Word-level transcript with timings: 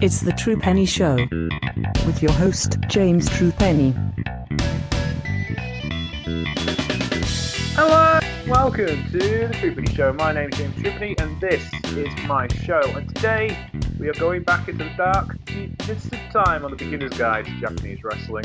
It's 0.00 0.20
the 0.20 0.34
True 0.36 0.56
Penny 0.56 0.86
Show 0.86 1.16
with 2.06 2.22
your 2.22 2.32
host, 2.32 2.76
James 2.88 3.28
True 3.30 3.50
Penny. 3.52 3.94
Hello, 7.76 8.20
welcome 8.46 9.02
to 9.10 9.18
the 9.18 9.56
True 9.58 9.74
Penny 9.74 9.94
Show. 9.94 10.12
My 10.12 10.32
name 10.32 10.50
is 10.52 10.58
James 10.58 10.74
True 10.76 10.90
Penny, 10.90 11.16
and 11.18 11.40
this 11.40 11.62
is 11.86 12.14
my 12.26 12.46
show. 12.48 12.82
And 12.94 13.08
today 13.14 13.56
we 13.98 14.08
are 14.08 14.14
going 14.14 14.42
back 14.42 14.68
into 14.68 14.84
the 14.84 14.94
dark, 14.96 15.36
deep, 15.46 15.76
distant 15.78 16.30
time 16.32 16.64
on 16.64 16.70
the 16.70 16.76
beginner's 16.76 17.16
guide 17.16 17.46
to 17.46 17.60
Japanese 17.60 18.04
wrestling. 18.04 18.44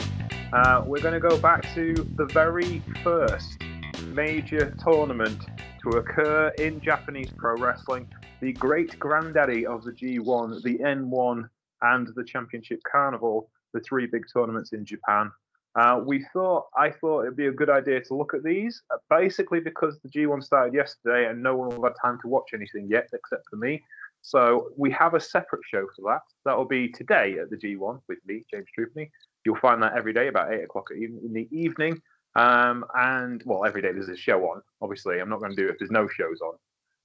Uh, 0.53 0.83
we're 0.85 1.01
going 1.01 1.13
to 1.13 1.19
go 1.19 1.37
back 1.37 1.63
to 1.75 1.93
the 2.15 2.25
very 2.25 2.81
first 3.03 3.61
major 4.07 4.73
tournament 4.83 5.45
to 5.83 5.89
occur 5.97 6.49
in 6.57 6.81
Japanese 6.81 7.29
pro 7.35 7.55
wrestling, 7.57 8.07
the 8.41 8.53
great 8.53 8.97
granddaddy 8.99 9.65
of 9.65 9.83
the 9.83 9.91
G1, 9.91 10.63
the 10.63 10.77
N1, 10.77 11.49
and 11.81 12.07
the 12.15 12.23
Championship 12.23 12.79
Carnival, 12.89 13.49
the 13.73 13.79
three 13.81 14.07
big 14.07 14.23
tournaments 14.33 14.73
in 14.73 14.85
Japan. 14.85 15.31
Uh, 15.75 16.01
we 16.03 16.25
thought, 16.33 16.65
I 16.75 16.89
thought 16.89 17.23
it'd 17.23 17.35
be 17.35 17.47
a 17.47 17.51
good 17.51 17.69
idea 17.69 18.01
to 18.01 18.15
look 18.15 18.33
at 18.33 18.43
these, 18.43 18.81
basically 19.09 19.59
because 19.59 19.99
the 19.99 20.09
G1 20.09 20.43
started 20.43 20.73
yesterday 20.73 21.29
and 21.29 21.43
no 21.43 21.55
one 21.55 21.69
will 21.69 21.83
have 21.83 21.95
time 22.01 22.17
to 22.21 22.27
watch 22.27 22.49
anything 22.53 22.87
yet 22.89 23.09
except 23.13 23.43
for 23.49 23.57
me. 23.57 23.81
So 24.21 24.69
we 24.77 24.91
have 24.91 25.13
a 25.13 25.19
separate 25.19 25.61
show 25.71 25.85
for 25.95 26.01
that. 26.11 26.21
That 26.45 26.57
will 26.57 26.65
be 26.65 26.89
today 26.89 27.37
at 27.39 27.49
the 27.49 27.55
G1 27.55 28.01
with 28.09 28.17
me, 28.25 28.43
James 28.51 28.65
Troopney. 28.77 29.09
You'll 29.45 29.57
find 29.57 29.81
that 29.83 29.95
every 29.95 30.11
day 30.11 30.27
about 30.27 30.51
eight 30.51 30.63
o'clock 30.63 30.87
in 30.91 31.31
the 31.31 31.47
evening. 31.51 32.01
Um, 32.35 32.83
and 32.95 33.41
well, 33.45 33.65
every 33.65 33.81
day 33.81 33.91
there's 33.91 34.09
a 34.09 34.17
show 34.17 34.41
on. 34.49 34.61
Obviously, 34.81 35.19
I'm 35.19 35.29
not 35.29 35.39
going 35.39 35.55
to 35.55 35.61
do 35.61 35.67
it 35.67 35.71
if 35.71 35.79
there's 35.79 35.91
no 35.91 36.07
shows 36.07 36.41
on 36.41 36.53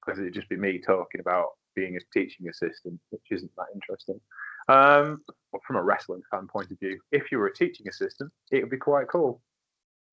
because 0.05 0.19
it'd 0.19 0.35
just 0.35 0.49
be 0.49 0.57
me 0.57 0.79
talking 0.79 1.21
about 1.21 1.51
being 1.75 1.97
a 1.97 2.19
teaching 2.19 2.49
assistant, 2.49 3.01
which 3.11 3.23
isn't 3.31 3.51
that 3.57 3.67
interesting. 3.75 4.21
Um, 4.69 5.23
from 5.67 5.77
a 5.77 5.83
wrestling 5.83 6.23
fan 6.31 6.47
point 6.47 6.71
of 6.71 6.79
view, 6.79 6.99
if 7.13 7.31
you 7.31 7.39
were 7.39 7.49
a 7.49 7.55
teaching 7.55 7.89
assistant, 7.89 8.33
it 8.51 8.61
would 8.61 8.71
be 8.71 8.77
quite 8.77 9.09
cool, 9.09 9.43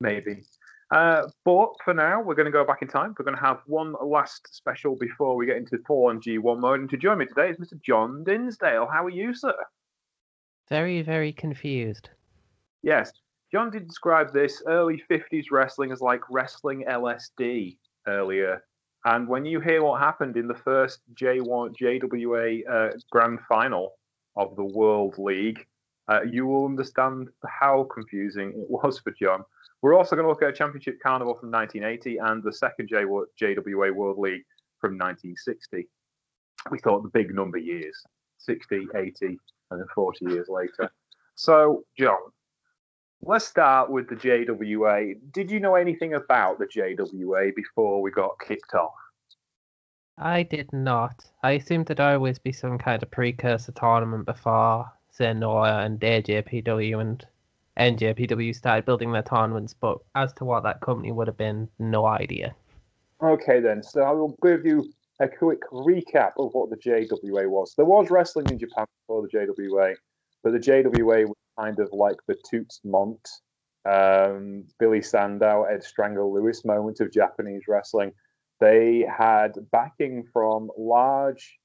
maybe. 0.00 0.42
Uh, 0.92 1.26
but 1.44 1.70
for 1.84 1.94
now, 1.94 2.20
we're 2.20 2.34
going 2.34 2.46
to 2.46 2.52
go 2.52 2.66
back 2.66 2.82
in 2.82 2.88
time. 2.88 3.14
We're 3.18 3.24
going 3.24 3.36
to 3.36 3.42
have 3.42 3.60
one 3.66 3.94
last 4.04 4.54
special 4.54 4.94
before 4.94 5.36
we 5.36 5.46
get 5.46 5.56
into 5.56 5.78
full 5.86 6.08
on 6.08 6.20
G1 6.20 6.60
mode. 6.60 6.80
And 6.80 6.90
to 6.90 6.98
join 6.98 7.18
me 7.18 7.24
today 7.24 7.48
is 7.48 7.56
Mr. 7.56 7.80
John 7.82 8.24
Dinsdale. 8.24 8.86
How 8.92 9.04
are 9.04 9.10
you, 9.10 9.34
sir? 9.34 9.54
Very, 10.68 11.00
very 11.00 11.32
confused. 11.32 12.10
Yes. 12.82 13.10
John 13.50 13.70
did 13.70 13.86
describe 13.86 14.32
this 14.32 14.62
early 14.66 15.02
50s 15.10 15.46
wrestling 15.50 15.92
as 15.92 16.00
like 16.00 16.20
wrestling 16.30 16.84
LSD 16.88 17.78
earlier. 18.06 18.62
And 19.04 19.26
when 19.26 19.44
you 19.44 19.60
hear 19.60 19.82
what 19.82 20.00
happened 20.00 20.36
in 20.36 20.46
the 20.46 20.54
first 20.54 21.00
J1 21.14 21.74
JWA 21.76 22.62
uh, 22.70 22.96
Grand 23.10 23.40
Final 23.48 23.94
of 24.36 24.54
the 24.56 24.64
World 24.64 25.18
League, 25.18 25.66
uh, 26.08 26.20
you 26.22 26.46
will 26.46 26.66
understand 26.66 27.28
how 27.46 27.88
confusing 27.92 28.50
it 28.50 28.70
was 28.70 28.98
for 28.98 29.12
John. 29.20 29.44
We're 29.82 29.94
also 29.94 30.14
going 30.14 30.24
to 30.24 30.28
look 30.28 30.42
at 30.42 30.50
a 30.50 30.52
Championship 30.52 30.98
Carnival 31.02 31.34
from 31.34 31.50
1980 31.50 32.18
and 32.18 32.42
the 32.42 32.52
second 32.52 32.88
JWA 32.90 33.92
World 33.92 34.18
League 34.18 34.44
from 34.80 34.92
1960. 34.92 35.88
We 36.70 36.78
thought 36.78 37.02
the 37.02 37.08
big 37.08 37.34
number 37.34 37.58
years 37.58 38.00
60, 38.38 38.86
80, 38.94 39.38
and 39.70 39.80
then 39.80 39.86
40 39.94 40.26
years 40.26 40.48
later. 40.48 40.92
So, 41.34 41.84
John, 41.98 42.18
let's 43.24 43.46
start 43.46 43.90
with 43.90 44.08
the 44.08 44.16
JWA. 44.16 45.14
Did 45.32 45.50
you 45.50 45.60
know 45.60 45.76
anything 45.76 46.14
about 46.14 46.58
the 46.58 46.66
JWA 46.66 47.54
before 47.54 48.02
we 48.02 48.10
got 48.10 48.38
kicked 48.40 48.74
off? 48.74 48.94
I 50.18 50.42
did 50.42 50.72
not. 50.72 51.24
I 51.42 51.52
assumed 51.52 51.86
there'd 51.86 52.00
always 52.00 52.38
be 52.38 52.52
some 52.52 52.78
kind 52.78 53.02
of 53.02 53.10
precursor 53.10 53.72
tournament 53.72 54.26
before 54.26 54.90
Zenoya 55.16 55.84
and 55.86 56.00
AJPW 56.00 57.00
and 57.00 57.26
NJPW 57.78 58.54
started 58.54 58.84
building 58.84 59.12
their 59.12 59.22
tournaments, 59.22 59.74
but 59.74 59.98
as 60.14 60.32
to 60.34 60.44
what 60.44 60.62
that 60.64 60.80
company 60.80 61.12
would 61.12 61.26
have 61.26 61.38
been, 61.38 61.68
no 61.78 62.06
idea. 62.06 62.54
Okay, 63.22 63.60
then. 63.60 63.82
So 63.82 64.02
I 64.02 64.10
will 64.10 64.36
give 64.42 64.66
you 64.66 64.92
a 65.20 65.28
quick 65.28 65.60
recap 65.70 66.32
of 66.38 66.52
what 66.52 66.70
the 66.70 66.76
JWA 66.76 67.48
was. 67.48 67.74
There 67.76 67.86
was 67.86 68.10
wrestling 68.10 68.46
in 68.50 68.58
Japan 68.58 68.84
before 69.06 69.22
the 69.22 69.28
JWA, 69.28 69.94
but 70.42 70.52
the 70.52 70.58
JWA 70.58 71.26
was 71.26 71.36
kind 71.58 71.78
of 71.78 71.88
like 71.92 72.16
the 72.26 72.36
Toots 72.48 72.80
Mondt, 72.84 73.26
um, 73.84 74.64
Billy 74.78 75.02
Sandow, 75.02 75.64
Ed 75.64 75.82
Strangler 75.82 76.26
Lewis 76.26 76.64
moment 76.64 77.00
of 77.00 77.12
Japanese 77.12 77.62
wrestling. 77.68 78.12
They 78.60 79.04
had 79.10 79.52
backing 79.72 80.24
from 80.32 80.70
large 80.78 81.58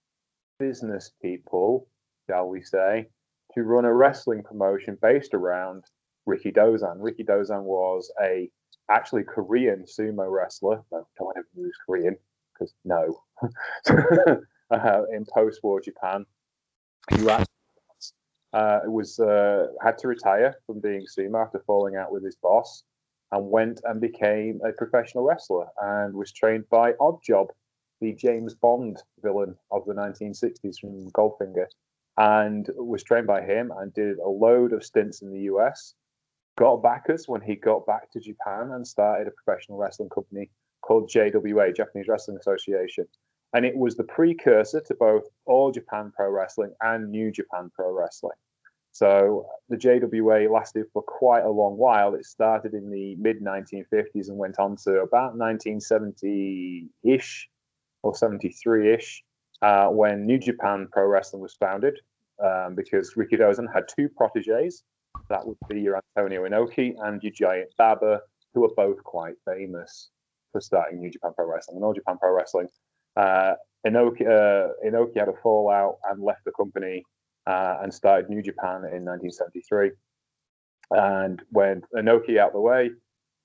business 0.59 1.11
people, 1.21 1.87
shall 2.27 2.49
we 2.49 2.61
say, 2.61 3.07
to 3.53 3.63
run 3.63 3.85
a 3.85 3.93
wrestling 3.93 4.43
promotion 4.43 4.97
based 5.01 5.33
around 5.33 5.83
Rikidozan. 6.27 6.97
Ricky 6.99 7.23
Dozan 7.23 7.63
was 7.63 8.11
a 8.21 8.49
actually 8.89 9.23
Korean 9.23 9.85
sumo 9.85 10.29
wrestler. 10.29 10.81
No, 10.91 11.07
don't 11.17 11.35
to 11.35 11.61
use 11.61 11.77
Korean 11.85 12.15
because 12.53 12.73
no. 12.83 13.21
uh, 14.71 15.01
in 15.13 15.25
post-war 15.33 15.81
Japan, 15.81 16.25
he 17.11 17.21
uh, 18.57 18.79
was 18.85 19.19
uh, 19.19 19.67
had 19.83 19.99
to 19.99 20.07
retire 20.07 20.55
from 20.65 20.79
being 20.79 21.05
sumo 21.05 21.45
after 21.45 21.59
falling 21.67 21.95
out 21.95 22.11
with 22.11 22.23
his 22.23 22.35
boss, 22.35 22.83
and 23.31 23.51
went 23.51 23.81
and 23.83 24.01
became 24.01 24.59
a 24.65 24.71
professional 24.71 25.23
wrestler 25.23 25.67
and 25.81 26.13
was 26.13 26.31
trained 26.31 26.67
by 26.69 26.93
Oddjob, 26.93 27.49
the 28.01 28.13
James 28.13 28.55
Bond 28.55 28.97
villain 29.21 29.55
of 29.71 29.85
the 29.85 29.93
1960s 29.93 30.79
from 30.79 31.11
Goldfinger 31.11 31.67
and 32.17 32.67
was 32.77 33.03
trained 33.03 33.27
by 33.27 33.41
him 33.41 33.71
and 33.77 33.93
did 33.93 34.17
a 34.17 34.27
load 34.27 34.73
of 34.73 34.83
stints 34.83 35.21
in 35.21 35.31
the 35.31 35.41
US. 35.53 35.93
Got 36.57 36.81
backers 36.81 37.27
when 37.27 37.41
he 37.41 37.55
got 37.55 37.85
back 37.85 38.11
to 38.11 38.19
Japan 38.19 38.71
and 38.71 38.87
started 38.87 39.27
a 39.27 39.31
professional 39.31 39.77
wrestling 39.77 40.09
company 40.09 40.49
called 40.81 41.11
JWA, 41.11 41.75
Japanese 41.75 42.07
Wrestling 42.07 42.37
Association. 42.37 43.05
And 43.53 43.65
it 43.65 43.77
was 43.77 43.95
the 43.95 44.03
precursor 44.03 44.81
to 44.81 44.95
both 44.95 45.25
All 45.45 45.71
Japan 45.71 46.11
Pro 46.15 46.31
Wrestling 46.31 46.73
and 46.81 47.11
New 47.11 47.31
Japan 47.31 47.69
Pro 47.75 47.91
Wrestling. 47.93 48.37
So 48.97 49.45
the 49.69 49.77
JWA 49.77 50.49
lasted 50.49 50.87
for 50.91 51.03
quite 51.03 51.43
a 51.43 51.51
long 51.51 51.77
while. 51.77 52.15
It 52.15 52.25
started 52.25 52.73
in 52.73 52.89
the 52.89 53.15
mid 53.17 53.43
1950s 53.43 54.29
and 54.29 54.39
went 54.39 54.57
on 54.57 54.75
to 54.85 55.01
about 55.01 55.37
1970 55.37 56.87
ish 57.03 57.47
or 58.01 58.15
73 58.15 58.95
ish 58.95 59.23
uh, 59.61 59.89
when 59.89 60.25
New 60.25 60.39
Japan 60.39 60.87
Pro 60.91 61.05
Wrestling 61.05 61.43
was 61.43 61.53
founded, 61.53 61.99
um, 62.43 62.73
because 62.73 63.13
Rikidozan 63.13 63.71
had 63.71 63.83
two 63.87 64.09
proteges. 64.09 64.81
That 65.29 65.45
would 65.45 65.57
be 65.69 65.79
your 65.79 66.01
Antonio 66.17 66.49
Inoki 66.49 66.95
and 67.03 67.21
your 67.21 67.33
Giant 67.33 67.69
Baba, 67.77 68.21
who 68.55 68.65
are 68.65 68.73
both 68.75 69.03
quite 69.03 69.35
famous 69.45 70.09
for 70.51 70.59
starting 70.59 71.01
New 71.01 71.11
Japan 71.11 71.33
Pro 71.35 71.45
Wrestling 71.45 71.77
and 71.77 71.85
All 71.85 71.93
Japan 71.93 72.17
Pro 72.17 72.33
Wrestling. 72.33 72.67
Uh, 73.15 73.53
Inoki, 73.85 74.21
uh, 74.21 74.69
Inoki 74.83 75.19
had 75.19 75.29
a 75.29 75.37
fallout 75.43 75.97
and 76.09 76.23
left 76.23 76.45
the 76.45 76.51
company 76.53 77.03
uh, 77.47 77.77
and 77.81 77.93
started 77.93 78.29
New 78.29 78.41
Japan 78.41 78.83
in 78.91 79.05
1973. 79.05 79.91
And 80.91 81.41
when 81.51 81.81
Inoki 81.95 82.37
out 82.37 82.53
the 82.53 82.59
way, 82.59 82.91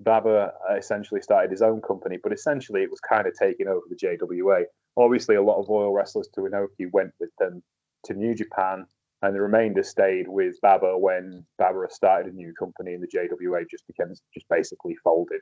Baba 0.00 0.52
essentially 0.76 1.20
started 1.20 1.50
his 1.50 1.62
own 1.62 1.80
company, 1.80 2.18
but 2.22 2.32
essentially 2.32 2.82
it 2.82 2.90
was 2.90 3.00
kind 3.00 3.26
of 3.26 3.34
taking 3.38 3.68
over 3.68 3.82
the 3.88 3.96
JWA. 3.96 4.64
Obviously, 4.96 5.36
a 5.36 5.42
lot 5.42 5.60
of 5.60 5.68
loyal 5.68 5.92
wrestlers 5.92 6.28
to 6.34 6.40
Inoki 6.42 6.90
went 6.92 7.12
with 7.20 7.30
them 7.38 7.62
to 8.04 8.14
New 8.14 8.34
Japan, 8.34 8.84
and 9.22 9.34
the 9.34 9.40
remainder 9.40 9.84
stayed 9.84 10.26
with 10.26 10.60
Baba 10.60 10.98
when 10.98 11.46
Baba 11.58 11.86
started 11.88 12.32
a 12.32 12.36
new 12.36 12.52
company, 12.58 12.94
and 12.94 13.02
the 13.02 13.06
JWA 13.06 13.64
just 13.70 13.86
became 13.86 14.12
just 14.34 14.48
basically 14.48 14.96
folded 15.04 15.40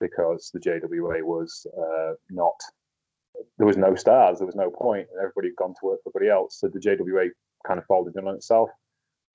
because 0.00 0.50
the 0.52 0.60
JWA 0.60 1.22
was 1.22 1.66
uh, 1.78 2.12
not. 2.30 2.60
There 3.56 3.66
was 3.66 3.78
no 3.78 3.94
stars. 3.94 4.38
There 4.38 4.46
was 4.46 4.54
no 4.54 4.70
point. 4.70 5.08
Everybody 5.18 5.48
had 5.48 5.56
gone 5.56 5.74
to 5.80 5.86
work 5.86 6.00
for 6.04 6.10
everybody 6.10 6.30
else, 6.30 6.60
so 6.60 6.68
the 6.68 6.78
JWA 6.78 7.30
kind 7.66 7.78
of 7.78 7.86
folded 7.86 8.16
in 8.16 8.26
on 8.26 8.34
itself. 8.34 8.70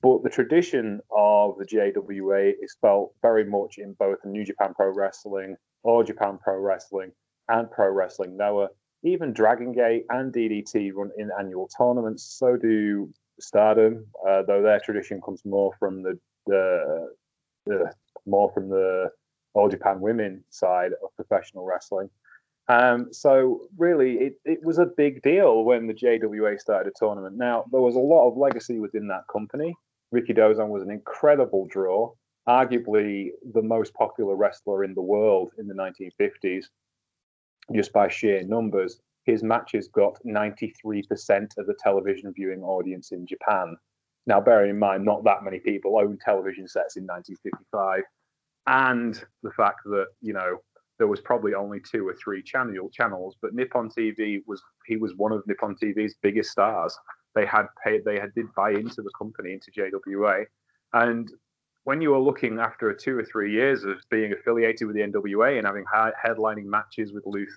But 0.01 0.23
the 0.23 0.29
tradition 0.29 1.01
of 1.15 1.57
the 1.57 1.65
JWA 1.65 2.53
is 2.61 2.75
felt 2.79 3.13
very 3.21 3.43
much 3.43 3.77
in 3.77 3.93
both 3.99 4.17
New 4.23 4.45
Japan 4.45 4.73
Pro 4.73 4.93
Wrestling, 4.93 5.57
All 5.83 6.03
Japan 6.03 6.39
Pro 6.41 6.57
Wrestling, 6.57 7.11
and 7.49 7.69
Pro 7.69 7.89
Wrestling 7.89 8.37
Noah 8.37 8.69
even 9.03 9.33
Dragon 9.33 9.71
Gate 9.71 10.05
and 10.09 10.33
DDT 10.33 10.91
run 10.93 11.11
in 11.17 11.29
annual 11.39 11.69
tournaments. 11.77 12.23
So 12.37 12.57
do 12.57 13.09
Stardom, 13.39 14.05
uh, 14.27 14.43
though 14.43 14.61
their 14.61 14.79
tradition 14.79 15.21
comes 15.21 15.41
more 15.45 15.71
from 15.79 16.03
the, 16.03 16.19
the, 16.45 17.07
the 17.65 17.93
more 18.25 18.51
from 18.51 18.69
the 18.69 19.09
All 19.53 19.69
Japan 19.69 20.01
Women 20.01 20.43
side 20.49 20.91
of 21.03 21.15
professional 21.15 21.65
wrestling. 21.65 22.09
Um, 22.69 23.11
so 23.11 23.61
really, 23.77 24.13
it, 24.17 24.33
it 24.45 24.63
was 24.63 24.77
a 24.77 24.85
big 24.85 25.23
deal 25.23 25.63
when 25.63 25.87
the 25.87 25.93
JWA 25.93 26.59
started 26.59 26.93
a 26.95 26.99
tournament. 26.99 27.35
Now 27.35 27.65
there 27.71 27.81
was 27.81 27.95
a 27.95 27.99
lot 27.99 28.29
of 28.29 28.37
legacy 28.37 28.79
within 28.79 29.07
that 29.07 29.23
company. 29.31 29.73
Rikidozan 30.13 30.69
was 30.69 30.83
an 30.83 30.91
incredible 30.91 31.67
draw, 31.69 32.11
arguably 32.47 33.29
the 33.53 33.61
most 33.61 33.93
popular 33.95 34.35
wrestler 34.35 34.83
in 34.83 34.93
the 34.93 35.01
world 35.01 35.51
in 35.57 35.67
the 35.67 35.73
1950s 35.73 36.65
just 37.75 37.93
by 37.93 38.07
sheer 38.07 38.43
numbers. 38.43 38.99
his 39.25 39.43
matches 39.43 39.87
got 39.89 40.17
93% 40.25 41.57
of 41.57 41.67
the 41.67 41.75
television 41.83 42.33
viewing 42.33 42.63
audience 42.63 43.11
in 43.11 43.27
Japan. 43.27 43.75
Now, 44.25 44.41
bearing 44.41 44.71
in 44.71 44.79
mind, 44.79 45.05
not 45.05 45.23
that 45.23 45.43
many 45.43 45.59
people 45.59 45.99
owned 45.99 46.19
television 46.19 46.67
sets 46.67 46.97
in 46.97 47.03
1955, 47.03 48.03
and 48.65 49.23
the 49.43 49.51
fact 49.51 49.81
that 49.85 50.07
you 50.21 50.33
know 50.33 50.57
there 50.99 51.07
was 51.07 51.21
probably 51.21 51.55
only 51.55 51.79
two 51.79 52.07
or 52.07 52.13
three 52.13 52.43
channel 52.43 52.89
channels, 52.89 53.37
but 53.41 53.55
Nippon 53.55 53.89
TV 53.89 54.43
was 54.45 54.61
he 54.85 54.97
was 54.97 55.15
one 55.15 55.31
of 55.31 55.41
Nippon 55.47 55.75
TV's 55.75 56.15
biggest 56.21 56.51
stars. 56.51 56.95
They 57.33 57.45
had 57.45 57.67
paid, 57.83 58.03
they 58.05 58.19
had 58.19 58.33
did 58.35 58.53
buy 58.55 58.71
into 58.71 59.01
the 59.01 59.11
company 59.17 59.53
into 59.53 59.71
JWA, 59.71 60.45
and 60.93 61.31
when 61.85 62.01
you 62.01 62.11
were 62.11 62.19
looking 62.19 62.59
after 62.59 62.93
two 62.93 63.17
or 63.17 63.23
three 63.23 63.51
years 63.51 63.85
of 63.85 63.97
being 64.11 64.33
affiliated 64.33 64.85
with 64.85 64.95
the 64.95 65.01
NWA 65.01 65.57
and 65.57 65.65
having 65.65 65.85
headlining 65.85 66.65
matches 66.65 67.13
with 67.13 67.25
Lou 67.25 67.47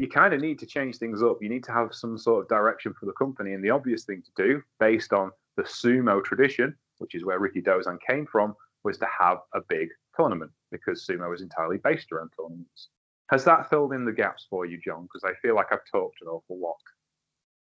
you 0.00 0.08
kind 0.08 0.32
of 0.32 0.40
need 0.40 0.58
to 0.60 0.66
change 0.66 0.96
things 0.96 1.22
up. 1.22 1.38
You 1.40 1.48
need 1.48 1.64
to 1.64 1.72
have 1.72 1.92
some 1.92 2.16
sort 2.16 2.44
of 2.44 2.48
direction 2.48 2.94
for 2.98 3.06
the 3.06 3.12
company, 3.12 3.52
and 3.52 3.62
the 3.62 3.70
obvious 3.70 4.04
thing 4.04 4.22
to 4.22 4.42
do, 4.42 4.62
based 4.80 5.12
on 5.12 5.30
the 5.56 5.64
sumo 5.64 6.24
tradition, 6.24 6.74
which 6.98 7.14
is 7.14 7.24
where 7.24 7.40
Rikidozan 7.40 7.98
came 8.08 8.24
from, 8.24 8.54
was 8.84 8.96
to 8.98 9.06
have 9.20 9.38
a 9.54 9.60
big 9.68 9.88
tournament 10.16 10.52
because 10.70 11.06
sumo 11.06 11.34
is 11.34 11.42
entirely 11.42 11.78
based 11.78 12.12
around 12.12 12.30
tournaments. 12.38 12.88
Has 13.30 13.44
that 13.44 13.68
filled 13.68 13.92
in 13.92 14.04
the 14.04 14.12
gaps 14.12 14.46
for 14.48 14.66
you, 14.66 14.78
John? 14.82 15.02
Because 15.02 15.24
I 15.24 15.34
feel 15.40 15.54
like 15.54 15.66
I've 15.70 15.84
talked 15.90 16.22
an 16.22 16.28
awful 16.28 16.58
lot. 16.58 16.76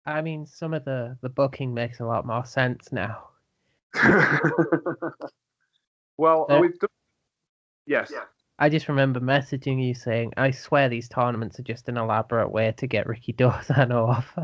I 0.05 0.21
mean, 0.21 0.45
some 0.45 0.73
of 0.73 0.85
the 0.85 1.17
the 1.21 1.29
booking 1.29 1.73
makes 1.73 1.99
a 1.99 2.05
lot 2.05 2.25
more 2.25 2.45
sense 2.45 2.91
now. 2.91 3.29
well, 6.17 6.45
uh, 6.49 6.59
we've 6.61 6.79
done... 6.79 6.89
yes. 7.85 8.13
I 8.59 8.69
just 8.69 8.87
remember 8.87 9.19
messaging 9.19 9.85
you 9.85 9.93
saying, 9.93 10.33
"I 10.37 10.51
swear 10.51 10.89
these 10.89 11.09
tournaments 11.09 11.59
are 11.59 11.63
just 11.63 11.89
an 11.89 11.97
elaborate 11.97 12.51
way 12.51 12.73
to 12.77 12.87
get 12.87 13.07
Ricky 13.07 13.33
Rikidozan 13.33 13.91
off." 14.07 14.37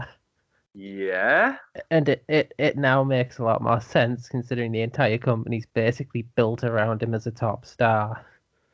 Yeah. 0.73 1.57
And 1.91 2.09
it, 2.09 2.23
it, 2.27 2.53
it 2.57 2.77
now 2.77 3.03
makes 3.03 3.37
a 3.37 3.43
lot 3.43 3.61
more 3.61 3.79
sense 3.79 4.27
considering 4.27 4.71
the 4.71 4.81
entire 4.81 5.19
company's 5.19 5.67
basically 5.67 6.23
built 6.35 6.63
around 6.63 7.03
him 7.03 7.13
as 7.13 7.27
a 7.27 7.31
top 7.31 7.65
star. 7.65 8.25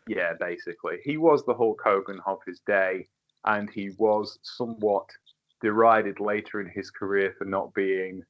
Yeah, 0.10 0.34
basically. 0.40 0.98
He 1.04 1.18
was 1.18 1.46
the 1.46 1.54
Hulk 1.54 1.80
Hogan 1.84 2.20
of 2.26 2.40
his 2.46 2.60
day, 2.66 3.08
and 3.46 3.70
he 3.70 3.92
was 4.00 4.40
somewhat 4.42 5.08
derided 5.62 6.20
later 6.20 6.60
in 6.60 6.68
his 6.68 6.90
career 6.90 7.36
for 7.38 7.46
not 7.46 7.72
being, 7.76 8.24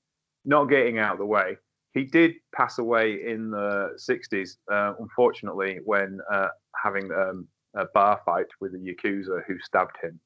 not 0.43 0.65
getting 0.65 0.99
out 0.99 1.13
of 1.13 1.19
the 1.19 1.25
way. 1.25 1.57
He 1.93 2.03
did 2.03 2.33
pass 2.53 2.79
away 2.79 3.25
in 3.25 3.49
the 3.49 3.97
60s, 3.97 4.57
uh, 4.69 4.93
unfortunately, 4.99 5.79
when 5.85 6.19
uh, 6.29 6.49
having 6.75 7.09
um, 7.13 7.47
a 7.75 7.85
bar 7.93 8.19
fight 8.25 8.47
with 8.59 8.73
a 8.73 8.77
Yakuza 8.77 9.41
who 9.47 9.57
stabbed 9.59 9.97
him. 10.03 10.19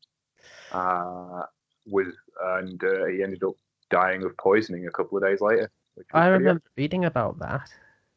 Uh, 0.71 1.43
with 1.85 2.15
and 2.57 2.83
uh, 2.83 3.05
he 3.05 3.21
ended 3.21 3.43
up 3.43 3.53
dying 3.91 4.23
of 4.23 4.35
poisoning 4.37 4.87
a 4.87 4.91
couple 4.91 5.17
of 5.17 5.23
days 5.23 5.39
later. 5.39 5.69
I 6.13 6.27
remember 6.27 6.63
reading 6.75 7.05
about 7.05 7.37
that. 7.39 7.69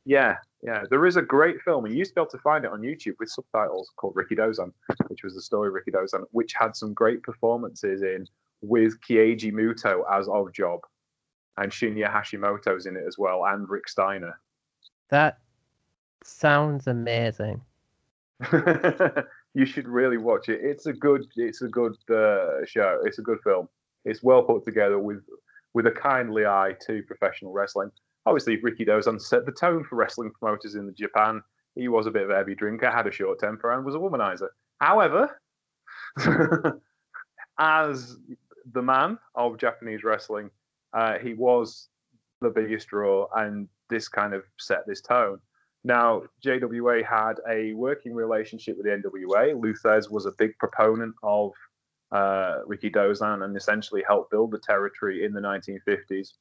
Yeah, 0.07 0.37
yeah. 0.67 0.83
There 0.91 1.07
is 1.07 1.17
a 1.17 1.23
great 1.23 1.63
film, 1.63 1.85
and 1.85 1.95
you 1.95 2.01
used 2.01 2.11
to 2.11 2.15
be 2.17 2.21
able 2.23 2.31
to 2.33 2.39
find 2.39 2.65
it 2.65 2.73
on 2.73 2.81
YouTube 2.81 3.15
with 3.21 3.31
subtitles 3.31 3.93
called 3.97 4.17
Rikidozan, 4.17 4.73
which 5.07 5.23
was 5.23 5.35
the 5.35 5.41
story 5.41 5.69
of 5.69 5.75
Rikidozan, 5.75 6.25
which 6.33 6.53
had 6.59 6.75
some 6.75 6.93
great 6.93 7.23
performances 7.23 8.03
in 8.03 8.27
with 8.63 9.01
Keiji 9.01 9.53
Muto 9.53 10.03
as 10.13 10.27
Oddjob, 10.27 10.81
and 11.57 11.71
Shinya 11.71 12.13
Hashimoto's 12.13 12.87
in 12.87 12.97
it 12.97 13.05
as 13.07 13.17
well, 13.17 13.45
and 13.47 13.69
Rick 13.71 13.89
Steiner. 13.89 14.41
That 15.09 15.39
sounds 16.25 16.89
amazing. 16.89 17.61
you 19.55 19.67
should 19.67 19.87
really 19.87 20.19
watch 20.19 20.49
it. 20.49 20.61
It's 20.63 20.87
a 20.87 20.93
good, 20.93 21.27
it's 21.37 21.63
a 21.63 21.69
good 21.69 21.95
uh, 22.11 22.67
show. 22.67 23.01
It's 23.05 23.21
a 23.21 23.23
good 23.23 23.39
film. 23.45 23.69
It's 24.05 24.23
well 24.23 24.43
put 24.43 24.65
together 24.65 24.99
with 24.99 25.23
with 25.75 25.87
a 25.87 25.93
kindly 25.93 26.47
eye 26.47 26.75
to 26.87 27.03
professional 27.03 27.53
wrestling. 27.53 27.91
Obviously, 28.27 28.59
Rikidozan 28.59 29.21
set 29.21 29.47
the 29.47 29.53
tone 29.53 29.85
for 29.85 29.97
wrestling 29.97 30.33
promoters 30.33 30.75
in 30.75 30.93
Japan. 30.99 31.41
He 31.77 31.89
was 31.89 32.07
a 32.07 32.11
bit 32.11 32.25
of 32.25 32.31
a 32.31 32.37
heavy 32.37 32.55
drinker, 32.55 32.91
had 32.91 33.07
a 33.07 33.13
short 33.13 33.39
temper, 33.39 33.73
and 33.73 33.85
was 33.85 33.95
a 33.95 33.99
womanizer. 33.99 34.49
However, 34.81 35.41
as 37.59 38.17
the 38.73 38.83
man 38.83 39.19
of 39.35 39.59
Japanese 39.59 40.03
wrestling, 40.03 40.51
uh, 40.93 41.19
he 41.19 41.35
was 41.35 41.89
the 42.41 42.51
biggest 42.51 42.89
draw, 42.89 43.29
and 43.37 43.69
this 43.91 44.09
kind 44.09 44.35
of 44.35 44.43
set 44.59 44.87
this 44.87 45.01
tone. 45.01 45.39
Now, 45.85 46.23
JWA 46.45 47.05
had 47.07 47.35
a 47.49 47.73
working 47.75 48.13
relationship 48.13 48.77
with 48.77 48.87
the 48.87 48.93
NWA. 48.93 49.61
Lou 49.61 49.73
Thesz 49.73 50.11
was 50.11 50.27
a 50.27 50.33
big 50.37 50.59
proponent 50.59 51.15
of 51.23 51.53
uh, 52.11 52.63
Rikidozan 52.67 53.45
and 53.45 53.57
essentially 53.57 54.03
helped 54.07 54.33
build 54.33 54.51
the 54.51 54.59
territory 54.59 55.25
in 55.25 55.33
the 55.33 55.41
1950s 55.41 56.33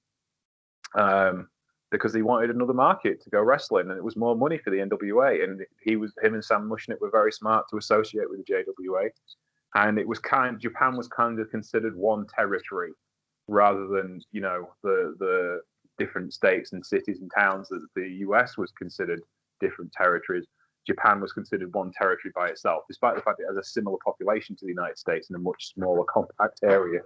um, 0.95 1.47
because 1.95 2.13
he 2.13 2.21
wanted 2.21 2.49
another 2.49 2.73
market 2.73 3.21
to 3.23 3.29
go 3.29 3.41
wrestling, 3.41 3.89
and 3.89 3.97
it 3.97 4.03
was 4.03 4.15
more 4.15 4.35
money 4.35 4.57
for 4.57 4.69
the 4.69 4.77
NWA. 4.77 5.43
And 5.43 5.61
he 5.81 5.95
was 5.95 6.13
him 6.21 6.33
and 6.33 6.43
Sam 6.43 6.69
Muchnick 6.69 6.99
were 7.01 7.11
very 7.11 7.31
smart 7.31 7.65
to 7.69 7.77
associate 7.77 8.29
with 8.29 8.45
the 8.45 8.53
JWA, 8.53 9.09
and 9.75 9.97
it 9.97 10.07
was 10.07 10.19
kind. 10.19 10.59
Japan 10.59 10.95
was 10.95 11.07
kind 11.07 11.39
of 11.39 11.49
considered 11.49 11.95
one 11.95 12.25
territory 12.35 12.91
rather 13.47 13.87
than 13.87 14.21
you 14.31 14.41
know 14.41 14.69
the 14.83 15.15
the 15.19 15.61
different 15.97 16.33
states 16.33 16.73
and 16.73 16.85
cities 16.85 17.21
and 17.21 17.31
towns 17.37 17.69
that 17.69 17.85
the 17.95 18.07
US 18.27 18.57
was 18.57 18.71
considered 18.71 19.21
different 19.61 19.91
territories. 19.93 20.45
Japan 20.85 21.19
was 21.19 21.33
considered 21.33 21.73
one 21.73 21.91
territory 21.91 22.31
by 22.35 22.47
itself, 22.47 22.83
despite 22.87 23.15
the 23.15 23.21
fact 23.21 23.39
it 23.39 23.47
has 23.47 23.57
a 23.57 23.63
similar 23.63 23.97
population 24.05 24.55
to 24.55 24.65
the 24.65 24.71
United 24.71 24.97
States 24.97 25.29
in 25.29 25.35
a 25.35 25.39
much 25.39 25.73
smaller, 25.73 26.03
compact 26.05 26.59
area. 26.63 27.01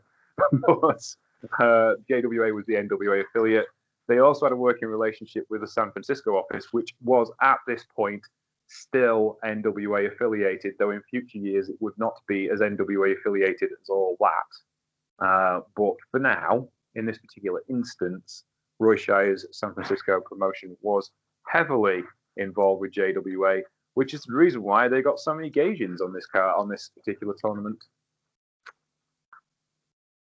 but 0.52 1.16
uh, 1.60 1.94
JWA 2.10 2.54
was 2.54 2.66
the 2.66 2.74
NWA 2.74 3.24
affiliate. 3.24 3.68
They 4.10 4.18
also 4.18 4.48
had 4.48 4.54
a 4.54 4.58
working 4.58 4.88
relationship 4.88 5.46
with 5.52 5.62
the 5.62 5.68
San 5.68 5.92
Francisco 5.92 6.32
office, 6.32 6.66
which 6.72 6.96
was 7.02 7.32
at 7.44 7.60
this 7.68 7.86
point 7.96 8.22
still 8.68 9.38
NWA 9.46 10.12
affiliated, 10.12 10.74
though 10.80 10.90
in 10.90 11.02
future 11.10 11.38
years 11.38 11.70
it 11.70 11.76
would 11.80 11.94
not 11.98 12.20
be 12.28 12.50
as 12.50 12.60
NWA 12.60 13.16
affiliated 13.16 13.70
as 13.72 13.88
all 13.88 14.18
that. 14.20 15.26
Uh, 15.26 15.62
but 15.76 15.94
for 16.10 16.20
now, 16.20 16.68
in 16.96 17.06
this 17.06 17.20
particular 17.20 17.62
instance, 17.70 18.46
Roy 18.80 18.96
Shire's 18.96 19.46
San 19.52 19.76
Francisco 19.76 20.20
promotion 20.22 20.76
was 20.82 21.12
heavily 21.48 22.02
involved 22.38 22.82
with 22.82 22.94
JWA, 22.94 23.62
which 23.94 24.16
is 24.16 24.22
the 24.24 24.34
reason 24.34 24.64
why 24.64 24.88
they 24.88 25.04
got 25.04 25.20
so 25.20 25.36
many 25.36 25.52
Gaijins 25.52 26.02
on 26.02 26.14
this 26.14 26.26
car 26.26 26.56
on 26.56 26.68
this 26.68 26.90
particular 26.96 27.36
tournament. 27.44 27.78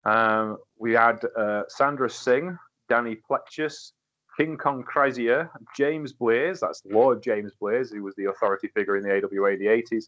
Um, 0.06 0.60
we 0.78 0.94
had 0.94 1.20
uh, 1.38 1.64
Sandra 1.68 2.10
Singh, 2.10 2.58
Danny 2.90 3.18
Plechas, 3.30 3.92
King 4.38 4.58
Kong 4.58 4.84
Krazier, 4.84 5.50
James 5.78 6.14
Blears, 6.14 6.60
that's 6.60 6.82
Lord 6.86 7.24
James 7.24 7.54
Blears, 7.60 7.92
who 7.92 8.04
was 8.04 8.16
the 8.16 8.26
authority 8.26 8.68
figure 8.68 8.98
in 8.98 9.04
the 9.04 9.12
AWA 9.12 9.54
in 9.54 9.60
the 9.60 9.68
80s, 9.68 10.06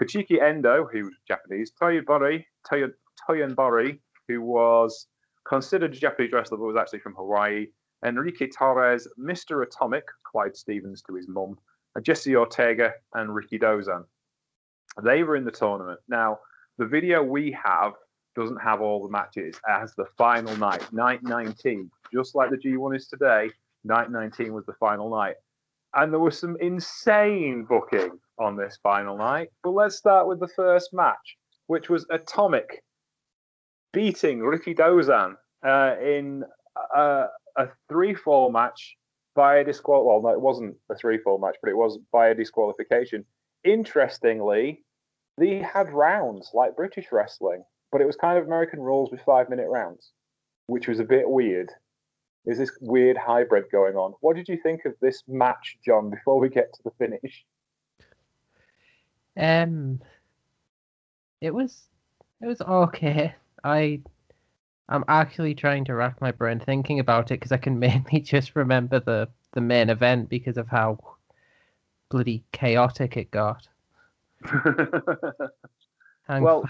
Kokichi 0.00 0.42
Endo, 0.42 0.86
who 0.90 1.04
was 1.04 1.14
Japanese, 1.26 1.72
Toyobori, 1.80 2.44
Toy- 2.68 2.92
Toyonobori, 3.28 3.98
who 4.28 4.42
was 4.42 5.06
considered 5.48 5.92
a 5.92 5.96
Japanese 5.96 6.32
wrestler 6.32 6.58
but 6.58 6.64
was 6.64 6.76
actually 6.76 7.00
from 7.00 7.14
Hawaii, 7.14 7.66
Enrique 8.04 8.48
Torres, 8.48 9.06
Mr. 9.18 9.62
Atomic, 9.62 10.04
Clyde 10.24 10.56
Stevens 10.56 11.02
to 11.02 11.14
his 11.14 11.28
mum, 11.28 11.58
Jesse 12.02 12.36
Ortega, 12.36 12.92
and 13.14 13.30
Rikidozan. 13.30 14.04
They 15.02 15.22
were 15.22 15.36
in 15.36 15.44
the 15.44 15.50
tournament. 15.50 16.00
Now, 16.08 16.38
the 16.78 16.86
video 16.86 17.22
we 17.22 17.56
have 17.62 17.92
doesn't 18.36 18.60
have 18.60 18.80
all 18.80 19.02
the 19.02 19.10
matches. 19.10 19.60
Has 19.66 19.94
the 19.94 20.06
final 20.16 20.56
night, 20.56 20.92
night 20.92 21.22
19. 21.22 21.90
Just 22.12 22.34
like 22.34 22.50
the 22.50 22.56
G1 22.56 22.96
is 22.96 23.08
today, 23.08 23.50
night 23.84 24.10
19 24.10 24.52
was 24.52 24.66
the 24.66 24.74
final 24.74 25.10
night. 25.10 25.36
And 25.94 26.12
there 26.12 26.20
was 26.20 26.38
some 26.38 26.56
insane 26.60 27.64
booking 27.68 28.18
on 28.38 28.56
this 28.56 28.78
final 28.82 29.16
night. 29.16 29.48
But 29.62 29.70
let's 29.70 29.96
start 29.96 30.28
with 30.28 30.40
the 30.40 30.48
first 30.48 30.92
match, 30.92 31.36
which 31.66 31.88
was 31.88 32.06
Atomic 32.10 32.82
beating 33.92 34.38
Rikidozan 34.40 35.34
uh, 35.66 35.94
in 36.00 36.44
uh, 36.94 37.26
a 37.56 37.68
three-fall 37.88 38.52
match 38.52 38.96
by 39.34 39.56
a 39.56 39.64
disqual. 39.64 40.06
Well, 40.06 40.22
no, 40.22 40.30
it 40.30 40.40
wasn't 40.40 40.76
a 40.90 40.94
three-fall 40.94 41.38
match, 41.38 41.56
but 41.62 41.70
it 41.70 41.76
was 41.76 41.98
by 42.12 42.28
a 42.28 42.34
disqualification. 42.34 43.24
Interestingly, 43.64 44.84
they 45.38 45.58
had 45.58 45.92
rounds 45.92 46.50
like 46.54 46.76
British 46.76 47.06
wrestling, 47.12 47.64
but 47.92 48.00
it 48.00 48.06
was 48.06 48.16
kind 48.16 48.38
of 48.38 48.46
American 48.46 48.80
rules 48.80 49.10
with 49.10 49.20
five-minute 49.22 49.68
rounds, 49.68 50.10
which 50.66 50.88
was 50.88 51.00
a 51.00 51.04
bit 51.04 51.28
weird. 51.28 51.70
There's 52.44 52.58
this 52.58 52.72
weird 52.80 53.16
hybrid 53.16 53.64
going 53.70 53.96
on. 53.96 54.14
What 54.20 54.36
did 54.36 54.48
you 54.48 54.58
think 54.62 54.84
of 54.86 54.94
this 55.00 55.22
match, 55.28 55.78
John? 55.84 56.10
Before 56.10 56.38
we 56.38 56.48
get 56.48 56.72
to 56.74 56.82
the 56.84 56.90
finish, 56.98 57.44
um, 59.36 60.00
it 61.40 61.52
was 61.52 61.82
it 62.40 62.46
was 62.46 62.60
okay. 62.62 63.34
I 63.62 64.00
I'm 64.88 65.04
actually 65.06 65.54
trying 65.54 65.84
to 65.86 65.94
rack 65.94 66.20
my 66.20 66.32
brain 66.32 66.60
thinking 66.60 66.98
about 66.98 67.30
it 67.30 67.40
because 67.40 67.52
I 67.52 67.58
can 67.58 67.78
mainly 67.80 68.20
just 68.20 68.56
remember 68.56 69.00
the 69.00 69.28
the 69.52 69.60
main 69.60 69.90
event 69.90 70.28
because 70.28 70.56
of 70.56 70.68
how 70.68 70.98
bloody 72.10 72.44
chaotic 72.52 73.16
it 73.16 73.30
got. 73.30 73.68
well, 76.28 76.68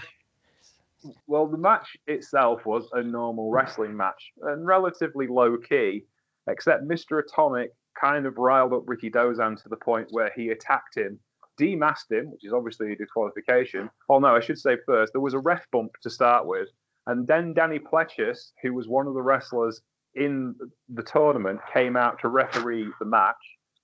well, 1.27 1.47
the 1.47 1.57
match 1.57 1.97
itself 2.07 2.65
was 2.65 2.89
a 2.93 3.03
normal 3.03 3.51
wrestling 3.51 3.95
match 3.95 4.31
and 4.43 4.65
relatively 4.65 5.27
low 5.27 5.57
key, 5.57 6.05
except 6.47 6.87
Mr. 6.87 7.19
Atomic 7.19 7.71
kind 7.99 8.25
of 8.25 8.37
riled 8.37 8.73
up 8.73 8.85
Rikidozan 8.85 9.61
to 9.61 9.69
the 9.69 9.77
point 9.77 10.07
where 10.11 10.31
he 10.35 10.49
attacked 10.49 10.97
him, 10.97 11.19
demasked 11.59 12.11
him, 12.11 12.31
which 12.31 12.45
is 12.45 12.53
obviously 12.53 12.93
a 12.93 12.95
disqualification. 12.95 13.89
Oh 14.09 14.19
no, 14.19 14.35
I 14.35 14.39
should 14.39 14.59
say 14.59 14.77
first 14.85 15.13
there 15.13 15.21
was 15.21 15.33
a 15.33 15.39
ref 15.39 15.65
bump 15.71 15.91
to 16.01 16.09
start 16.09 16.45
with, 16.45 16.69
and 17.07 17.27
then 17.27 17.53
Danny 17.53 17.79
Plechas, 17.79 18.51
who 18.61 18.73
was 18.73 18.87
one 18.87 19.07
of 19.07 19.13
the 19.13 19.21
wrestlers 19.21 19.81
in 20.15 20.55
the 20.89 21.03
tournament, 21.03 21.59
came 21.73 21.95
out 21.95 22.19
to 22.21 22.27
referee 22.27 22.87
the 22.99 23.05
match, 23.05 23.35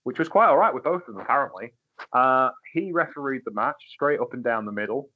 which 0.03 0.19
was 0.19 0.29
quite 0.29 0.47
all 0.47 0.57
right 0.57 0.73
with 0.73 0.83
both 0.83 1.07
of 1.07 1.13
them 1.13 1.21
apparently. 1.21 1.73
Uh, 2.13 2.49
he 2.73 2.91
refereed 2.91 3.41
the 3.45 3.53
match 3.53 3.75
straight 3.89 4.19
up 4.19 4.33
and 4.33 4.43
down 4.43 4.65
the 4.65 4.71
middle. 4.71 5.09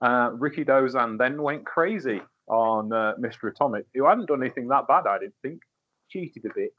Uh, 0.00 0.30
Rikidozan 0.30 1.18
then 1.18 1.40
went 1.42 1.64
crazy 1.64 2.20
on 2.48 2.92
uh, 2.92 3.14
Mr. 3.18 3.50
Atomic, 3.50 3.86
who 3.94 4.04
hadn't 4.06 4.26
done 4.26 4.42
anything 4.42 4.68
that 4.68 4.86
bad, 4.86 5.06
I 5.06 5.18
didn't 5.18 5.34
think. 5.42 5.60
Cheated 6.10 6.44
a 6.44 6.54
bit. 6.54 6.74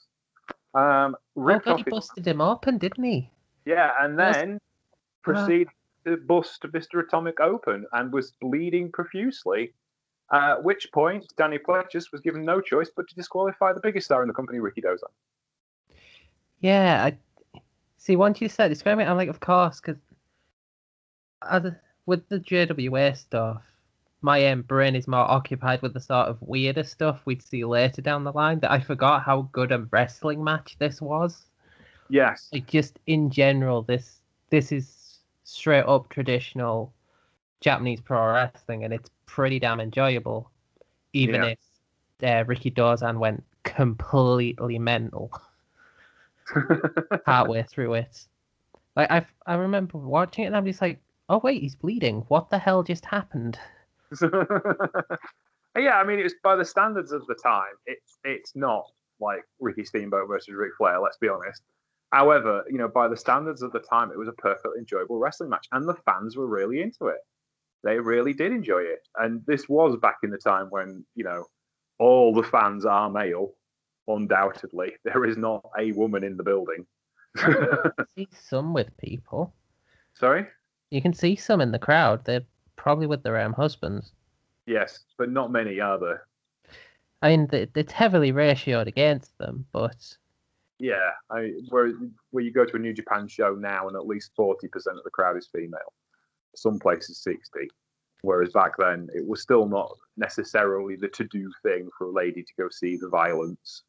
Um, 0.74 1.16
Oh, 1.36 1.60
God, 1.60 1.68
off 1.68 1.78
he 1.80 1.84
his- 1.86 1.92
busted 1.92 2.28
him 2.28 2.42
open, 2.42 2.78
didn't 2.78 3.04
he? 3.04 3.30
yeah, 3.66 3.92
and 4.00 4.18
then 4.18 4.60
proceeded 5.24 5.68
to 6.06 6.16
bust 6.18 6.62
Mr. 6.62 7.04
Atomic 7.06 7.40
open 7.42 7.86
and 7.94 8.14
was 8.14 8.32
bleeding 8.40 8.92
profusely. 8.92 9.74
At 10.32 10.64
which 10.64 10.90
point, 10.94 11.26
Danny 11.38 11.58
Plechas 11.58 12.12
was 12.12 12.22
given 12.22 12.46
no 12.46 12.62
choice 12.62 12.90
but 12.96 13.08
to 13.10 13.16
disqualify 13.16 13.74
the 13.74 13.80
biggest 13.82 14.06
star 14.06 14.22
in 14.22 14.28
the 14.28 14.34
company, 14.34 14.60
Rikidozan. 14.60 15.12
Yeah, 16.60 17.04
I 17.06 17.18
see. 17.98 18.16
Once 18.16 18.40
you 18.42 18.48
said 18.50 18.72
it, 18.72 18.82
I'm 18.86 19.18
like, 19.18 19.30
of 19.30 19.40
course, 19.40 19.82
because 19.82 19.98
with 22.08 22.28
the 22.30 22.40
JWA 22.40 23.16
stuff, 23.16 23.62
my 24.22 24.48
um, 24.48 24.64
brain 24.64 24.96
is 24.96 25.08
more 25.08 25.30
occupied 25.30 25.84
with 25.84 25.94
the 25.94 26.00
sort 26.00 26.28
of 26.28 26.42
weirder 26.42 26.84
stuff 26.84 27.22
we'd 27.26 27.44
see 27.44 27.64
later 27.64 28.02
down 28.02 28.24
the 28.24 28.32
line. 28.32 28.60
That 28.62 28.72
I 28.72 28.80
forgot 28.80 29.22
how 29.22 29.44
good 29.52 29.72
a 29.72 29.88
wrestling 29.92 30.44
match 30.44 30.76
this 30.80 31.00
was. 31.00 31.46
Yes. 32.10 32.50
Like 32.52 32.66
just 32.66 32.98
in 33.06 33.30
general, 33.30 33.84
this 33.84 34.22
this 34.50 34.72
is 34.72 35.20
straight 35.44 35.84
up 35.86 36.10
traditional 36.10 36.94
Japanese 37.62 38.02
pro 38.02 38.34
wrestling, 38.34 38.84
and 38.86 38.94
it's 38.94 39.12
pretty 39.28 39.60
damn 39.60 39.80
enjoyable. 39.80 40.50
Even 41.14 41.44
Yeah. 41.44 41.50
if 41.50 41.60
uh, 42.24 42.44
Rikidozan 42.46 43.20
went 43.20 43.44
completely 43.64 44.80
mental 44.80 45.32
partway 47.26 47.64
through 47.64 47.94
it. 47.96 48.26
Like 48.96 49.12
I, 49.12 49.26
I 49.46 49.56
remember 49.56 49.98
watching 49.98 50.46
it 50.46 50.48
and 50.48 50.58
I'm 50.58 50.66
just 50.66 50.82
like, 50.82 51.00
oh 51.30 51.40
wait, 51.44 51.62
he's 51.62 51.76
bleeding. 51.76 52.24
What 52.28 52.50
the 52.50 52.60
hell 52.60 52.84
just 52.84 53.06
happened? 53.06 53.60
yeah, 54.22 55.98
I 55.98 56.04
mean, 56.04 56.20
it's 56.20 56.36
by 56.44 56.56
the 56.56 56.66
standards 56.66 57.12
of 57.12 57.26
the 57.28 57.36
time, 57.36 57.74
it's 57.86 58.18
it's 58.24 58.56
not 58.56 58.86
like 59.20 59.42
Ricky 59.60 59.84
Steamboat 59.84 60.28
versus 60.28 60.54
Ric 60.54 60.72
Flair. 60.78 61.00
Let's 61.00 61.18
be 61.18 61.30
honest. 61.30 61.62
However, 62.12 62.64
you 62.70 62.78
know, 62.78 62.88
by 62.88 63.08
the 63.08 63.18
standards 63.18 63.62
of 63.62 63.74
the 63.74 63.80
time, 63.80 64.12
it 64.12 64.18
was 64.18 64.30
a 64.30 64.34
perfectly 64.34 64.80
enjoyable 64.80 65.20
wrestling 65.20 65.50
match, 65.50 65.68
and 65.72 65.88
the 65.88 65.96
fans 66.06 66.38
were 66.38 66.48
really 66.48 66.82
into 66.82 67.08
it. 67.08 67.20
They 67.84 68.00
really 68.00 68.34
did 68.34 68.52
enjoy 68.52 68.82
it, 68.82 69.08
and 69.16 69.42
this 69.46 69.68
was 69.68 69.98
back 69.98 70.18
in 70.24 70.30
the 70.30 70.38
time 70.38 70.68
when 70.70 71.06
you 71.16 71.24
know 71.24 71.46
all 72.00 72.34
the 72.34 72.44
fans 72.44 72.86
are 72.86 73.10
male. 73.10 73.54
Undoubtedly, 74.10 74.94
there 75.04 75.26
is 75.26 75.38
not 75.38 75.66
a 75.78 75.92
woman 75.92 76.24
in 76.24 76.38
the 76.38 76.44
building. 76.44 76.86
see 78.16 78.28
some 78.32 78.74
with 78.74 78.96
people. 78.98 79.54
Sorry. 80.14 80.48
You 80.90 81.02
can 81.02 81.14
see 81.14 81.36
some 81.36 81.62
in 81.62 81.72
the 81.72 81.80
crowd. 81.80 82.24
They're 82.26 82.46
probably 82.76 83.08
with 83.08 83.24
their 83.24 83.38
own 83.38 83.54
husbands. 83.54 84.12
Yes, 84.66 85.00
but 85.18 85.30
not 85.30 85.52
many 85.52 85.80
are 85.80 86.00
there. 86.00 86.28
I 87.22 87.30
mean, 87.30 87.50
it's 87.52 87.92
heavily 87.92 88.32
ratioed 88.32 88.88
against 88.88 89.38
them, 89.38 89.66
but 89.72 90.18
Yeah, 90.80 91.12
I 91.32 91.54
where 91.70 91.92
where 92.32 92.44
you 92.44 92.52
go 92.52 92.66
to 92.66 92.76
a 92.76 92.80
New 92.80 92.94
Japan 92.94 93.28
show 93.28 93.56
now, 93.56 93.88
and 93.88 93.98
at 93.98 94.06
least 94.06 94.32
forty 94.36 94.68
percent 94.68 94.98
of 94.98 95.04
the 95.04 95.10
crowd 95.10 95.38
is 95.38 95.48
female. 95.48 95.94
Some 96.56 96.80
places 96.80 97.18
sixty, 97.18 97.70
whereas 98.22 98.54
back 98.54 98.74
then 98.78 99.10
it 99.16 99.28
was 99.28 99.42
still 99.42 99.68
not 99.68 99.92
necessarily 100.16 100.96
the 100.96 101.08
to-do 101.08 101.52
thing 101.64 101.90
for 101.98 102.08
a 102.08 102.12
lady 102.12 102.44
to 102.44 102.54
go 102.58 102.70
see 102.70 102.98
the 102.98 103.10
violence. 103.10 103.84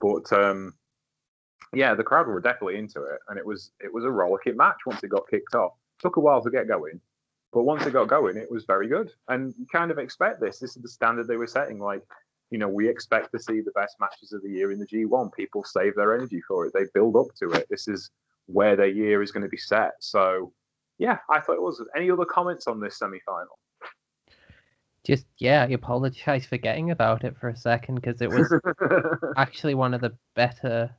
But 0.00 0.32
um, 0.32 0.74
yeah, 1.72 1.94
the 1.94 2.04
crowd 2.04 2.26
were 2.26 2.40
definitely 2.40 2.76
into 2.78 3.02
it, 3.02 3.20
and 3.28 3.38
it 3.38 3.46
was 3.46 3.70
it 3.80 3.92
was 3.92 4.04
a 4.04 4.10
rollicking 4.10 4.56
match 4.56 4.78
once 4.86 5.02
it 5.04 5.08
got 5.08 5.28
kicked 5.30 5.54
off. 5.54 5.74
Took 6.00 6.16
a 6.16 6.20
while 6.20 6.42
to 6.42 6.50
get 6.50 6.68
going, 6.68 7.00
but 7.52 7.62
once 7.62 7.86
it 7.86 7.92
got 7.92 8.08
going, 8.08 8.36
it 8.36 8.50
was 8.50 8.64
very 8.64 8.88
good. 8.88 9.10
And 9.28 9.54
you 9.58 9.66
kind 9.66 9.90
of 9.90 9.98
expect 9.98 10.40
this. 10.40 10.58
This 10.58 10.76
is 10.76 10.82
the 10.82 10.88
standard 10.88 11.26
they 11.26 11.36
were 11.36 11.46
setting. 11.46 11.80
Like 11.80 12.02
you 12.50 12.58
know, 12.58 12.68
we 12.68 12.88
expect 12.88 13.32
to 13.32 13.38
see 13.38 13.60
the 13.60 13.72
best 13.72 13.96
matches 14.00 14.32
of 14.32 14.42
the 14.42 14.48
year 14.48 14.72
in 14.72 14.78
the 14.78 14.86
G1. 14.86 15.32
People 15.34 15.64
save 15.64 15.94
their 15.94 16.14
energy 16.14 16.40
for 16.46 16.66
it. 16.66 16.72
They 16.72 16.84
build 16.94 17.16
up 17.16 17.26
to 17.40 17.50
it. 17.50 17.66
This 17.68 17.88
is 17.88 18.10
where 18.46 18.74
their 18.74 18.88
year 18.88 19.22
is 19.22 19.30
going 19.30 19.42
to 19.42 19.50
be 19.50 19.58
set. 19.58 19.92
So, 20.00 20.52
yeah, 20.98 21.18
I 21.28 21.40
thought 21.40 21.56
it 21.56 21.62
was. 21.62 21.84
Any 21.94 22.10
other 22.10 22.24
comments 22.24 22.66
on 22.66 22.80
this 22.80 22.98
semi-final? 22.98 23.58
just 25.04 25.26
yeah, 25.38 25.62
I 25.62 25.72
apologize 25.72 26.44
for 26.44 26.58
getting 26.58 26.90
about 26.90 27.24
it 27.24 27.36
for 27.38 27.48
a 27.48 27.56
second 27.56 27.94
because 27.94 28.20
it 28.20 28.28
was 28.28 28.52
actually 29.36 29.74
one 29.74 29.94
of 29.94 30.02
the 30.02 30.14
better 30.34 30.90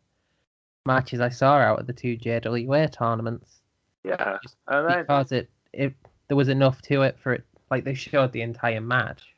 matches 0.85 1.19
I 1.19 1.29
saw 1.29 1.57
out 1.57 1.79
of 1.79 1.87
the 1.87 1.93
two 1.93 2.17
JWA 2.17 2.91
tournaments. 2.91 3.61
Yeah, 4.03 4.37
and 4.67 4.87
then 4.87 5.01
because 5.01 5.31
it, 5.31 5.49
it 5.73 5.93
there 6.27 6.37
was 6.37 6.49
enough 6.49 6.81
to 6.83 7.01
it 7.03 7.17
for 7.19 7.33
it 7.33 7.43
like 7.71 7.83
they 7.83 7.93
showed 7.93 8.31
the 8.31 8.41
entire 8.41 8.81
match 8.81 9.35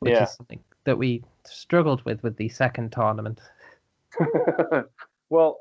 which 0.00 0.12
Yeah. 0.12 0.24
is 0.24 0.32
something 0.32 0.60
that 0.84 0.96
we 0.96 1.22
struggled 1.44 2.02
with 2.04 2.22
with 2.22 2.36
the 2.36 2.48
second 2.48 2.90
tournament 2.90 3.40
well, 5.30 5.60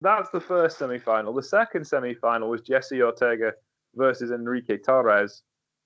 that's 0.00 0.30
the 0.30 0.40
first 0.40 0.78
semi-final. 0.78 1.32
The 1.32 1.42
second 1.42 1.86
semi-final 1.86 2.48
was 2.48 2.62
Jesse 2.62 3.02
Ortega 3.02 3.52
versus 3.94 4.30
Enrique 4.30 4.78
Torres, 4.78 5.42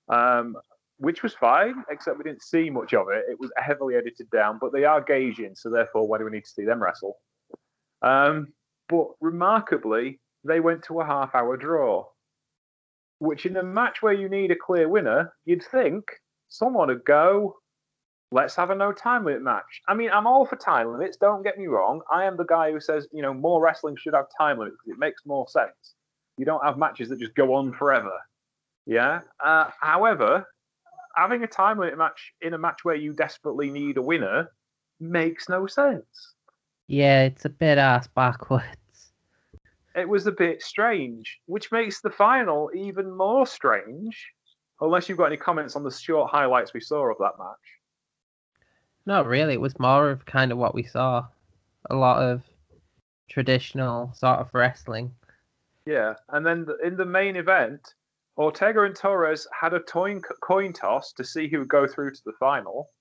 um, 0.09 0.55
which 0.97 1.23
was 1.23 1.33
fine, 1.33 1.83
except 1.89 2.17
we 2.17 2.23
didn't 2.23 2.43
see 2.43 2.69
much 2.69 2.93
of 2.93 3.07
it. 3.09 3.25
It 3.29 3.39
was 3.39 3.51
heavily 3.57 3.95
edited 3.95 4.29
down, 4.29 4.57
but 4.59 4.73
they 4.73 4.85
are 4.85 5.03
gaijin, 5.03 5.57
so 5.57 5.69
therefore, 5.69 6.07
why 6.07 6.17
do 6.17 6.25
we 6.25 6.31
need 6.31 6.45
to 6.45 6.49
see 6.49 6.65
them 6.65 6.81
wrestle? 6.81 7.17
Um, 8.01 8.53
but 8.89 9.07
remarkably, 9.19 10.19
they 10.47 10.59
went 10.59 10.83
to 10.83 11.01
a 11.01 11.05
half-hour 11.05 11.57
draw, 11.57 12.05
which 13.19 13.45
in 13.45 13.57
a 13.57 13.63
match 13.63 14.01
where 14.01 14.13
you 14.13 14.29
need 14.29 14.51
a 14.51 14.55
clear 14.55 14.87
winner, 14.87 15.33
you'd 15.45 15.63
think 15.63 16.03
someone 16.49 16.87
would 16.87 17.05
go, 17.05 17.57
let's 18.31 18.55
have 18.55 18.69
a 18.69 18.75
no 18.75 18.91
time 18.91 19.25
limit 19.25 19.41
match. 19.41 19.81
I 19.87 19.93
mean, 19.93 20.09
I'm 20.11 20.27
all 20.27 20.45
for 20.45 20.55
time 20.55 20.91
limits. 20.91 21.17
Don't 21.17 21.43
get 21.43 21.57
me 21.57 21.67
wrong. 21.67 22.01
I 22.11 22.25
am 22.25 22.37
the 22.37 22.45
guy 22.45 22.71
who 22.71 22.79
says, 22.79 23.07
you 23.11 23.21
know, 23.21 23.33
more 23.33 23.61
wrestling 23.61 23.95
should 23.97 24.13
have 24.13 24.25
time 24.37 24.59
limits 24.59 24.77
because 24.77 24.97
it 24.97 24.99
makes 24.99 25.25
more 25.25 25.47
sense. 25.47 25.95
You 26.37 26.45
don't 26.45 26.63
have 26.63 26.77
matches 26.77 27.09
that 27.09 27.19
just 27.19 27.35
go 27.35 27.53
on 27.53 27.73
forever. 27.73 28.13
Yeah. 28.85 29.21
Uh, 29.43 29.69
however, 29.81 30.45
having 31.15 31.43
a 31.43 31.47
time 31.47 31.79
limit 31.79 31.97
match 31.97 32.33
in 32.41 32.53
a 32.53 32.57
match 32.57 32.79
where 32.83 32.95
you 32.95 33.13
desperately 33.13 33.69
need 33.69 33.97
a 33.97 34.01
winner 34.01 34.51
makes 34.99 35.49
no 35.49 35.67
sense. 35.67 36.33
yeah 36.87 37.23
it's 37.23 37.45
a 37.45 37.49
bit 37.49 37.77
ass 37.77 38.07
backwards 38.07 38.86
It 39.97 40.07
was 40.07 40.27
a 40.27 40.31
bit 40.31 40.61
strange, 40.61 41.39
which 41.47 41.71
makes 41.71 42.01
the 42.01 42.11
final 42.11 42.69
even 42.75 43.09
more 43.11 43.47
strange. 43.47 44.31
Unless 44.79 45.09
you've 45.09 45.17
got 45.17 45.25
any 45.25 45.37
comments 45.37 45.75
on 45.75 45.83
the 45.83 45.89
short 45.89 46.29
highlights 46.29 46.71
we 46.71 46.81
saw 46.81 47.09
of 47.09 47.17
that 47.17 47.39
match. 47.39 47.57
not 49.07 49.25
really 49.25 49.53
it 49.53 49.61
was 49.61 49.79
more 49.79 50.11
of 50.11 50.23
kind 50.25 50.51
of 50.51 50.59
what 50.59 50.75
we 50.75 50.83
saw 50.83 51.25
a 51.89 51.95
lot 51.95 52.21
of 52.21 52.43
traditional 53.27 54.13
sort 54.13 54.37
of 54.37 54.53
wrestling 54.53 55.11
Yeah, 55.85 56.13
and 56.29 56.45
then 56.45 56.67
in 56.83 56.95
the 56.95 57.05
main 57.05 57.35
event, 57.35 57.95
Ortega 58.37 58.83
and 58.83 58.95
Torres 58.95 59.47
had 59.59 59.73
a 59.73 59.79
coin, 59.79 60.21
coin 60.43 60.73
toss 60.73 61.11
to 61.13 61.23
see 61.23 61.47
who 61.47 61.59
would 61.59 61.69
go 61.69 61.87
through 61.87 62.11
to 62.11 62.21
the 62.23 62.33
final. 62.33 62.91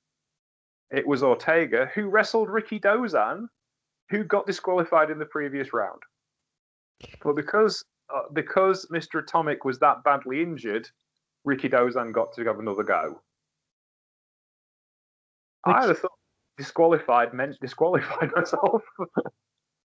It 0.91 1.07
was 1.07 1.23
Ortega 1.23 1.91
who 1.95 2.09
wrestled 2.09 2.49
Rikidozan, 2.49 3.49
who 4.09 4.25
got 4.25 4.47
disqualified 4.47 5.11
in 5.11 5.19
the 5.19 5.27
previous 5.27 5.75
round. 5.75 6.01
But 7.23 7.35
because 7.37 7.85
uh, 8.15 8.23
because 8.33 8.87
Mr. 8.93 9.21
Atomic 9.23 9.65
was 9.65 9.79
that 9.81 10.05
badly 10.05 10.43
injured, 10.43 10.89
Rikidozan 11.47 12.13
got 12.13 12.33
to 12.35 12.45
have 12.45 12.59
another 12.59 12.83
go. 12.85 13.21
I 15.65 15.81
Which- 15.81 15.89
would 15.89 15.99
thought 15.99 16.13
disqualified 16.59 17.35
meant 17.35 17.59
disqualified 17.61 18.31
myself. 18.37 18.83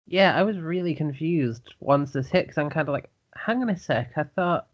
yeah 0.08 0.34
i 0.38 0.42
was 0.42 0.58
really 0.58 0.96
confused 0.96 1.74
once 1.82 2.14
this 2.14 2.30
hit 2.30 2.46
because 2.46 2.58
i'm 2.58 2.70
kind 2.70 2.88
of 2.88 2.94
like 2.94 3.10
hang 3.36 3.62
on 3.62 3.70
a 3.70 3.78
sec 3.78 4.12
i 4.16 4.24
thought 4.24 4.68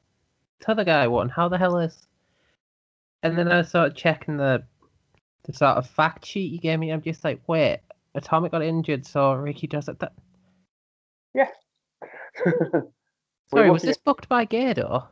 the 0.59 0.71
other 0.71 0.83
guy 0.83 1.07
won 1.07 1.27
how 1.27 1.49
the 1.49 1.57
hell 1.57 1.79
is 1.79 2.05
and 3.23 3.35
then 3.35 3.51
i 3.51 3.63
started 3.63 3.95
checking 3.97 4.37
the 4.37 4.63
the 5.45 5.53
sort 5.53 5.75
of 5.75 5.87
fact 5.89 6.23
sheet 6.23 6.51
you 6.51 6.59
gave 6.59 6.77
me 6.77 6.91
i'm 6.91 7.01
just 7.01 7.23
like 7.23 7.41
wait 7.47 7.79
atomic 8.13 8.51
got 8.51 8.61
injured 8.61 9.03
so 9.03 9.33
ricky 9.33 9.65
does 9.65 9.87
it 9.89 9.97
that 9.97 10.13
We're 11.33 11.47
sorry 13.49 13.69
was 13.69 13.81
this 13.81 13.97
booked 13.97 14.27
by 14.29 14.45
Gedo 14.45 15.07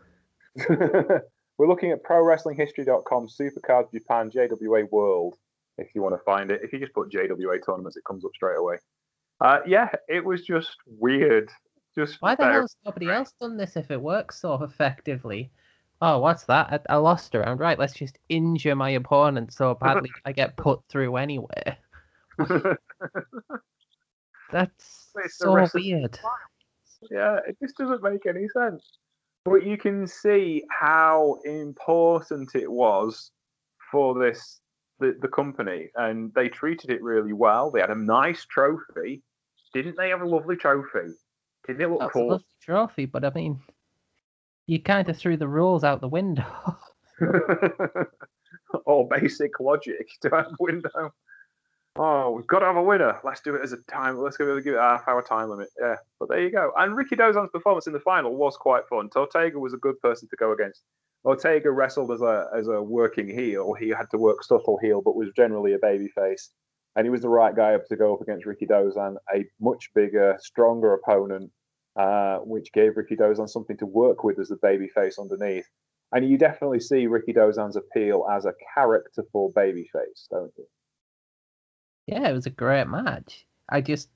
at- 0.69 1.21
We're 1.57 1.67
looking 1.67 1.91
at 1.91 2.03
ProWrestlingHistory.com, 2.03 3.27
Supercard 3.27 3.91
Japan, 3.93 4.29
JWA 4.29 4.91
World. 4.91 5.35
If 5.77 5.95
you 5.95 6.01
want 6.01 6.15
to 6.15 6.23
find 6.23 6.51
it, 6.51 6.61
if 6.63 6.73
you 6.73 6.79
just 6.79 6.93
put 6.93 7.09
JWA 7.09 7.65
tournaments, 7.65 7.95
it 7.97 8.03
comes 8.05 8.25
up 8.25 8.31
straight 8.35 8.57
away. 8.57 8.75
Uh, 9.41 9.59
yeah, 9.65 9.89
it 10.07 10.23
was 10.23 10.43
just 10.43 10.75
weird. 10.85 11.49
Just 11.93 12.21
Why 12.21 12.35
the 12.35 12.43
hell 12.43 12.61
has 12.61 12.75
nobody 12.85 13.09
else 13.09 13.33
done 13.39 13.55
this 13.57 13.77
if 13.77 13.89
it 13.89 14.01
works 14.01 14.39
so 14.41 14.61
effectively? 14.63 15.51
Oh, 16.01 16.19
what's 16.19 16.43
that? 16.43 16.83
I, 16.89 16.93
I 16.93 16.97
lost 16.97 17.35
around. 17.35 17.59
Right, 17.59 17.79
let's 17.79 17.93
just 17.93 18.19
injure 18.27 18.75
my 18.75 18.89
opponent 18.91 19.53
so 19.53 19.75
badly 19.81 20.11
I 20.25 20.33
get 20.33 20.57
put 20.57 20.81
through 20.89 21.15
anyway. 21.15 21.77
That's 24.51 25.11
It's 25.23 25.37
so 25.37 25.67
weird. 25.73 26.19
Yeah, 27.11 27.39
it 27.47 27.57
just 27.61 27.77
doesn't 27.77 28.03
make 28.03 28.25
any 28.25 28.47
sense. 28.49 28.97
But 29.45 29.65
you 29.65 29.77
can 29.77 30.07
see 30.07 30.63
how 30.71 31.39
important 31.45 32.55
it 32.55 32.71
was 32.71 33.31
for 33.91 34.17
this 34.19 34.59
the, 34.99 35.15
the 35.21 35.27
company, 35.27 35.89
and 35.95 36.33
they 36.33 36.47
treated 36.47 36.89
it 36.89 37.03
really 37.03 37.33
well. 37.33 37.69
They 37.69 37.81
had 37.81 37.91
a 37.91 37.95
nice 37.95 38.45
trophy. 38.45 39.21
Didn't 39.73 39.97
they 39.97 40.09
have 40.09 40.21
a 40.21 40.27
lovely 40.27 40.55
trophy? 40.55 41.13
Didn't 41.67 41.81
it 41.81 41.89
look 41.89 41.99
That's 41.99 42.09
a 42.11 42.13
cool? 42.13 42.29
lovely 42.29 42.45
trophy, 42.61 43.05
but 43.05 43.25
I 43.25 43.31
mean, 43.31 43.59
you 44.67 44.81
kind 44.81 45.09
of 45.09 45.17
threw 45.17 45.37
the 45.37 45.47
rules 45.47 45.83
out 45.83 46.01
the 46.01 46.07
window. 46.07 46.45
or 48.85 49.07
basic 49.07 49.59
logic 49.59 50.07
to 50.21 50.29
have 50.29 50.47
a 50.47 50.55
window. 50.59 51.13
Oh, 51.97 52.31
we've 52.31 52.47
got 52.47 52.59
to 52.59 52.65
have 52.65 52.75
a 52.75 52.83
winner. 52.83 53.19
Let's 53.23 53.39
do 53.39 53.55
it 53.55 53.61
as 53.63 53.71
a 53.71 53.77
time. 53.89 54.17
Let's 54.17 54.35
give 54.35 54.49
it, 54.49 54.63
give 54.65 54.73
it 54.73 54.79
a 54.79 54.81
half 54.81 55.07
hour 55.07 55.21
time 55.21 55.49
limit. 55.49 55.69
Yeah, 55.79 55.95
but 56.19 56.27
there 56.27 56.41
you 56.43 56.51
go. 56.51 56.73
And 56.77 56.93
Rikidozan's 56.97 57.51
performance 57.51 57.87
in 57.87 57.93
the 57.93 58.01
final 58.01 58.35
was 58.35 58.57
quite 58.57 58.83
fun. 58.89 59.09
Ortega 59.15 59.57
was 59.57 59.73
a 59.73 59.77
good 59.77 59.99
person 60.01 60.27
to 60.29 60.35
go 60.35 60.51
against. 60.51 60.83
Ortega 61.23 61.71
wrestled 61.71 62.11
as 62.11 62.21
a 62.21 62.47
as 62.55 62.67
a 62.67 62.81
working 62.81 63.29
heel. 63.29 63.73
He 63.73 63.89
had 63.89 64.09
to 64.11 64.17
work 64.17 64.43
subtle 64.43 64.77
heel, 64.81 65.01
but 65.01 65.15
was 65.15 65.29
generally 65.37 65.73
a 65.73 65.79
baby 65.79 66.09
face. 66.09 66.51
And 66.97 67.05
he 67.05 67.09
was 67.09 67.21
the 67.21 67.29
right 67.29 67.55
guy 67.55 67.77
to 67.77 67.95
go 67.95 68.13
up 68.13 68.21
against 68.21 68.45
Rikidozan, 68.45 69.15
a 69.33 69.45
much 69.61 69.89
bigger, 69.95 70.37
stronger 70.39 70.93
opponent, 70.93 71.51
uh, 71.95 72.37
which 72.39 72.73
gave 72.73 72.93
Rikidozan 72.93 73.49
something 73.49 73.77
to 73.77 73.85
work 73.85 74.23
with 74.23 74.39
as 74.39 74.49
the 74.49 74.57
baby 74.61 74.89
face 74.89 75.17
underneath. 75.17 75.67
And 76.11 76.29
you 76.29 76.37
definitely 76.37 76.81
see 76.81 77.07
Rikidozan's 77.07 77.75
appeal 77.77 78.27
as 78.31 78.45
a 78.45 78.53
character 78.73 79.23
for 79.31 79.51
babyface, 79.53 80.27
don't 80.29 80.51
you? 80.57 80.65
Yeah, 82.07 82.27
it 82.29 82.33
was 82.33 82.45
a 82.45 82.51
great 82.51 82.87
match. 82.87 83.45
I 83.69 83.81
just 83.81 84.09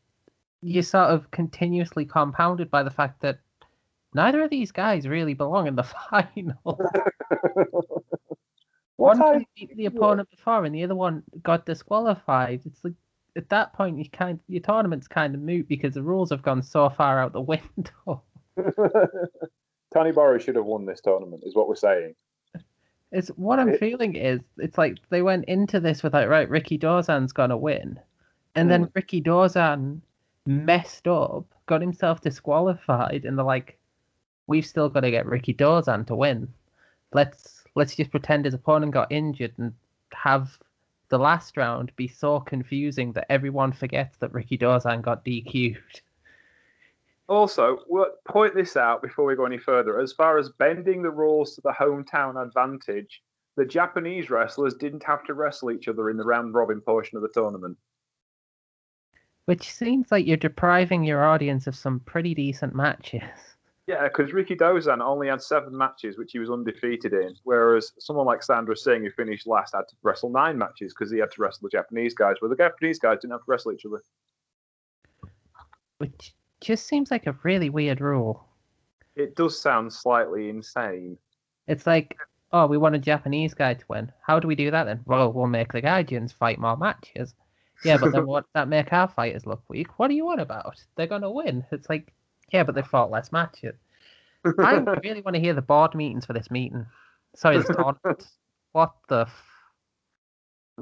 you're 0.61 0.83
mm. 0.83 0.87
sort 0.87 1.09
of 1.09 1.31
continuously 1.31 2.05
compounded 2.05 2.69
by 2.69 2.83
the 2.83 2.91
fact 2.91 3.21
that 3.21 3.39
neither 4.13 4.43
of 4.43 4.49
these 4.49 4.71
guys 4.71 5.07
really 5.07 5.33
belong 5.33 5.67
in 5.67 5.75
the 5.75 5.83
final. 6.09 6.79
One 8.97 9.45
beat 9.55 9.75
the 9.77 9.85
opponent 9.85 10.29
before, 10.29 10.65
and 10.65 10.75
the 10.75 10.83
other 10.83 10.95
one 10.95 11.23
got 11.41 11.65
disqualified. 11.65 12.63
It's 12.65 12.83
like 12.83 12.95
at 13.37 13.47
that 13.47 13.71
point, 13.71 13.97
you 13.97 14.09
kind 14.09 14.41
your 14.49 14.61
tournament's 14.61 15.07
kind 15.07 15.33
of 15.33 15.39
moot 15.39 15.69
because 15.69 15.93
the 15.93 16.03
rules 16.03 16.31
have 16.31 16.41
gone 16.41 16.61
so 16.61 16.89
far 16.89 17.21
out 17.21 17.31
the 17.31 17.39
window. 17.53 18.23
Toyonobori 19.95 20.41
should 20.41 20.57
have 20.57 20.65
won 20.65 20.85
this 20.85 20.99
tournament, 20.99 21.43
is 21.45 21.55
what 21.55 21.69
we're 21.69 21.75
saying. 21.75 22.13
It's 23.11 23.29
what 23.29 23.59
I'm 23.59 23.69
It- 23.69 23.79
feeling 23.79 24.15
is 24.15 24.41
it's 24.57 24.77
like 24.77 24.97
they 25.09 25.21
went 25.21 25.45
into 25.45 25.79
this 25.79 26.03
with 26.03 26.13
like 26.13 26.29
right, 26.29 26.49
Rikidozan's 26.49 27.33
gonna 27.33 27.57
win, 27.57 27.99
and 28.55 28.69
then 28.69 28.85
mm. 28.85 28.91
Rikidozan 28.93 30.01
messed 30.45 31.07
up, 31.07 31.45
got 31.65 31.81
himself 31.81 32.21
disqualified, 32.21 33.25
and 33.25 33.37
they're 33.37 33.45
like, 33.45 33.77
we've 34.47 34.65
still 34.65 34.89
got 34.89 35.01
to 35.01 35.11
get 35.11 35.25
Rikidozan 35.25 36.07
to 36.07 36.15
win. 36.15 36.47
Let's 37.13 37.63
let's 37.75 37.95
just 37.95 38.11
pretend 38.11 38.45
his 38.45 38.53
opponent 38.53 38.93
got 38.93 39.11
injured 39.11 39.53
and 39.57 39.73
have 40.13 40.57
the 41.09 41.19
last 41.19 41.57
round 41.57 41.91
be 41.95 42.07
so 42.07 42.39
confusing 42.39 43.13
that 43.13 43.31
everyone 43.31 43.71
forgets 43.71 44.17
that 44.17 44.33
Rikidozan 44.33 45.01
got 45.01 45.25
DQ'd. 45.25 46.01
Also, 47.29 47.77
we'll 47.87 48.07
point 48.27 48.55
this 48.55 48.75
out 48.75 49.03
before 49.03 49.23
we 49.23 49.35
go 49.35 49.45
any 49.45 49.59
further. 49.59 49.99
As 49.99 50.11
far 50.11 50.39
as 50.39 50.49
bending 50.57 51.03
the 51.03 51.11
rules 51.11 51.53
to 51.55 51.61
the 51.61 51.71
hometown 51.79 52.43
advantage, 52.43 53.21
the 53.55 53.65
Japanese 53.65 54.31
wrestlers 54.31 54.73
didn't 54.73 55.03
have 55.03 55.23
to 55.25 55.35
wrestle 55.35 55.69
each 55.69 55.87
other 55.87 56.09
in 56.09 56.17
the 56.17 56.23
round 56.23 56.55
robin 56.55 56.81
portion 56.81 57.17
of 57.17 57.21
the 57.21 57.29
tournament. 57.29 57.77
Which 59.45 59.71
seems 59.71 60.11
like 60.11 60.25
you're 60.25 60.37
depriving 60.37 61.03
your 61.03 61.23
audience 61.23 61.67
of 61.67 61.75
some 61.75 61.99
pretty 61.99 62.33
decent 62.33 62.73
matches. 62.73 63.21
Yeah, 63.85 64.07
because 64.07 64.31
Rikidozan 64.31 65.01
only 65.01 65.27
had 65.27 65.41
seven 65.41 65.75
matches, 65.77 66.17
which 66.17 66.31
he 66.31 66.39
was 66.39 66.49
undefeated 66.49 67.13
in, 67.13 67.35
whereas 67.43 67.91
someone 67.99 68.25
like 68.25 68.41
Sandra 68.41 68.75
Singh, 68.75 69.03
who 69.03 69.11
finished 69.11 69.45
last, 69.45 69.75
had 69.75 69.87
to 69.89 69.95
wrestle 70.01 70.29
nine 70.29 70.57
matches 70.57 70.93
because 70.93 71.11
he 71.11 71.19
had 71.19 71.31
to 71.31 71.41
wrestle 71.41 71.67
the 71.67 71.77
Japanese 71.77 72.15
guys, 72.15 72.35
where 72.39 72.49
the 72.49 72.55
Japanese 72.55 72.97
guys 72.97 73.17
didn't 73.21 73.33
have 73.33 73.41
to 73.41 73.51
wrestle 73.51 73.71
each 73.71 73.85
other. 73.85 74.01
Which 75.97 76.33
just 76.61 76.87
seems 76.87 77.11
like 77.11 77.27
a 77.27 77.37
really 77.43 77.69
weird 77.69 78.01
rule. 78.01 78.45
It 79.15 79.35
does 79.35 79.59
sound 79.59 79.91
slightly 79.91 80.49
insane. 80.49 81.17
It's 81.67 81.85
like, 81.85 82.17
oh, 82.51 82.67
we 82.67 82.77
want 82.77 82.95
a 82.95 82.99
Japanese 82.99 83.53
guy 83.53 83.73
to 83.73 83.85
win. 83.87 84.11
How 84.21 84.39
do 84.39 84.47
we 84.47 84.55
do 84.55 84.71
that 84.71 84.85
then? 84.85 85.01
Well, 85.05 85.31
we'll 85.31 85.47
make 85.47 85.71
the 85.71 85.81
Guardians 85.81 86.31
fight 86.31 86.59
more 86.59 86.77
matches. 86.77 87.33
Yeah, 87.83 87.97
but 87.97 88.11
then 88.11 88.25
what? 88.27 88.45
That 88.53 88.67
make 88.67 88.91
our 88.91 89.07
fighters 89.07 89.45
look 89.45 89.61
weak. 89.69 89.99
What 89.99 90.09
are 90.09 90.15
you 90.15 90.29
on 90.29 90.39
about? 90.39 90.83
They're 90.95 91.07
gonna 91.07 91.31
win. 91.31 91.65
It's 91.71 91.89
like, 91.89 92.13
yeah, 92.51 92.63
but 92.63 92.75
they 92.75 92.81
fought 92.81 93.11
less 93.11 93.31
matches. 93.31 93.75
I 94.45 94.73
really 95.03 95.21
want 95.21 95.35
to 95.35 95.41
hear 95.41 95.53
the 95.53 95.61
board 95.61 95.95
meetings 95.95 96.25
for 96.25 96.33
this 96.33 96.51
meeting. 96.51 96.85
Sorry, 97.35 97.57
this 97.57 97.67
tournament. 97.75 98.27
What 98.71 98.93
the? 99.07 99.27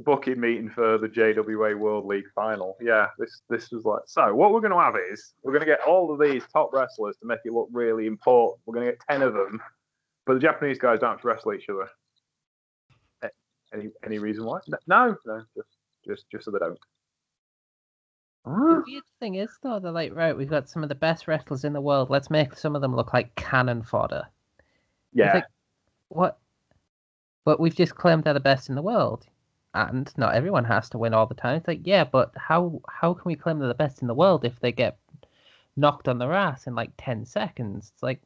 Booking 0.04 0.40
meeting 0.40 0.70
for 0.70 0.98
the 0.98 1.08
JWA 1.08 1.78
World 1.78 2.06
League 2.06 2.26
final. 2.36 2.78
Yeah, 2.82 3.08
this 3.18 3.42
this 3.50 3.72
was 3.72 3.84
like 3.86 4.02
so. 4.06 4.34
What 4.36 4.54
we're 4.54 4.62
going 4.62 4.74
to 4.74 4.80
have 4.80 4.96
is 5.12 5.34
we're 5.44 5.52
going 5.54 5.62
to 5.62 5.66
get 5.66 5.82
all 5.82 6.12
of 6.14 6.20
these 6.20 6.44
top 6.54 6.72
wrestlers 6.74 7.18
to 7.18 7.26
make 7.26 7.40
it 7.46 7.54
look 7.54 7.70
really 7.72 8.06
important. 8.06 8.60
We're 8.66 8.76
going 8.76 8.86
to 8.88 8.92
get 8.94 9.02
ten 9.10 9.22
of 9.22 9.34
them, 9.34 9.62
but 10.26 10.36
the 10.36 10.40
Japanese 10.40 10.78
guys 10.78 11.00
don't 11.00 11.12
have 11.12 11.22
to 11.22 11.28
wrestle 11.28 11.54
each 11.54 11.68
other. 11.70 11.88
Any 13.74 13.90
any 14.06 14.18
reason 14.20 14.46
why? 14.46 14.60
No, 14.88 15.16
no, 15.26 15.44
just 15.56 15.68
just 16.06 16.26
just 16.32 16.46
so 16.46 16.52
they 16.52 16.60
don't. 16.60 16.80
The 18.46 18.84
weird 18.88 19.04
thing 19.20 19.36
is 19.36 19.50
though, 19.62 19.80
they're 19.80 19.92
like, 19.92 20.16
right, 20.16 20.38
we've 20.38 20.50
got 20.50 20.70
some 20.70 20.82
of 20.84 20.90
the 20.90 20.96
best 20.96 21.28
wrestlers 21.28 21.66
in 21.66 21.74
the 21.74 21.82
world. 21.82 22.10
Let's 22.10 22.30
make 22.30 22.56
some 22.56 22.76
of 22.78 22.82
them 22.82 22.96
look 22.96 23.14
like 23.14 23.36
cannon 23.36 23.84
fodder. 23.84 24.24
Yeah, 25.12 25.34
like- 25.34 25.44
What? 26.10 26.38
But 27.44 27.60
we've 27.60 27.76
just 27.76 27.96
claimed 27.96 28.24
they're 28.24 28.34
the 28.34 28.40
best 28.40 28.70
in 28.70 28.76
the 28.76 28.82
world, 28.82 29.26
and 29.74 30.12
not 30.18 30.36
everyone 30.36 30.66
has 30.66 30.90
to 30.90 30.98
win 30.98 31.14
all 31.14 31.26
the 31.28 31.36
time. 31.36 31.58
It's 31.58 31.68
like, 31.68 31.82
yeah, 31.86 32.04
but 32.04 32.32
how 32.36 32.82
how 32.90 33.14
can 33.14 33.24
we 33.26 33.36
claim 33.36 33.60
they're 33.60 33.68
the 33.68 33.74
best 33.74 34.02
in 34.02 34.08
the 34.08 34.14
world 34.14 34.46
if 34.46 34.60
they 34.60 34.72
get 34.72 34.98
knocked 35.76 36.08
on 36.08 36.18
their 36.18 36.34
ass 36.34 36.68
in 36.68 36.76
like 36.76 36.92
ten 36.98 37.26
seconds? 37.26 37.92
It's 37.94 38.04
like, 38.04 38.22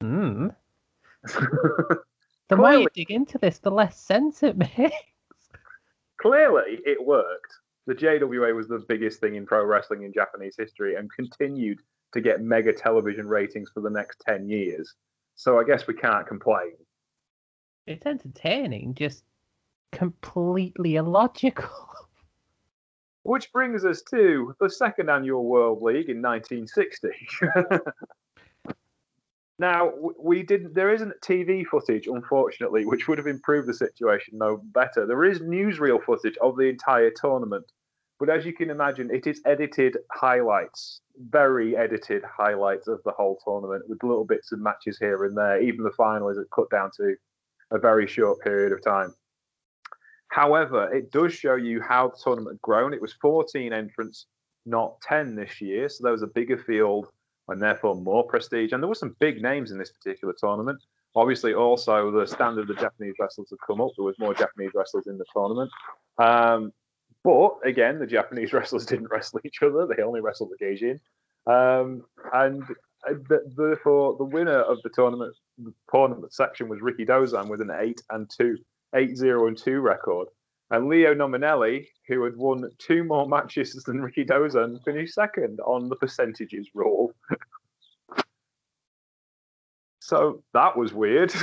hmm. 0.00 0.48
The 2.48 2.56
more 2.56 2.74
you 2.74 2.88
dig 2.92 3.10
into 3.10 3.38
this, 3.38 3.58
the 3.58 3.70
less 3.70 3.98
sense 3.98 4.42
it 4.42 4.56
makes. 4.78 4.94
clearly 6.20 6.78
it 6.84 7.04
worked. 7.04 7.54
The 7.86 7.94
JWA 7.94 8.54
was 8.54 8.68
the 8.68 8.84
biggest 8.88 9.20
thing 9.20 9.34
in 9.34 9.46
pro 9.46 9.64
wrestling 9.64 10.02
in 10.02 10.12
Japanese 10.12 10.54
history 10.58 10.96
and 10.96 11.10
continued 11.12 11.80
to 12.12 12.20
get 12.20 12.42
mega 12.42 12.72
television 12.72 13.26
ratings 13.26 13.70
for 13.72 13.80
the 13.80 13.90
next 13.90 14.20
ten 14.20 14.48
years. 14.48 14.94
So 15.36 15.58
I 15.58 15.64
guess 15.64 15.86
we 15.86 15.94
can't 15.94 16.26
complain. 16.26 16.72
It's 17.86 18.06
entertaining, 18.06 18.94
just 18.94 19.24
completely 19.92 20.96
illogical. 20.96 21.70
Which 23.22 23.50
brings 23.52 23.84
us 23.86 24.02
to 24.10 24.54
the 24.60 24.68
second 24.68 25.08
annual 25.08 25.46
World 25.46 25.80
League 25.80 26.10
in 26.10 26.20
1960. 26.20 27.08
now, 29.58 29.92
we 30.20 30.42
didn't. 30.42 30.74
There 30.74 30.92
isn't 30.92 31.14
TV 31.22 31.64
footage, 31.64 32.06
unfortunately, 32.06 32.84
which 32.84 33.08
would 33.08 33.16
have 33.16 33.26
improved 33.26 33.66
the 33.66 33.72
situation 33.72 34.36
no 34.36 34.58
better. 34.74 35.06
There 35.06 35.24
is 35.24 35.38
newsreel 35.38 36.04
footage 36.04 36.36
of 36.42 36.58
the 36.58 36.64
entire 36.64 37.10
tournament, 37.10 37.64
but 38.20 38.28
as 38.28 38.44
you 38.44 38.52
can 38.52 38.70
imagine, 38.70 39.10
it 39.10 39.26
is 39.26 39.40
edited 39.46 39.96
highlights, 40.12 41.00
very 41.30 41.76
edited 41.76 42.22
highlights 42.24 42.88
of 42.88 43.00
the 43.04 43.12
whole 43.12 43.38
tournament, 43.44 43.88
with 43.88 44.02
little 44.02 44.24
bits 44.24 44.52
of 44.52 44.60
matches 44.60 44.98
here 44.98 45.24
and 45.24 45.36
there. 45.36 45.60
Even 45.62 45.82
the 45.82 45.90
final 45.92 46.28
is 46.28 46.38
cut 46.54 46.70
down 46.70 46.90
to 46.98 47.16
a 47.70 47.78
very 47.78 48.06
short 48.06 48.40
period 48.40 48.72
of 48.72 48.82
time. 48.82 49.14
However, 50.28 50.92
it 50.92 51.10
does 51.12 51.32
show 51.32 51.54
you 51.54 51.80
how 51.80 52.08
the 52.08 52.18
tournament 52.22 52.54
had 52.54 52.62
grown. 52.62 52.92
It 52.92 53.00
was 53.00 53.12
14 53.14 53.72
entrants, 53.72 54.26
not 54.66 55.00
10 55.02 55.34
this 55.34 55.60
year. 55.60 55.88
So 55.88 56.02
there 56.02 56.12
was 56.12 56.22
a 56.22 56.28
bigger 56.28 56.58
field 56.58 57.08
and 57.48 57.62
therefore 57.62 57.94
more 57.94 58.24
prestige. 58.24 58.72
And 58.72 58.82
there 58.82 58.88
were 58.88 58.94
some 58.94 59.16
big 59.20 59.42
names 59.42 59.70
in 59.70 59.78
this 59.78 59.92
particular 59.92 60.34
tournament. 60.38 60.80
Obviously, 61.14 61.54
also 61.54 62.10
the 62.10 62.26
standard 62.26 62.68
of 62.68 62.76
the 62.76 62.82
Japanese 62.82 63.14
wrestlers 63.20 63.50
had 63.50 63.58
come 63.64 63.80
up. 63.80 63.90
There 63.96 64.04
was 64.04 64.18
more 64.18 64.34
Japanese 64.34 64.70
wrestlers 64.74 65.06
in 65.06 65.18
the 65.18 65.24
tournament. 65.32 65.70
Um, 66.18 66.72
but 67.22 67.52
again, 67.64 67.98
the 67.98 68.06
Japanese 68.06 68.52
wrestlers 68.54 68.86
didn't 68.86 69.10
wrestle 69.10 69.40
each 69.44 69.62
other. 69.62 69.86
They 69.86 70.02
only 70.02 70.20
wrestled 70.20 70.50
the 70.50 70.64
Gaijin. 70.64 71.00
Um, 71.46 72.04
and 72.32 72.62
uh, 73.08 73.14
the, 73.28 73.44
therefore, 73.56 74.16
the 74.16 74.24
winner 74.24 74.60
of 74.60 74.78
the 74.82 74.90
tournament 74.90 75.34
the 75.58 75.72
tournament 75.92 76.32
section 76.32 76.68
was 76.68 76.80
Rikidozan 76.80 77.48
with 77.48 77.60
an 77.60 77.70
eight 77.78 78.02
and 78.10 78.28
two, 78.28 78.58
eight 78.94 79.16
zero 79.16 79.46
and 79.48 79.56
two 79.56 79.80
record. 79.80 80.28
And 80.70 80.88
Leo 80.88 81.14
Nomellini, 81.14 81.86
who 82.08 82.24
had 82.24 82.36
won 82.36 82.68
two 82.78 83.04
more 83.04 83.28
matches 83.28 83.74
than 83.86 84.00
Rikidozan, 84.00 84.82
finished 84.84 85.14
second 85.14 85.60
on 85.60 85.88
the 85.88 85.96
percentages 85.96 86.70
rule. 86.74 87.12
so 90.00 90.42
that 90.52 90.76
was 90.76 90.92
weird. 90.92 91.32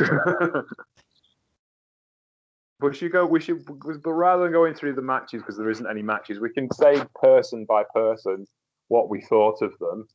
we 2.81 2.93
should 2.93 3.11
go. 3.11 3.25
We 3.25 3.39
should, 3.39 3.65
but 3.65 4.11
rather 4.11 4.43
than 4.43 4.51
going 4.51 4.73
through 4.73 4.95
the 4.95 5.01
matches 5.01 5.41
because 5.41 5.57
there 5.57 5.69
isn't 5.69 5.89
any 5.89 6.01
matches, 6.01 6.39
we 6.39 6.51
can 6.51 6.71
say 6.73 7.01
person 7.15 7.65
by 7.65 7.83
person 7.93 8.47
what 8.87 9.09
we 9.09 9.21
thought 9.21 9.61
of 9.61 9.77
them. 9.79 10.07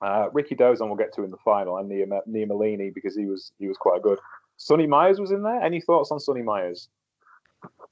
Uh, 0.00 0.28
Rikidozan 0.30 0.86
we'll 0.86 0.96
get 0.96 1.14
to 1.14 1.22
in 1.22 1.30
the 1.30 1.36
final, 1.44 1.76
and 1.76 1.90
Nomellini 1.90 2.92
because 2.92 3.16
he 3.16 3.26
was 3.26 3.52
he 3.58 3.68
was 3.68 3.76
quite 3.76 4.02
good. 4.02 4.18
Sonny 4.62 4.86
Myers 4.86 5.18
was 5.18 5.32
in 5.32 5.42
there. 5.42 5.60
Any 5.60 5.80
thoughts 5.80 6.12
on 6.12 6.20
Sonny 6.20 6.42
Myers? 6.42 6.88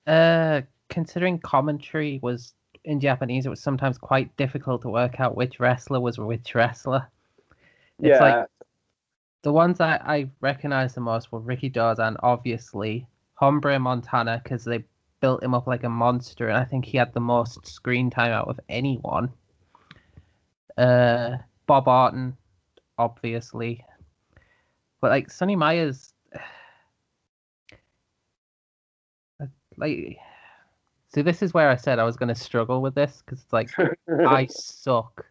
Uh, 0.06 0.60
considering 0.88 1.40
commentary 1.40 2.20
was 2.22 2.54
in 2.84 3.00
Japanese, 3.00 3.44
it 3.44 3.48
was 3.48 3.60
sometimes 3.60 3.98
quite 3.98 4.34
difficult 4.36 4.82
to 4.82 4.88
work 4.88 5.18
out 5.18 5.36
which 5.36 5.58
wrestler 5.58 5.98
was 6.00 6.18
which 6.18 6.54
wrestler. 6.54 7.08
It's 7.98 8.08
yeah. 8.08 8.20
like 8.20 8.46
the 9.42 9.52
ones 9.52 9.78
that 9.78 10.02
I 10.06 10.30
recognized 10.40 10.94
the 10.94 11.00
most 11.00 11.32
were 11.32 11.40
Rikidozan, 11.40 12.16
obviously, 12.22 13.04
Hombre 13.34 13.80
Montana, 13.80 14.40
because 14.42 14.64
they 14.64 14.84
built 15.20 15.42
him 15.42 15.54
up 15.54 15.66
like 15.66 15.82
a 15.82 15.88
monster, 15.88 16.48
and 16.48 16.56
I 16.56 16.64
think 16.64 16.84
he 16.84 16.96
had 16.96 17.12
the 17.12 17.20
most 17.20 17.66
screen 17.66 18.10
time 18.10 18.30
out 18.30 18.46
of 18.46 18.60
anyone. 18.68 19.30
Uh, 20.78 21.38
Bob 21.66 21.88
Orton, 21.88 22.36
obviously. 22.96 23.84
But 25.00 25.10
like 25.10 25.30
Sonny 25.30 25.56
Myers, 25.56 26.14
like, 29.80 30.18
so 31.08 31.22
this 31.22 31.42
is 31.42 31.54
where 31.54 31.68
I 31.68 31.76
said 31.76 31.98
I 31.98 32.04
was 32.04 32.16
going 32.16 32.28
to 32.28 32.34
struggle 32.34 32.80
with 32.82 32.94
this 32.94 33.22
because 33.24 33.42
it's 33.42 33.52
like 33.52 33.70
I 34.26 34.46
suck 34.46 35.26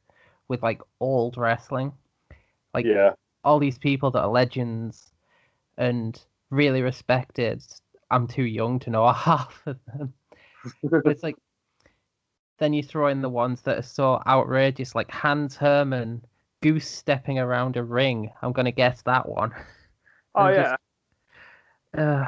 with 0.48 0.64
like 0.64 0.82
old 1.00 1.38
wrestling, 1.38 1.94
like 2.74 2.86
yeah, 2.86 3.12
all 3.44 3.60
these 3.60 3.78
people 3.78 4.12
that 4.12 4.22
are 4.22 4.28
legends 4.28 5.12
and 5.78 6.20
really 6.50 6.82
respected. 6.82 7.64
I'm 8.12 8.28
too 8.28 8.44
young 8.44 8.80
to 8.80 8.90
know 8.90 9.08
half 9.12 9.62
of 9.66 9.78
them. 9.86 10.14
it's 11.06 11.24
like 11.24 11.36
then 12.58 12.74
you 12.74 12.84
throw 12.84 13.08
in 13.08 13.22
the 13.22 13.30
ones 13.30 13.62
that 13.62 13.78
are 13.78 13.84
so 13.84 14.22
outrageous, 14.28 14.94
like 14.94 15.10
Hans 15.10 15.56
Hermann 15.56 16.22
goose 16.62 16.88
stepping 16.88 17.40
around 17.40 17.78
a 17.78 17.84
ring. 17.84 18.32
I'm 18.42 18.52
gonna 18.52 18.72
guess 18.72 19.02
that 19.04 19.28
one. 19.28 19.54
Oh 20.36 20.48
yeah. 20.50 20.76
Just, 21.96 22.06
uh, 22.06 22.26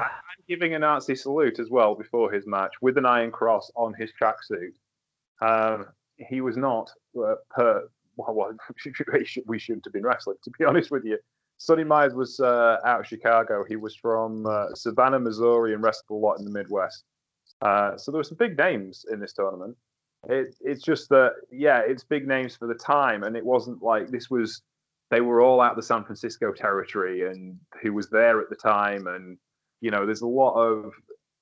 giving 0.52 0.74
a 0.74 0.78
Nazi 0.78 1.14
salute 1.14 1.58
as 1.58 1.70
well 1.70 1.94
before 1.94 2.30
his 2.30 2.46
match 2.46 2.72
with 2.82 2.98
an 2.98 3.06
iron 3.06 3.30
cross 3.30 3.70
on 3.74 3.94
his 3.94 4.10
tracksuit. 4.20 4.74
Um, 5.40 5.86
he 6.16 6.42
was 6.42 6.58
not 6.58 6.90
uh, 7.18 7.36
per. 7.50 7.88
Well, 8.16 8.34
well, 8.34 8.52
we 9.46 9.58
shouldn't 9.58 9.84
have 9.86 9.94
been 9.94 10.02
wrestling, 10.02 10.36
to 10.44 10.50
be 10.58 10.64
honest 10.68 10.90
with 10.90 11.06
you. 11.06 11.16
Sonny 11.56 11.84
Myers 11.84 12.12
was 12.12 12.38
uh, 12.38 12.76
out 12.84 13.00
of 13.00 13.06
Chicago. 13.06 13.64
He 13.66 13.76
was 13.76 13.96
from 13.96 14.44
uh, 14.44 14.74
Savannah, 14.74 15.20
Missouri, 15.20 15.72
and 15.72 15.82
wrestled 15.82 16.10
a 16.10 16.26
lot 16.26 16.38
in 16.38 16.44
the 16.44 16.50
Midwest. 16.50 17.04
Uh, 17.62 17.96
so 17.96 18.10
there 18.10 18.18
were 18.18 18.24
some 18.24 18.36
big 18.36 18.58
names 18.58 19.06
in 19.10 19.18
this 19.18 19.32
tournament. 19.32 19.74
It, 20.28 20.54
it's 20.60 20.82
just 20.82 21.08
that, 21.08 21.32
yeah, 21.50 21.80
it's 21.86 22.04
big 22.04 22.28
names 22.28 22.56
for 22.56 22.68
the 22.68 22.74
time, 22.74 23.22
and 23.22 23.36
it 23.36 23.44
wasn't 23.44 23.82
like 23.82 24.10
this 24.10 24.28
was. 24.28 24.60
They 25.10 25.20
were 25.20 25.40
all 25.40 25.60
out 25.60 25.72
of 25.72 25.76
the 25.76 25.82
San 25.82 26.04
Francisco 26.04 26.52
territory, 26.52 27.26
and 27.26 27.58
who 27.80 27.94
was 27.94 28.10
there 28.10 28.40
at 28.40 28.50
the 28.50 28.56
time, 28.56 29.06
and 29.06 29.38
you 29.82 29.90
know, 29.90 30.06
there's 30.06 30.22
a 30.22 30.26
lot 30.26 30.54
of 30.54 30.92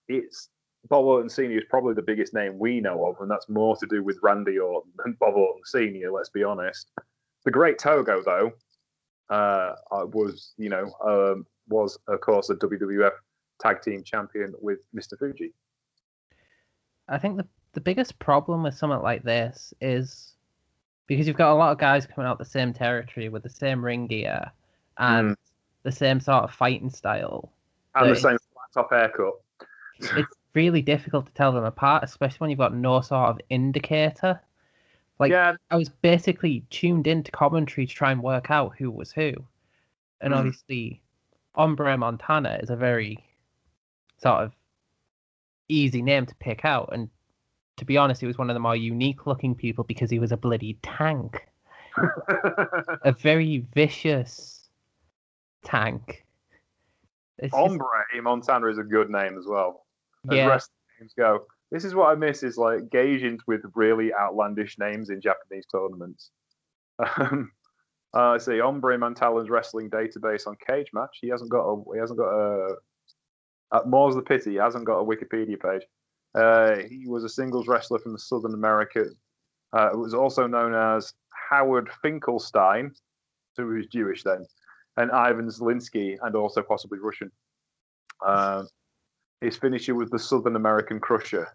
it's. 0.09 0.48
Bob 0.88 1.05
Orton 1.05 1.29
Senior 1.29 1.59
is 1.59 1.64
probably 1.68 1.92
the 1.92 2.00
biggest 2.00 2.33
name 2.33 2.59
we 2.59 2.81
know 2.81 3.07
of, 3.07 3.20
and 3.20 3.31
that's 3.31 3.50
more 3.50 3.76
to 3.76 3.87
do 3.87 4.03
with 4.03 4.18
Randy 4.22 4.59
Orton 4.59 4.90
than 5.05 5.14
Bob 5.20 5.35
Orton 5.35 5.62
Senior. 5.66 6.11
Let's 6.11 6.31
be 6.31 6.42
honest. 6.42 6.90
The 7.44 7.50
Great 7.50 7.79
Togo, 7.79 8.22
though, 8.24 8.53
uh, 9.29 9.74
was 9.90 10.55
you 10.57 10.70
know 10.70 10.90
um, 11.05 11.46
was 11.68 11.98
of 12.09 12.20
course 12.22 12.48
a 12.48 12.55
WWF 12.55 13.12
Tag 13.61 13.83
Team 13.83 14.03
Champion 14.03 14.55
with 14.61 14.81
Mr. 14.96 15.18
Fuji. 15.18 15.53
I 17.09 17.18
think 17.18 17.37
the 17.37 17.46
the 17.72 17.81
biggest 17.81 18.18
problem 18.18 18.62
with 18.62 18.74
something 18.74 19.03
like 19.03 19.22
this 19.22 19.74
is 19.83 20.35
because 21.07 21.26
you've 21.26 21.37
got 21.37 21.53
a 21.53 21.55
lot 21.55 21.72
of 21.72 21.79
guys 21.79 22.07
coming 22.07 22.29
out 22.29 22.38
the 22.38 22.44
same 22.44 22.72
territory 22.72 23.29
with 23.29 23.42
the 23.42 23.50
same 23.50 23.85
ring 23.85 24.07
gear 24.07 24.50
and 24.98 25.31
mm. 25.31 25.37
the 25.83 25.92
same 25.92 26.20
sort 26.20 26.44
of 26.44 26.53
fighting 26.53 26.90
style. 26.90 27.53
And 27.94 28.11
the 28.11 28.16
same 28.16 28.38
top 28.72 28.90
haircut. 28.90 29.35
it's 30.00 30.35
really 30.55 30.83
difficult 30.83 31.26
to 31.26 31.33
tell 31.33 31.53
them 31.53 31.64
apart, 31.64 32.05
especially 32.05 32.38
when 32.38 32.50
you've 32.50 32.59
got 32.59 32.74
no 32.74 33.00
sort 33.00 33.31
of 33.31 33.40
indicator. 33.48 34.40
Like 35.18 35.33
yeah. 35.33 35.55
I 35.70 35.76
was 35.76 35.88
basically 35.88 36.64
tuned 36.70 37.07
into 37.07 37.31
commentary 37.31 37.87
to 37.87 37.94
try 37.94 38.12
and 38.12 38.22
work 38.22 38.50
out 38.50 38.74
who 38.79 38.90
was 38.90 39.12
who. 39.12 39.35
And 40.20 40.33
mm. 40.33 40.37
obviously 40.37 41.03
Hombre 41.55 41.96
Montana 41.98 42.59
is 42.62 42.70
a 42.70 42.76
very 42.76 43.18
sort 44.18 44.44
of 44.44 44.53
easy 45.68 46.03
name 46.03 46.26
to 46.26 46.35
pick 46.37 46.64
out 46.64 46.90
and 46.92 47.09
to 47.81 47.87
be 47.87 47.96
honest, 47.96 48.20
he 48.20 48.26
was 48.26 48.37
one 48.37 48.50
of 48.50 48.55
the 48.55 48.61
more 48.61 48.76
unique 48.76 49.26
looking 49.26 49.55
people 49.55 49.85
because 49.85 50.11
he 50.11 50.18
was 50.18 50.33
a 50.33 50.37
bloody 50.37 50.79
tank. 50.83 51.48
a 53.05 53.12
very 53.12 53.64
vicious 53.74 54.68
tank. 55.64 56.26
It's 57.40 57.55
Hombre 57.55 57.87
just... 58.12 58.22
Montana 58.22 58.66
is 58.66 58.79
a 58.79 58.83
good 58.83 59.11
name 59.11 59.38
as 59.38 59.46
well. 59.46 59.87
As 60.31 60.37
yeah. 60.37 60.46
rest 60.46 60.70
names 60.98 61.14
go. 61.16 61.46
This 61.70 61.85
is 61.85 61.94
what 61.94 62.11
I 62.11 62.14
miss 62.14 62.42
is 62.42 62.57
like 62.57 62.88
gaijin 62.90 63.38
with 63.46 63.62
really 63.74 64.12
outlandish 64.12 64.79
names 64.79 65.11
in 65.11 65.20
Japanese 65.20 65.66
tournaments. 65.66 66.31
Um, 67.16 67.50
uh, 68.12 68.33
let's 68.33 68.44
see, 68.44 68.59
Hombre 68.59 68.98
Montana's 68.98 69.48
wrestling 69.48 69.88
database 69.88 70.46
on 70.46 70.57
Cage 70.66 70.88
Match. 70.92 71.18
He 71.20 71.29
hasn't 71.29 71.50
got 71.50 71.62
a. 71.62 71.83
He 71.94 71.98
hasn't 72.00 72.18
got 72.18 72.29
a. 72.29 72.74
Uh, 73.72 73.83
more's 73.87 74.16
the 74.16 74.22
pity. 74.22 74.50
He 74.50 74.57
hasn't 74.57 74.85
got 74.85 74.98
a 74.98 75.05
Wikipedia 75.05 75.59
page. 75.61 75.83
Uh, 76.35 76.76
he 76.88 77.07
was 77.07 77.24
a 77.24 77.29
singles 77.29 77.68
wrestler 77.68 78.00
from 78.00 78.12
the 78.12 78.18
Southern 78.18 78.55
America. 78.55 79.07
Uh, 79.72 79.90
was 79.94 80.14
also 80.14 80.48
known 80.48 80.74
as 80.74 81.14
Howard 81.50 81.88
Finkelstein, 82.03 82.92
so 83.55 83.62
he 83.62 83.76
was 83.76 83.87
Jewish 83.87 84.24
then, 84.24 84.44
and 84.96 85.11
Ivan 85.11 85.46
Zelinsky, 85.46 86.18
and 86.22 86.35
also 86.35 86.62
possibly 86.62 86.98
Russian. 86.98 87.31
Uh, 88.24 88.64
his 89.40 89.57
finisher 89.57 89.94
was 89.94 90.11
the 90.11 90.18
Southern 90.18 90.57
American 90.57 91.00
Crusher. 91.00 91.48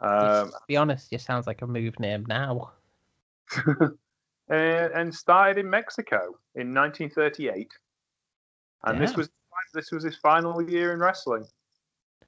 Um, 0.00 0.50
be 0.66 0.76
honest, 0.76 1.12
it 1.12 1.20
sounds 1.20 1.46
like 1.46 1.62
a 1.62 1.66
move 1.66 1.98
name 2.00 2.24
now. 2.26 2.72
and, 4.48 4.92
and 4.94 5.14
started 5.14 5.58
in 5.58 5.68
Mexico 5.68 6.38
in 6.54 6.74
1938, 6.74 7.68
and 8.84 8.94
Damn. 8.94 9.00
this 9.00 9.16
was 9.16 9.28
this 9.74 9.92
was 9.92 10.02
his 10.02 10.16
final 10.16 10.62
year 10.62 10.92
in 10.94 11.00
wrestling. 11.00 11.44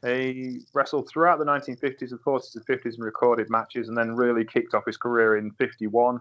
He 0.04 0.60
wrestled 0.74 1.08
throughout 1.08 1.38
the 1.38 1.44
1950s 1.44 2.10
and 2.10 2.20
40s 2.20 2.56
and 2.56 2.66
50s 2.66 2.94
and 2.94 3.04
recorded 3.04 3.48
matches, 3.50 3.88
and 3.88 3.96
then 3.96 4.14
really 4.14 4.44
kicked 4.44 4.74
off 4.74 4.84
his 4.84 4.96
career 4.96 5.36
in 5.36 5.50
51 5.52 6.20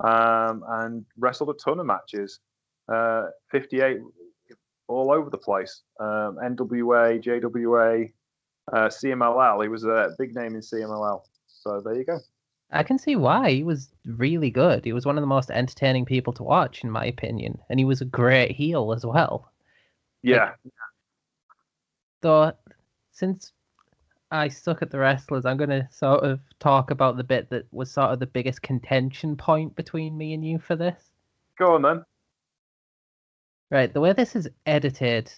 um, 0.00 0.64
and 0.68 1.04
wrestled 1.18 1.50
a 1.50 1.54
ton 1.54 1.80
of 1.80 1.86
matches. 1.86 2.40
Uh, 2.92 3.26
58 3.50 3.98
all 4.88 5.10
over 5.10 5.30
the 5.30 5.38
place. 5.38 5.82
Um, 5.98 6.38
NWA, 6.42 7.22
JWA, 7.22 8.12
uh, 8.72 8.88
CMLL. 8.88 9.62
He 9.62 9.68
was 9.68 9.84
a 9.84 10.14
big 10.18 10.34
name 10.34 10.54
in 10.54 10.60
CMLL. 10.60 11.22
So 11.46 11.80
there 11.80 11.94
you 11.94 12.04
go. 12.04 12.18
I 12.70 12.82
can 12.82 12.98
see 12.98 13.16
why. 13.16 13.50
He 13.50 13.62
was 13.62 13.90
really 14.04 14.50
good. 14.50 14.84
He 14.84 14.92
was 14.92 15.06
one 15.06 15.16
of 15.16 15.22
the 15.22 15.28
most 15.28 15.50
entertaining 15.50 16.04
people 16.04 16.32
to 16.34 16.42
watch, 16.42 16.82
in 16.82 16.90
my 16.90 17.04
opinion. 17.04 17.58
And 17.70 17.78
he 17.78 17.84
was 17.84 18.00
a 18.00 18.06
great 18.06 18.52
heel 18.52 18.92
as 18.92 19.06
well. 19.06 19.50
Yeah. 20.22 20.52
Like, 20.64 20.72
though 22.20 22.52
since 23.12 23.52
I 24.34 24.48
suck 24.48 24.82
at 24.82 24.90
the 24.90 24.98
wrestlers, 24.98 25.46
I'm 25.46 25.56
going 25.56 25.70
to 25.70 25.88
sort 25.92 26.24
of 26.24 26.40
talk 26.58 26.90
about 26.90 27.16
the 27.16 27.24
bit 27.24 27.48
that 27.50 27.72
was 27.72 27.90
sort 27.90 28.10
of 28.10 28.18
the 28.18 28.26
biggest 28.26 28.62
contention 28.62 29.36
point 29.36 29.76
between 29.76 30.16
me 30.16 30.34
and 30.34 30.44
you 30.44 30.58
for 30.58 30.74
this. 30.74 31.12
Go 31.56 31.74
on 31.74 31.82
then. 31.82 32.04
Right, 33.70 33.92
the 33.92 34.00
way 34.00 34.12
this 34.12 34.34
is 34.34 34.48
edited 34.66 35.32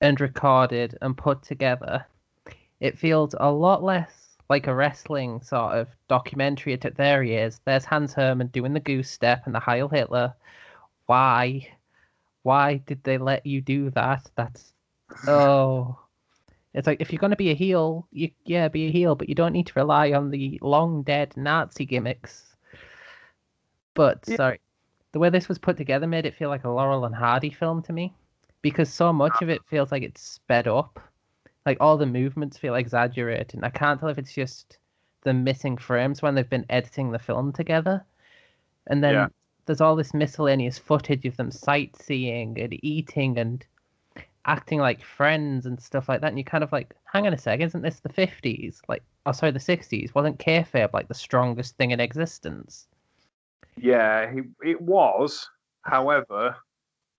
and 0.00 0.18
recorded 0.20 0.96
and 1.02 1.16
put 1.16 1.42
together, 1.42 2.06
it 2.80 2.98
feels 2.98 3.34
a 3.38 3.50
lot 3.50 3.82
less 3.82 4.36
like 4.48 4.66
a 4.66 4.74
wrestling 4.74 5.42
sort 5.42 5.74
of 5.74 5.88
documentary. 6.08 6.72
It, 6.72 6.96
There 6.96 7.22
he 7.22 7.34
is. 7.34 7.60
There's 7.64 7.84
Hans 7.84 8.14
Hermann 8.14 8.48
doing 8.48 8.72
the 8.72 8.80
goose 8.80 9.10
step 9.10 9.42
and 9.44 9.54
the 9.54 9.60
Heil 9.60 9.88
Hitler. 9.88 10.34
Why? 11.06 11.68
Why 12.42 12.78
did 12.86 13.04
they 13.04 13.18
let 13.18 13.44
you 13.44 13.60
do 13.60 13.90
that? 13.90 14.28
That's 14.34 14.72
oh 15.26 15.98
it's 16.74 16.86
like 16.86 17.00
if 17.00 17.12
you're 17.12 17.18
going 17.20 17.30
to 17.30 17.36
be 17.36 17.50
a 17.50 17.54
heel, 17.54 18.06
you 18.12 18.30
yeah, 18.44 18.68
be 18.68 18.86
a 18.86 18.92
heel, 18.92 19.14
but 19.14 19.28
you 19.28 19.34
don't 19.34 19.52
need 19.52 19.66
to 19.66 19.72
rely 19.76 20.12
on 20.12 20.30
the 20.30 20.58
long 20.62 21.02
dead 21.02 21.36
Nazi 21.36 21.84
gimmicks. 21.84 22.54
But 23.94 24.24
Yeah. 24.26 24.36
sorry, 24.36 24.60
the 25.12 25.18
way 25.18 25.30
this 25.30 25.48
was 25.48 25.58
put 25.58 25.76
together 25.76 26.06
made 26.06 26.26
it 26.26 26.34
feel 26.34 26.48
like 26.48 26.64
a 26.64 26.70
Laurel 26.70 27.04
and 27.04 27.14
Hardy 27.14 27.50
film 27.50 27.82
to 27.82 27.92
me, 27.92 28.14
because 28.62 28.92
so 28.92 29.12
much 29.12 29.42
of 29.42 29.48
it 29.48 29.62
feels 29.66 29.90
like 29.90 30.02
it's 30.02 30.22
sped 30.22 30.68
up. 30.68 31.00
Like 31.66 31.78
all 31.80 31.96
the 31.98 32.06
movements 32.06 32.56
feel 32.58 32.74
exaggerated. 32.76 33.54
and 33.54 33.64
I 33.64 33.70
can't 33.70 34.00
tell 34.00 34.08
if 34.08 34.18
it's 34.18 34.32
just 34.32 34.78
the 35.22 35.34
missing 35.34 35.76
frames 35.76 36.22
when 36.22 36.34
they've 36.34 36.48
been 36.48 36.64
editing 36.70 37.10
the 37.10 37.18
film 37.18 37.52
together. 37.52 38.04
And 38.86 39.04
then 39.04 39.12
Yeah. 39.14 39.28
there's 39.66 39.80
all 39.80 39.96
this 39.96 40.14
miscellaneous 40.14 40.78
footage 40.78 41.26
of 41.26 41.36
them 41.36 41.50
sightseeing 41.50 42.58
and 42.60 42.78
eating 42.84 43.38
and 43.38 43.64
acting 44.50 44.80
like 44.80 45.00
friends 45.04 45.64
and 45.64 45.80
stuff 45.80 46.08
like 46.08 46.20
that. 46.20 46.26
And 46.26 46.36
you're 46.36 46.44
kind 46.44 46.64
of 46.64 46.72
like, 46.72 46.96
hang 47.04 47.24
on 47.24 47.32
a 47.32 47.38
sec, 47.38 47.60
isn't 47.60 47.82
this 47.82 48.00
the 48.00 48.08
50s? 48.08 48.80
Like, 48.88 49.04
oh, 49.24 49.30
sorry, 49.30 49.52
the 49.52 49.60
60s. 49.60 50.12
Wasn't 50.12 50.40
kayfabe 50.40 50.92
like 50.92 51.06
the 51.06 51.14
strongest 51.14 51.76
thing 51.76 51.92
in 51.92 52.00
existence? 52.00 52.88
Yeah, 53.76 54.30
he, 54.32 54.40
it 54.68 54.80
was. 54.80 55.48
However, 55.82 56.56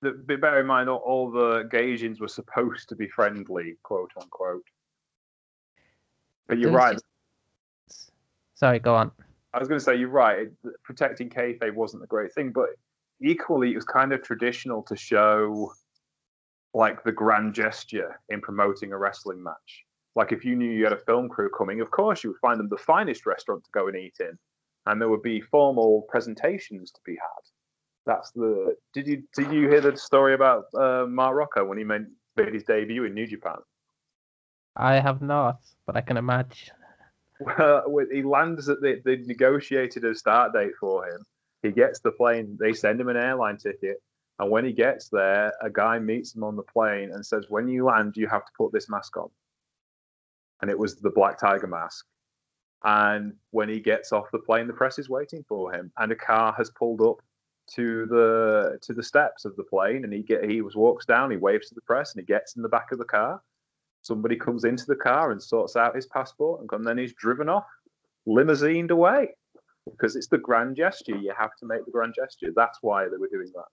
the, 0.02 0.12
bear 0.12 0.60
in 0.60 0.67
mind 0.67 0.89
all, 0.89 0.98
all 0.98 1.32
the 1.32 1.63
Gaijins 1.72 2.20
were 2.20 2.28
supposed 2.28 2.89
to 2.89 2.96
be 2.98 3.08
friendly, 3.08 3.78
quote 3.82 4.12
unquote. 4.22 4.65
But 6.48 6.60
you're 6.60 6.72
right. 6.72 7.00
just- 7.89 8.12
Sorry, 8.56 8.80
go 8.80 8.94
on. 8.94 9.10
I 9.54 9.60
was 9.60 9.70
going 9.70 9.80
to 9.80 9.84
say 9.84 9.96
you're 9.96 10.10
right. 10.10 10.50
Protecting 10.84 11.30
kayfabe 11.30 11.74
wasn't 11.74 12.02
the 12.02 12.08
great 12.08 12.34
thing, 12.34 12.52
but 12.52 12.70
equally, 13.22 13.72
it 13.72 13.76
was 13.76 13.86
kind 13.86 14.12
of 14.12 14.22
traditional 14.22 14.84
to 14.84 14.98
show 14.98 15.72
like 16.73 17.03
the 17.03 17.12
grand 17.12 17.53
gesture 17.53 18.19
in 18.29 18.41
promoting 18.41 18.91
a 18.91 18.97
wrestling 18.97 19.41
match. 19.43 19.86
Like 20.15 20.31
if 20.31 20.43
you 20.43 20.55
knew 20.55 20.69
you 20.69 20.84
had 20.84 20.93
a 20.93 20.97
film 20.97 21.29
crew 21.29 21.49
coming, 21.49 21.81
of 21.81 21.91
course 21.91 22.23
you 22.23 22.31
would 22.31 22.39
find 22.39 22.60
them 22.60 22.69
the 22.69 22.77
finest 22.77 23.25
restaurant 23.25 23.63
to 23.63 23.71
go 23.73 23.88
and 23.88 23.95
eat 23.95 24.15
in, 24.19 24.38
and 24.86 25.01
there 25.01 25.10
would 25.10 25.21
be 25.21 25.41
formal 25.41 26.03
presentations 26.10 26.91
to 26.91 26.99
be 27.05 27.13
had. 27.13 27.43
That's 28.05 28.31
the. 28.31 28.75
Did 28.93 29.07
you 29.07 29.23
did 29.36 29.51
you 29.51 29.69
hear 29.69 29.81
the 29.81 29.95
story 29.95 30.34
about 30.34 30.65
uh, 30.73 31.05
Mark 31.07 31.36
Rocco 31.36 31.65
when 31.65 31.77
he 31.77 31.84
made, 31.84 32.05
made 32.36 32.53
his 32.53 32.63
debut 32.63 33.05
in 33.05 33.13
New 33.13 33.27
Japan? 33.27 33.57
I 34.75 34.95
have 34.95 35.21
not, 35.21 35.60
but 35.86 35.95
I 35.95 36.01
can 36.01 36.17
imagine. 36.17 36.73
Well, 37.39 37.84
he 38.12 38.21
lands 38.21 38.69
at 38.69 38.81
the 38.81 39.01
they 39.03 39.17
negotiated 39.17 40.05
a 40.05 40.15
start 40.15 40.53
date 40.53 40.73
for 40.79 41.07
him. 41.07 41.25
He 41.63 41.71
gets 41.71 41.99
the 41.99 42.12
plane. 42.12 42.57
They 42.60 42.73
send 42.73 42.99
him 42.99 43.07
an 43.10 43.17
airline 43.17 43.57
ticket, 43.57 43.97
and 44.41 44.51
when 44.51 44.65
he 44.65 44.73
gets 44.73 45.08
there, 45.08 45.54
a 45.62 45.69
guy 45.69 45.99
meets 45.99 46.36
him 46.36 46.43
on 46.43 46.58
the 46.58 46.63
plane 46.63 47.12
and 47.13 47.25
says, 47.25 47.49
"When 47.49 47.67
you 47.69 47.86
land, 47.86 48.17
you 48.17 48.27
have 48.27 48.45
to 48.45 48.51
put 48.58 48.73
this 48.73 48.89
mask 48.89 49.15
on." 49.15 49.30
And 50.62 50.69
it 50.69 50.77
was 50.77 50.97
the 50.97 51.12
Black 51.12 51.39
Tiger 51.39 51.67
mask. 51.67 52.06
And 52.84 53.38
when 53.51 53.69
he 53.69 53.80
gets 53.80 54.12
off 54.12 54.32
the 54.32 54.39
plane, 54.39 54.67
the 54.67 54.73
press 54.73 54.99
is 54.99 55.10
waiting 55.10 55.43
for 55.47 55.71
him, 55.71 55.91
and 55.97 56.12
a 56.12 56.15
car 56.15 56.54
has 56.54 56.71
pulled 56.71 57.01
up 57.01 57.21
to 57.75 58.06
the 58.08 58.80
to 58.82 58.93
the 58.93 59.04
steps 59.04 59.45
of 59.45 59.56
the 59.56 59.63
plane, 59.63 60.04
and 60.04 60.12
he 60.12 60.23
get 60.23 60.43
he 60.49 60.62
was 60.62 60.75
walks 60.75 61.06
down, 61.06 61.32
he 61.32 61.38
waves 61.38 61.69
to 61.69 61.75
the 61.75 61.82
press, 61.82 62.13
and 62.13 62.21
he 62.21 62.25
gets 62.25 62.58
in 62.58 62.63
the 62.63 62.69
back 62.69 62.91
of 62.91 62.97
the 62.97 63.06
car 63.06 63.41
somebody 64.01 64.36
comes 64.36 64.63
into 64.63 64.86
the 64.86 64.95
car 64.95 65.32
and 65.32 65.41
sorts 65.41 65.75
out 65.75 65.95
his 65.95 66.08
passport, 66.08 66.62
and 66.71 66.86
then 66.86 66.97
he's 66.97 67.13
driven 67.13 67.49
off, 67.49 67.67
limousined 68.25 68.91
away. 68.91 69.30
Because 69.89 70.15
it's 70.15 70.27
the 70.27 70.38
grand 70.38 70.75
gesture. 70.75 71.17
You 71.17 71.34
have 71.38 71.56
to 71.60 71.65
make 71.65 71.86
the 71.86 71.91
grand 71.91 72.13
gesture. 72.15 72.51
That's 72.56 72.77
why 72.82 73.06
they 73.06 73.17
were 73.17 73.30
doing 73.30 73.51
that. 73.56 73.65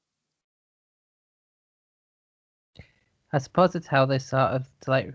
I 3.33 3.39
suppose 3.39 3.75
it's 3.75 3.87
how 3.87 4.07
they 4.07 4.19
sort 4.19 4.53
of 4.53 4.67
like 4.87 5.15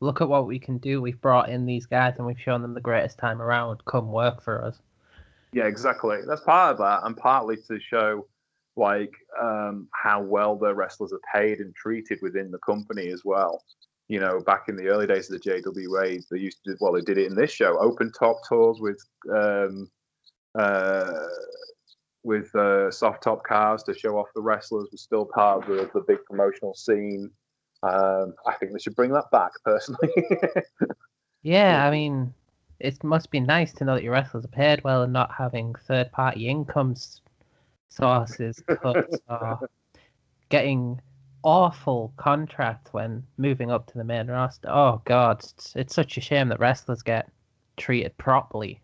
look 0.00 0.20
at 0.20 0.28
what 0.28 0.46
we 0.46 0.58
can 0.58 0.78
do. 0.78 1.00
We've 1.00 1.20
brought 1.20 1.48
in 1.48 1.66
these 1.66 1.86
guys 1.86 2.14
and 2.18 2.26
we've 2.26 2.40
shown 2.40 2.62
them 2.62 2.74
the 2.74 2.80
greatest 2.80 3.18
time 3.18 3.42
around. 3.42 3.84
Come 3.84 4.12
work 4.12 4.42
for 4.42 4.64
us. 4.64 4.80
Yeah, 5.52 5.66
exactly. 5.66 6.18
That's 6.26 6.42
part 6.42 6.72
of 6.72 6.78
that, 6.78 7.00
and 7.04 7.16
partly 7.16 7.56
to 7.68 7.80
show 7.80 8.26
like 8.76 9.12
um, 9.40 9.88
how 9.92 10.22
well 10.22 10.56
their 10.56 10.74
wrestlers 10.74 11.12
are 11.12 11.20
paid 11.34 11.58
and 11.58 11.74
treated 11.74 12.18
within 12.22 12.50
the 12.50 12.58
company 12.58 13.08
as 13.08 13.22
well. 13.24 13.64
You 14.08 14.20
know, 14.20 14.40
back 14.40 14.64
in 14.68 14.76
the 14.76 14.88
early 14.88 15.06
days 15.06 15.30
of 15.30 15.40
the 15.40 15.50
JWA, 15.50 16.22
they 16.30 16.38
used 16.38 16.64
to 16.64 16.72
do, 16.72 16.76
well, 16.80 16.92
they 16.92 17.00
did 17.00 17.18
it 17.18 17.26
in 17.26 17.34
this 17.34 17.50
show, 17.50 17.78
open 17.78 18.12
top 18.12 18.40
tours 18.48 18.78
with 18.80 19.02
um, 19.34 19.90
uh, 20.58 21.12
with 22.24 22.54
uh, 22.54 22.90
soft 22.90 23.22
top 23.22 23.42
cars 23.44 23.82
to 23.82 23.94
show 23.94 24.18
off 24.18 24.28
the 24.34 24.42
wrestlers 24.42 24.88
was 24.92 25.02
still 25.02 25.24
part 25.24 25.62
of 25.62 25.68
the, 25.68 25.90
the 25.94 26.04
big 26.06 26.18
promotional 26.28 26.74
scene. 26.74 27.30
Um, 27.82 28.34
I 28.46 28.54
think 28.54 28.72
they 28.72 28.78
should 28.78 28.96
bring 28.96 29.12
that 29.12 29.30
back, 29.30 29.52
personally. 29.64 30.10
Yeah, 31.42 31.86
I 31.86 31.90
mean, 31.90 32.34
it 32.80 33.02
must 33.04 33.30
be 33.30 33.40
nice 33.40 33.72
to 33.74 33.84
know 33.84 33.94
that 33.94 34.02
your 34.02 34.12
wrestlers 34.12 34.44
are 34.44 34.48
paid 34.48 34.82
well 34.84 35.02
and 35.02 35.12
not 35.12 35.30
having 35.32 35.74
third 35.86 36.10
party 36.12 36.48
income 36.48 36.94
sources 37.88 38.62
cut 38.66 39.08
or 39.28 39.70
getting 40.48 41.00
awful 41.42 42.12
contracts 42.16 42.92
when 42.92 43.24
moving 43.36 43.70
up 43.70 43.86
to 43.86 43.98
the 43.98 44.04
main 44.04 44.26
roster. 44.26 44.68
Oh 44.70 45.00
god, 45.04 45.42
it's, 45.42 45.74
it's 45.76 45.94
such 45.94 46.18
a 46.18 46.20
shame 46.20 46.48
that 46.48 46.60
wrestlers 46.60 47.02
get 47.02 47.30
treated 47.76 48.16
properly. 48.18 48.80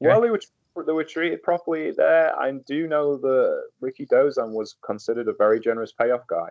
well, 0.00 0.20
they 0.20 0.30
were 0.30 0.40
they 0.84 0.92
were 0.92 1.04
treated 1.04 1.42
properly 1.42 1.92
there. 1.92 2.38
I 2.38 2.52
do 2.66 2.86
know 2.86 3.16
that 3.16 3.62
Rikidozan 3.82 4.52
was 4.52 4.76
considered 4.84 5.28
a 5.28 5.34
very 5.38 5.60
generous 5.60 5.92
payoff 5.92 6.26
guy 6.28 6.50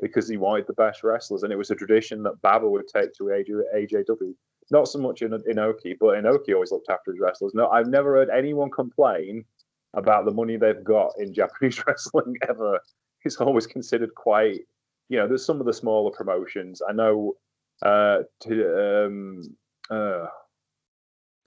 because 0.00 0.28
he 0.28 0.36
wanted 0.36 0.66
the 0.66 0.74
best 0.74 1.02
wrestlers, 1.02 1.42
and 1.42 1.52
it 1.52 1.56
was 1.56 1.70
a 1.70 1.74
tradition 1.74 2.22
that 2.22 2.40
Baba 2.42 2.68
would 2.68 2.86
take 2.88 3.12
to 3.14 3.24
AJ, 3.24 3.62
AJW. 3.74 4.34
Not 4.70 4.86
so 4.86 4.98
much 4.98 5.22
in 5.22 5.30
Inoki, 5.30 5.96
but 5.98 6.16
Inoki 6.16 6.54
always 6.54 6.70
looked 6.70 6.90
after 6.90 7.12
his 7.12 7.20
wrestlers. 7.20 7.52
No, 7.54 7.68
I've 7.68 7.88
never 7.88 8.16
heard 8.16 8.28
anyone 8.30 8.70
complain 8.70 9.44
about 9.94 10.24
the 10.24 10.30
money 10.30 10.56
they've 10.56 10.84
got 10.84 11.12
in 11.18 11.32
Japanese 11.40 11.82
wrestling 11.86 12.36
ever. 12.48 12.78
It's 13.24 13.36
always 13.36 13.66
considered 13.66 14.14
quite, 14.14 14.60
you 15.08 15.18
know, 15.18 15.26
there's 15.26 15.44
some 15.44 15.60
of 15.60 15.66
the 15.66 15.72
smaller 15.72 16.10
promotions. 16.10 16.80
I 16.86 16.92
know 16.92 17.34
uh, 17.82 18.18
to, 18.42 19.06
um, 19.06 19.42
uh, 19.90 20.26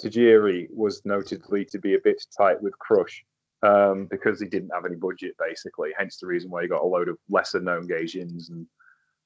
Tajiri 0.02 0.68
was 0.72 1.02
notedly 1.06 1.66
to 1.66 1.80
be 1.80 1.96
a 1.96 2.00
bit 2.04 2.24
tight 2.36 2.62
with 2.62 2.78
Crush 2.80 3.24
um, 3.64 4.08
because 4.10 4.40
he 4.40 4.48
didn't 4.48 4.72
have 4.74 4.86
any 4.86 4.96
budget, 4.96 5.36
basically. 5.40 5.92
Hence 5.98 6.18
the 6.18 6.28
reason 6.28 6.50
why 6.50 6.64
he 6.64 6.68
got 6.68 6.84
a 6.84 6.86
load 6.86 7.08
of 7.08 7.18
lesser 7.30 7.60
known 7.60 7.88
Gaijins 7.88 8.50
and 8.50 8.66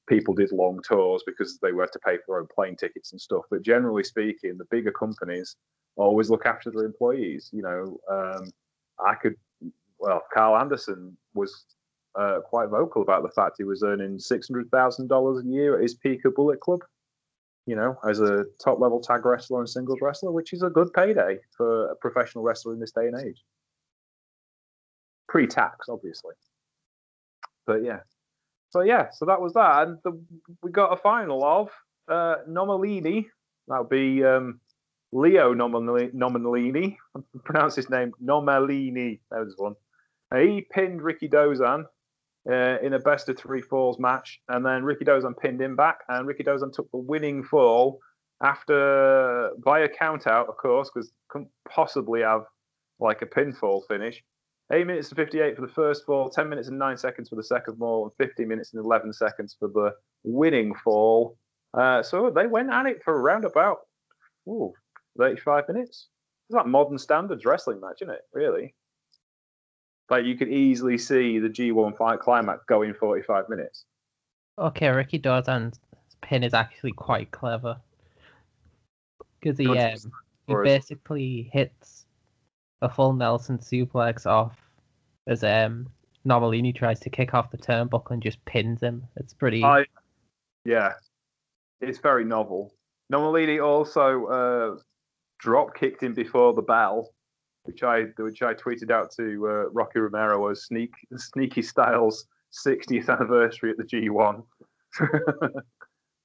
people 0.08 0.34
did 0.34 0.52
long 0.52 0.80
tours 0.86 1.22
because 1.26 1.58
they 1.58 1.72
were 1.72 1.86
to 1.86 1.98
pay 1.98 2.16
for 2.18 2.24
their 2.28 2.38
own 2.40 2.48
plane 2.54 2.76
tickets 2.76 3.12
and 3.12 3.20
stuff. 3.20 3.44
But 3.50 3.62
generally 3.62 4.04
speaking, 4.04 4.56
the 4.58 4.66
bigger 4.66 4.92
companies 4.92 5.56
always 5.96 6.30
look 6.30 6.46
after 6.46 6.70
their 6.70 6.84
employees. 6.84 7.50
You 7.52 7.62
know, 7.62 7.98
um, 8.10 8.50
I 9.04 9.14
could, 9.14 9.34
well, 9.98 10.22
Karl 10.32 10.56
Anderson 10.56 11.16
was 11.34 11.64
uh, 12.14 12.40
quite 12.44 12.68
vocal 12.68 13.02
about 13.02 13.22
the 13.22 13.30
fact 13.30 13.56
he 13.58 13.64
was 13.64 13.82
earning 13.82 14.18
$600,000 14.18 15.40
a 15.40 15.46
year 15.46 15.76
at 15.76 15.82
his 15.82 15.94
peak 15.94 16.22
Bullet 16.34 16.60
Club 16.60 16.80
you 17.66 17.74
know, 17.74 17.96
as 18.08 18.20
a 18.20 18.44
top 18.62 18.78
level 18.80 19.00
tag 19.00 19.26
wrestler 19.26 19.58
and 19.58 19.68
singles 19.68 19.98
wrestler, 20.00 20.30
which 20.30 20.52
is 20.52 20.62
a 20.62 20.70
good 20.70 20.92
payday 20.92 21.38
for 21.56 21.90
a 21.90 21.96
professional 21.96 22.44
wrestler 22.44 22.72
in 22.72 22.80
this 22.80 22.92
day 22.92 23.08
and 23.08 23.20
age. 23.20 23.42
Pre 25.28 25.46
tax, 25.48 25.88
obviously. 25.88 26.34
But 27.66 27.82
yeah. 27.84 28.00
So 28.70 28.82
yeah, 28.82 29.08
so 29.12 29.26
that 29.26 29.40
was 29.40 29.52
that. 29.54 29.88
And 29.88 29.98
the, 30.04 30.18
we 30.62 30.70
got 30.70 30.92
a 30.92 30.96
final 30.96 31.44
of 31.44 31.68
uh, 32.08 32.36
Nomellini. 32.48 33.26
That 33.66 33.80
would 33.80 33.88
be 33.88 34.24
um, 34.24 34.60
Leo 35.12 35.52
Nomellini. 35.52 36.12
Nomalini. 36.14 36.96
Pronounce 37.44 37.74
his 37.74 37.90
name 37.90 38.12
Nomalini. 38.22 39.18
That 39.32 39.40
was 39.40 39.54
one. 39.56 39.74
He 40.34 40.66
pinned 40.70 41.00
Rikidozan 41.00 41.84
uh, 42.50 42.78
in 42.82 42.94
a 42.94 42.98
best 42.98 43.28
of 43.28 43.38
three 43.38 43.60
falls 43.60 43.98
match, 43.98 44.40
and 44.48 44.64
then 44.64 44.82
Rikidozan 44.82 45.36
pinned 45.38 45.60
him 45.60 45.76
back, 45.76 46.00
and 46.08 46.28
Rikidozan 46.28 46.72
took 46.72 46.90
the 46.90 46.98
winning 46.98 47.42
fall 47.42 48.00
after 48.42 49.50
by 49.64 49.80
a 49.80 49.88
count 49.88 50.26
out, 50.26 50.48
of 50.48 50.56
course, 50.56 50.90
because 50.92 51.10
couldn't 51.28 51.50
possibly 51.68 52.20
have 52.22 52.42
like 53.00 53.22
a 53.22 53.26
pinfall 53.26 53.82
finish. 53.88 54.22
Eight 54.72 54.86
minutes 54.86 55.08
and 55.10 55.16
58 55.16 55.54
for 55.54 55.62
the 55.62 55.72
first 55.72 56.04
fall, 56.04 56.28
10 56.28 56.48
minutes 56.48 56.68
and 56.68 56.78
9 56.78 56.96
seconds 56.96 57.28
for 57.28 57.36
the 57.36 57.44
second 57.44 57.76
fall, 57.78 58.04
and 58.04 58.28
50 58.28 58.44
minutes 58.44 58.74
and 58.74 58.84
11 58.84 59.12
seconds 59.12 59.56
for 59.58 59.68
the 59.68 59.92
winning 60.24 60.74
fall. 60.82 61.36
Uh, 61.72 62.02
so 62.02 62.30
they 62.30 62.46
went 62.46 62.70
at 62.70 62.86
it 62.86 63.02
for 63.04 63.20
around 63.20 63.44
about 63.44 63.78
ooh, 64.48 64.72
35 65.18 65.64
minutes. 65.68 66.08
It's 66.48 66.56
like 66.56 66.66
modern 66.66 66.98
standards 66.98 67.44
wrestling 67.44 67.80
match, 67.80 68.02
isn't 68.02 68.14
it? 68.14 68.22
Really? 68.32 68.74
Like 70.08 70.24
you 70.24 70.36
could 70.36 70.48
easily 70.48 70.98
see 70.98 71.38
the 71.38 71.48
G1 71.48 71.96
fight 71.96 72.20
climax 72.20 72.64
going 72.64 72.94
45 72.94 73.48
minutes. 73.48 73.84
Okay, 74.58 74.86
Rikidozan's 74.86 75.80
pin 76.22 76.42
is 76.42 76.54
actually 76.54 76.92
quite 76.92 77.30
clever 77.30 77.76
because 79.40 79.58
he 79.58 79.66
um, 79.78 79.96
he 80.46 80.54
basically 80.54 81.50
hits 81.52 82.06
a 82.82 82.88
full 82.88 83.12
Nelson 83.12 83.58
suplex 83.58 84.26
off 84.26 84.56
as 85.26 85.42
um 85.42 85.88
Nomellini 86.26 86.74
tries 86.74 87.00
to 87.00 87.10
kick 87.10 87.34
off 87.34 87.50
the 87.50 87.58
turnbuckle 87.58 88.10
and 88.10 88.22
just 88.22 88.44
pins 88.44 88.82
him. 88.82 89.06
It's 89.16 89.32
pretty. 89.32 89.62
I, 89.62 89.84
yeah, 90.64 90.92
it's 91.80 91.98
very 91.98 92.24
novel. 92.24 92.74
Nomellini 93.12 93.64
also 93.64 94.26
uh, 94.26 94.80
drop 95.38 95.74
kicked 95.74 96.02
him 96.02 96.14
before 96.14 96.52
the 96.54 96.62
bell 96.62 97.10
which 97.66 97.82
I 97.82 98.04
which 98.18 98.42
I 98.42 98.54
tweeted 98.54 98.90
out 98.90 99.10
to 99.16 99.46
uh, 99.46 99.70
Rocky 99.70 99.98
Romero 99.98 100.48
as 100.48 100.64
sneak 100.64 100.92
sneaky 101.16 101.62
styles 101.62 102.26
60th 102.52 103.08
anniversary 103.08 103.70
at 103.70 103.76
the 103.76 103.84
G1. 103.84 104.42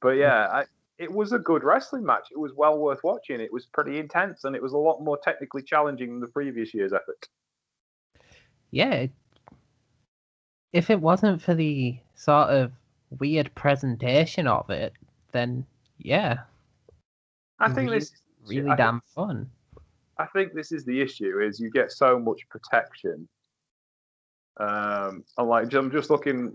but 0.02 0.10
yeah, 0.12 0.48
I, 0.48 0.66
it 0.98 1.12
was 1.12 1.34
a 1.34 1.40
good 1.40 1.64
wrestling 1.64 2.06
match. 2.06 2.28
It 2.32 2.40
was 2.40 2.54
well 2.56 2.78
worth 2.78 3.04
watching. 3.04 3.40
It 3.42 3.52
was 3.52 3.66
pretty 3.66 3.98
intense, 3.98 4.44
and 4.44 4.56
it 4.56 4.62
was 4.62 4.74
a 4.74 4.78
lot 4.78 5.02
more 5.02 5.18
technically 5.24 5.64
challenging 5.64 6.10
than 6.10 6.20
the 6.20 6.28
previous 6.28 6.74
year's 6.74 6.94
effort. 6.94 7.28
Yeah. 8.70 9.08
If 10.74 10.90
it 10.90 11.02
wasn't 11.02 11.42
for 11.42 11.54
the 11.54 11.98
sort 12.16 12.50
of 12.50 12.72
weird 13.20 13.54
presentation 13.56 14.48
of 14.48 14.70
it, 14.70 14.94
then 15.32 15.66
yeah. 15.98 16.40
I 17.60 17.68
think 17.68 17.90
really, 17.90 18.00
this 18.00 18.14
really 18.48 18.70
I 18.70 18.76
damn 18.76 19.02
think, 19.02 19.04
fun. 19.14 19.50
I 20.22 20.28
think 20.34 20.54
this 20.54 20.72
is 20.72 20.86
the 20.86 21.02
issue: 21.02 21.40
is 21.40 21.60
you 21.60 21.72
get 21.72 21.92
so 21.92 22.20
much 22.20 22.48
protection. 22.50 23.28
Um, 24.60 25.24
I'm 25.38 25.48
like, 25.48 25.74
I'm 25.74 25.92
just 25.92 26.10
looking. 26.10 26.54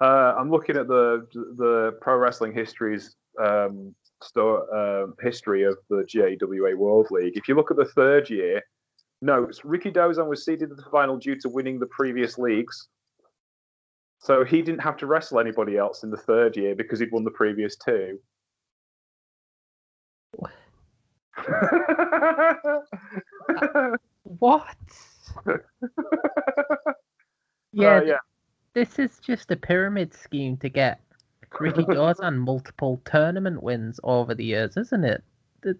Uh, 0.00 0.34
I'm 0.38 0.50
looking 0.50 0.76
at 0.76 0.86
the 0.86 1.26
the 1.56 1.98
pro 2.00 2.16
wrestling 2.16 2.52
histories 2.54 3.16
um, 3.40 3.94
uh, 4.36 5.06
history 5.20 5.64
of 5.64 5.76
the 5.90 6.04
JWA 6.04 6.76
World 6.76 7.08
League. 7.10 7.36
If 7.36 7.48
you 7.48 7.56
look 7.56 7.70
at 7.70 7.76
the 7.76 7.84
third 7.96 8.30
year, 8.30 8.62
notes 9.20 9.60
Rikidozan 9.60 10.28
was 10.28 10.44
seeded 10.44 10.68
to 10.68 10.76
the 10.76 10.90
final 10.90 11.16
due 11.16 11.36
to 11.40 11.48
winning 11.48 11.80
the 11.80 11.86
previous 11.86 12.38
leagues. 12.38 12.88
So 14.20 14.44
he 14.44 14.62
didn't 14.62 14.82
have 14.82 14.96
to 14.98 15.06
wrestle 15.06 15.40
anybody 15.40 15.76
else 15.76 16.02
in 16.02 16.10
the 16.10 16.16
third 16.16 16.56
year 16.56 16.74
because 16.74 16.98
he'd 16.98 17.12
won 17.12 17.24
the 17.24 17.30
previous 17.30 17.76
two. 17.76 18.18
What? 24.40 24.76
yeah, 27.72 27.96
Uh, 27.96 28.02
yeah. 28.02 28.18
this 28.74 28.98
is 28.98 29.18
just 29.20 29.50
a 29.50 29.56
pyramid 29.56 30.12
scheme 30.12 30.58
to 30.58 30.68
get 30.68 31.00
Ricky 31.58 31.84
Dawson 31.90 32.36
multiple 32.38 33.00
tournament 33.06 33.62
wins 33.62 33.98
over 34.04 34.34
the 34.34 34.44
years, 34.44 34.76
isn't 34.76 35.04
it? 35.04 35.24
The- 35.62 35.78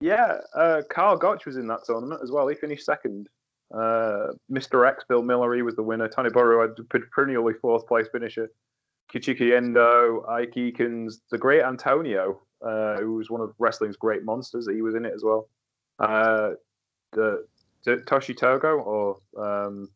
Yeah, 0.00 0.38
uh, 0.54 0.80
Karl 0.88 1.18
Gotch 1.18 1.44
was 1.44 1.58
in 1.58 1.66
that 1.68 1.84
tournament 1.84 2.22
as 2.22 2.30
well. 2.30 2.48
He 2.48 2.54
finished 2.54 2.86
second. 2.86 3.28
Uh, 3.72 4.28
Mr. 4.50 4.88
X, 4.88 5.04
Bill 5.08 5.22
Miller, 5.22 5.54
he 5.54 5.62
was 5.62 5.76
the 5.76 5.82
winner. 5.82 6.08
Tony 6.08 6.30
Burrow 6.30 6.66
had 6.66 6.76
a 6.78 6.84
perennially 7.10 7.52
fourth 7.60 7.86
place 7.86 8.08
finisher. 8.10 8.48
Kokichi 9.12 9.54
Endo, 9.56 10.24
Ike 10.28 10.54
Eakins, 10.56 11.16
the 11.30 11.38
great 11.38 11.62
Antonio, 11.62 12.40
uh, 12.62 12.96
who 12.98 13.14
was 13.14 13.30
one 13.30 13.40
of 13.40 13.54
wrestling's 13.58 13.96
great 13.96 14.24
monsters. 14.24 14.68
He 14.68 14.82
was 14.82 14.94
in 14.94 15.04
it 15.04 15.14
as 15.14 15.22
well. 15.24 15.48
Uh, 15.98 16.52
the, 17.12 17.46
the 17.84 17.96
Toshi 17.98 18.36
Togo 18.36 18.78
or 18.78 19.18
um, 19.36 19.88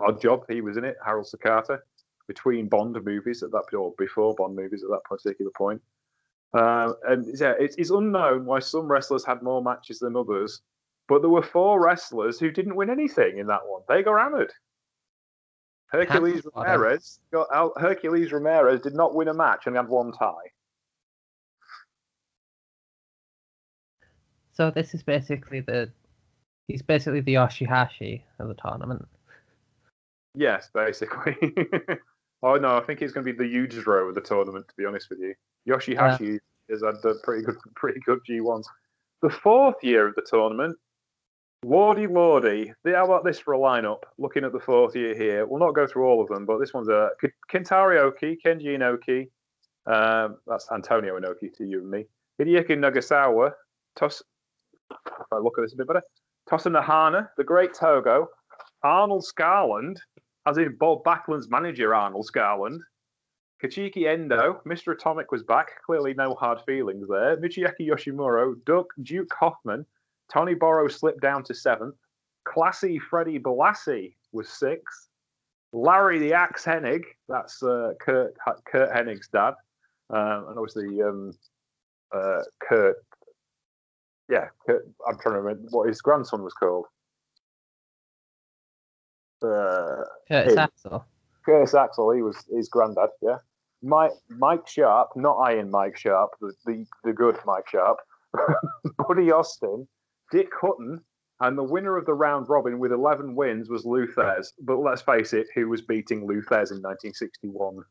Oddjob, 0.00 0.44
he 0.48 0.60
was 0.60 0.76
in 0.76 0.84
it. 0.84 0.96
Harold 1.04 1.26
Sakata, 1.26 1.78
between 2.26 2.68
Bond 2.68 2.98
movies 3.04 3.42
at 3.42 3.50
that 3.52 3.74
or 3.76 3.94
before 3.98 4.34
Bond 4.34 4.56
movies 4.56 4.82
at 4.82 4.90
that 4.90 5.04
particular 5.04 5.50
point. 5.56 5.80
Uh, 6.52 6.92
and 7.08 7.26
yeah, 7.38 7.54
it's, 7.58 7.74
it's 7.76 7.90
unknown 7.90 8.44
why 8.44 8.60
some 8.60 8.86
wrestlers 8.86 9.24
had 9.24 9.42
more 9.42 9.62
matches 9.62 9.98
than 9.98 10.16
others, 10.16 10.62
but 11.08 11.20
there 11.20 11.30
were 11.30 11.42
four 11.42 11.84
wrestlers 11.84 12.38
who 12.38 12.50
didn't 12.50 12.76
win 12.76 12.90
anything 12.90 13.38
in 13.38 13.46
that 13.48 13.66
one. 13.66 13.82
They 13.88 14.02
got 14.02 14.20
hammered. 14.20 14.52
Hercules 15.88 16.42
That's 16.42 16.56
Ramirez 16.56 17.20
got 17.32 17.48
out. 17.52 17.72
Hercules 17.76 18.32
Ramirez 18.32 18.80
did 18.80 18.94
not 18.94 19.14
win 19.14 19.28
a 19.28 19.34
match 19.34 19.66
and 19.66 19.76
had 19.76 19.88
one 19.88 20.12
tie. 20.12 20.50
So 24.54 24.70
this 24.70 24.94
is 24.94 25.02
basically 25.02 25.60
the 25.60 25.90
he's 26.68 26.82
basically 26.82 27.20
the 27.20 27.34
Yoshihashi 27.34 28.22
of 28.38 28.48
the 28.48 28.54
tournament. 28.54 29.06
Yes, 30.34 30.70
basically. 30.72 31.36
oh 32.42 32.56
no, 32.56 32.76
I 32.76 32.80
think 32.80 33.00
he's 33.00 33.12
going 33.12 33.26
to 33.26 33.32
be 33.32 33.36
the 33.36 33.52
Yujiro 33.52 34.08
of 34.08 34.14
the 34.14 34.20
tournament. 34.20 34.68
To 34.68 34.74
be 34.76 34.86
honest 34.86 35.10
with 35.10 35.18
you, 35.18 35.34
Yoshihashi 35.68 36.38
has 36.70 36.82
had 36.82 36.94
a 37.04 37.14
pretty 37.22 37.44
good, 37.44 37.56
pretty 37.76 38.00
good 38.06 38.20
G1s. 38.28 38.64
The 39.22 39.30
fourth 39.30 39.82
year 39.82 40.06
of 40.06 40.14
the 40.14 40.26
tournament, 40.28 40.76
Wardy 41.64 42.08
Lordy. 42.08 42.72
How 42.86 43.06
about 43.06 43.24
this 43.24 43.38
for 43.38 43.54
a 43.54 43.58
lineup? 43.58 44.02
Looking 44.18 44.44
at 44.44 44.52
the 44.52 44.60
fourth 44.60 44.94
year 44.94 45.14
here, 45.16 45.46
we'll 45.46 45.60
not 45.60 45.74
go 45.74 45.86
through 45.86 46.04
all 46.04 46.22
of 46.22 46.28
them, 46.28 46.46
but 46.46 46.58
this 46.58 46.74
one's 46.74 46.88
a 46.88 47.10
Kintaro 47.50 47.98
Oki, 47.98 48.38
Kanji 48.44 48.78
Inoki. 48.78 49.28
Um, 49.86 50.36
that's 50.46 50.70
Antonio 50.70 51.18
Inoki 51.18 51.52
to 51.56 51.64
you 51.64 51.80
and 51.80 51.90
me. 51.90 52.04
Hideki 52.40 52.78
Nagasawa, 52.78 53.52
Tos. 53.96 54.22
If 55.06 55.32
I 55.32 55.38
look 55.38 55.58
at 55.58 55.62
this 55.62 55.72
a 55.74 55.76
bit 55.76 55.86
better, 55.86 56.02
Tosa 56.48 56.70
Nahana, 56.70 57.28
the 57.36 57.44
Great 57.44 57.74
Togo, 57.74 58.28
Arnold 58.82 59.24
Skaaland, 59.24 59.96
as 60.46 60.58
in 60.58 60.76
Bob 60.78 61.02
Backlund's 61.04 61.48
manager, 61.48 61.94
Arnold 61.94 62.28
Skaaland. 62.32 62.78
Kokichi 63.62 64.06
Endo, 64.06 64.60
Mr. 64.66 64.92
Atomic 64.92 65.32
was 65.32 65.42
back. 65.42 65.82
Clearly, 65.86 66.12
no 66.12 66.34
hard 66.34 66.60
feelings 66.66 67.08
there. 67.08 67.36
Michiaki 67.38 67.88
Yoshimura, 67.88 68.54
Duke, 68.66 68.92
Duke 69.02 69.32
Hoffman, 69.32 69.86
Tony 70.30 70.54
Borrow 70.54 70.88
slipped 70.88 71.20
down 71.20 71.42
to 71.44 71.54
seventh. 71.54 71.94
Classy 72.44 72.98
Freddie 72.98 73.38
Blassie 73.38 74.14
was 74.32 74.48
sixth. 74.50 75.08
Larry 75.72 76.18
the 76.18 76.32
Axe 76.32 76.64
Hennig, 76.64 77.02
that's 77.28 77.62
uh, 77.62 77.92
Curt 78.00 78.36
Curt 78.64 78.92
Hennig's 78.92 79.28
dad, 79.28 79.54
um, 80.10 80.46
and 80.48 80.58
obviously 80.58 81.02
um, 81.02 81.32
uh, 82.14 82.42
Curt. 82.60 82.96
Yeah, 84.28 84.46
I'm 84.68 85.18
trying 85.20 85.34
to 85.34 85.40
remember 85.40 85.68
what 85.70 85.88
his 85.88 86.00
grandson 86.00 86.42
was 86.42 86.54
called. 86.54 86.86
Uh, 89.42 90.04
Curtis 90.28 90.54
Hey. 90.54 90.60
Axel. 90.60 91.04
Curtis 91.44 91.74
Axel, 91.74 92.10
he 92.12 92.22
was 92.22 92.42
his 92.50 92.68
granddad, 92.68 93.10
yeah. 93.20 93.38
Mike 93.82 94.12
Mike 94.30 94.66
Sharpe, 94.66 95.10
not 95.14 95.36
Iron 95.36 95.70
Mike 95.70 95.98
Sharpe, 95.98 96.30
the 96.40 96.54
the, 96.64 96.86
the 97.04 97.12
good 97.12 97.36
Mike 97.44 97.68
Sharpe, 97.68 97.98
Buddy 99.08 99.30
Austin, 99.30 99.86
Dick 100.32 100.48
Hutton, 100.58 101.02
and 101.40 101.58
the 101.58 101.62
winner 101.62 101.98
of 101.98 102.06
the 102.06 102.14
round 102.14 102.48
robin 102.48 102.78
with 102.78 102.92
11 102.92 103.34
wins 103.34 103.68
was 103.68 103.84
Lou 103.84 104.06
Thesz. 104.06 104.52
But 104.62 104.78
let's 104.78 105.02
face 105.02 105.34
it, 105.34 105.48
who 105.54 105.68
was 105.68 105.82
beating 105.82 106.26
Lou 106.26 106.40
Thesz 106.40 106.70
in 106.70 106.80
1961? 106.80 107.82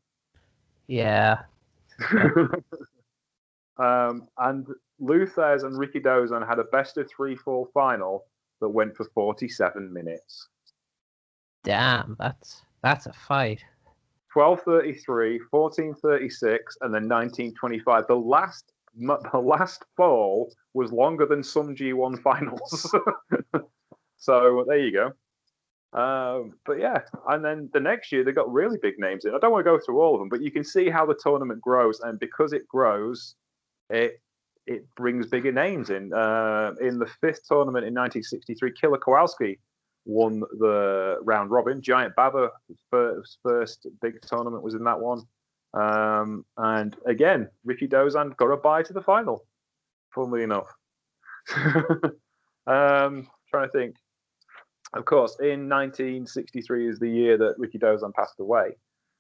Yeah. 0.88 1.42
um, 3.78 4.28
and 4.38 4.68
Lou 5.00 5.26
Thesz 5.26 5.64
and 5.64 5.78
Rikidozan 5.78 6.48
had 6.48 6.60
a 6.60 6.66
best 6.66 6.98
of 6.98 7.10
three 7.10 7.36
fall 7.36 7.70
final 7.74 8.26
that 8.62 8.70
went 8.70 8.96
for 8.96 9.06
47 9.14 9.92
minutes. 9.92 10.48
Damn, 11.64 12.16
that's 12.20 12.62
that's 12.82 13.06
a 13.06 13.14
fight. 13.14 13.64
1233, 14.34 15.40
1436, 15.50 16.78
and 16.82 16.94
then 16.94 17.08
1925. 17.08 18.08
The 18.08 18.16
last 18.16 18.72
the 18.96 19.40
last 19.40 19.86
fall 19.98 20.54
was 20.74 20.92
longer 20.92 21.26
than 21.26 21.44
some 21.44 21.76
G1 21.76 22.22
finals. 22.22 22.96
so 24.18 24.66
there 24.68 24.78
you 24.78 24.92
go. 24.92 25.14
Um, 26.00 26.54
but 26.66 26.80
yeah, 26.80 27.00
and 27.30 27.46
then 27.46 27.70
the 27.74 27.80
next 27.80 28.12
year 28.12 28.24
they 28.24 28.32
got 28.32 28.52
really 28.52 28.78
big 28.82 28.96
names 28.98 29.26
in. 29.26 29.36
I 29.36 29.40
don't 29.40 29.52
want 29.52 29.66
to 29.66 29.72
go 29.72 29.80
through 29.84 30.02
all 30.02 30.16
of 30.16 30.20
them, 30.20 30.30
but 30.30 30.42
you 30.42 30.52
can 30.52 30.64
see 30.64 30.90
how 30.90 31.06
the 31.06 31.18
tournament 31.22 31.62
grows, 31.62 32.00
and 32.02 32.20
because 32.20 32.52
it 32.52 32.68
grows, 32.68 33.36
it 33.94 34.22
it 34.66 34.86
brings 34.96 35.28
bigger 35.28 35.52
names 35.52 35.90
in. 35.90 36.14
Uh, 36.14 36.72
in 36.80 36.98
the 36.98 37.10
fifth 37.22 37.48
tournament 37.48 37.86
in 37.86 37.94
1963, 37.94 38.72
Killer 38.80 38.98
Kowalski 38.98 39.60
won 40.06 40.42
the 40.60 41.18
round 41.22 41.52
robin. 41.52 41.82
Giant 41.82 42.16
Baba 42.16 42.50
first, 42.90 43.40
first 43.44 43.88
big 44.02 44.22
tournament 44.22 44.64
was 44.64 44.74
in 44.74 44.84
that 44.86 45.00
one. 45.00 45.24
Um, 45.74 46.46
and 46.58 46.96
again, 47.06 47.50
Rikidozan 47.68 48.38
got 48.38 48.52
a 48.52 48.58
bye 48.58 48.84
to 48.84 48.94
the 48.94 49.02
final, 49.02 49.46
funnily 50.14 50.44
enough. 50.44 50.68
um, 52.68 53.28
trying 53.50 53.68
to 53.68 53.72
think. 53.74 53.96
Of 54.94 55.06
course, 55.06 55.38
in 55.40 55.68
1963 55.68 56.88
is 56.88 57.00
the 57.00 57.10
year 57.10 57.38
that 57.38 57.56
Rikidozan 57.58 58.14
passed 58.14 58.40
away. 58.40 58.78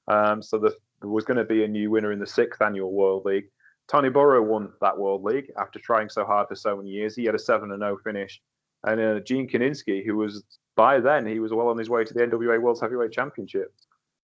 Um, 0.07 0.41
so 0.43 0.59
the, 0.59 0.75
there 1.01 1.09
was 1.09 1.25
going 1.25 1.37
to 1.37 1.43
be 1.43 1.63
a 1.63 1.67
new 1.67 1.89
winner 1.89 2.11
in 2.11 2.19
the 2.19 2.27
sixth 2.27 2.61
annual 2.61 2.93
World 2.93 3.25
League. 3.25 3.45
Tony 3.87 4.09
Burrow 4.09 4.41
won 4.41 4.71
that 4.81 4.97
World 4.97 5.23
League 5.23 5.51
after 5.57 5.79
trying 5.79 6.09
so 6.09 6.25
hard 6.25 6.47
for 6.47 6.55
so 6.55 6.77
many 6.77 6.89
years. 6.89 7.15
He 7.15 7.25
had 7.25 7.35
a 7.35 7.39
7 7.39 7.69
0 7.69 7.97
finish. 8.03 8.41
And 8.85 8.99
uh, 8.99 9.19
Gene 9.21 9.47
Kiniski, 9.47 10.05
who 10.05 10.17
was 10.17 10.43
by 10.75 10.99
then, 10.99 11.25
he 11.25 11.39
was 11.39 11.53
well 11.53 11.67
on 11.67 11.77
his 11.77 11.89
way 11.89 12.03
to 12.03 12.13
the 12.13 12.21
NWA 12.21 12.61
World 12.61 12.79
Heavyweight 12.81 13.11
Championship. 13.11 13.73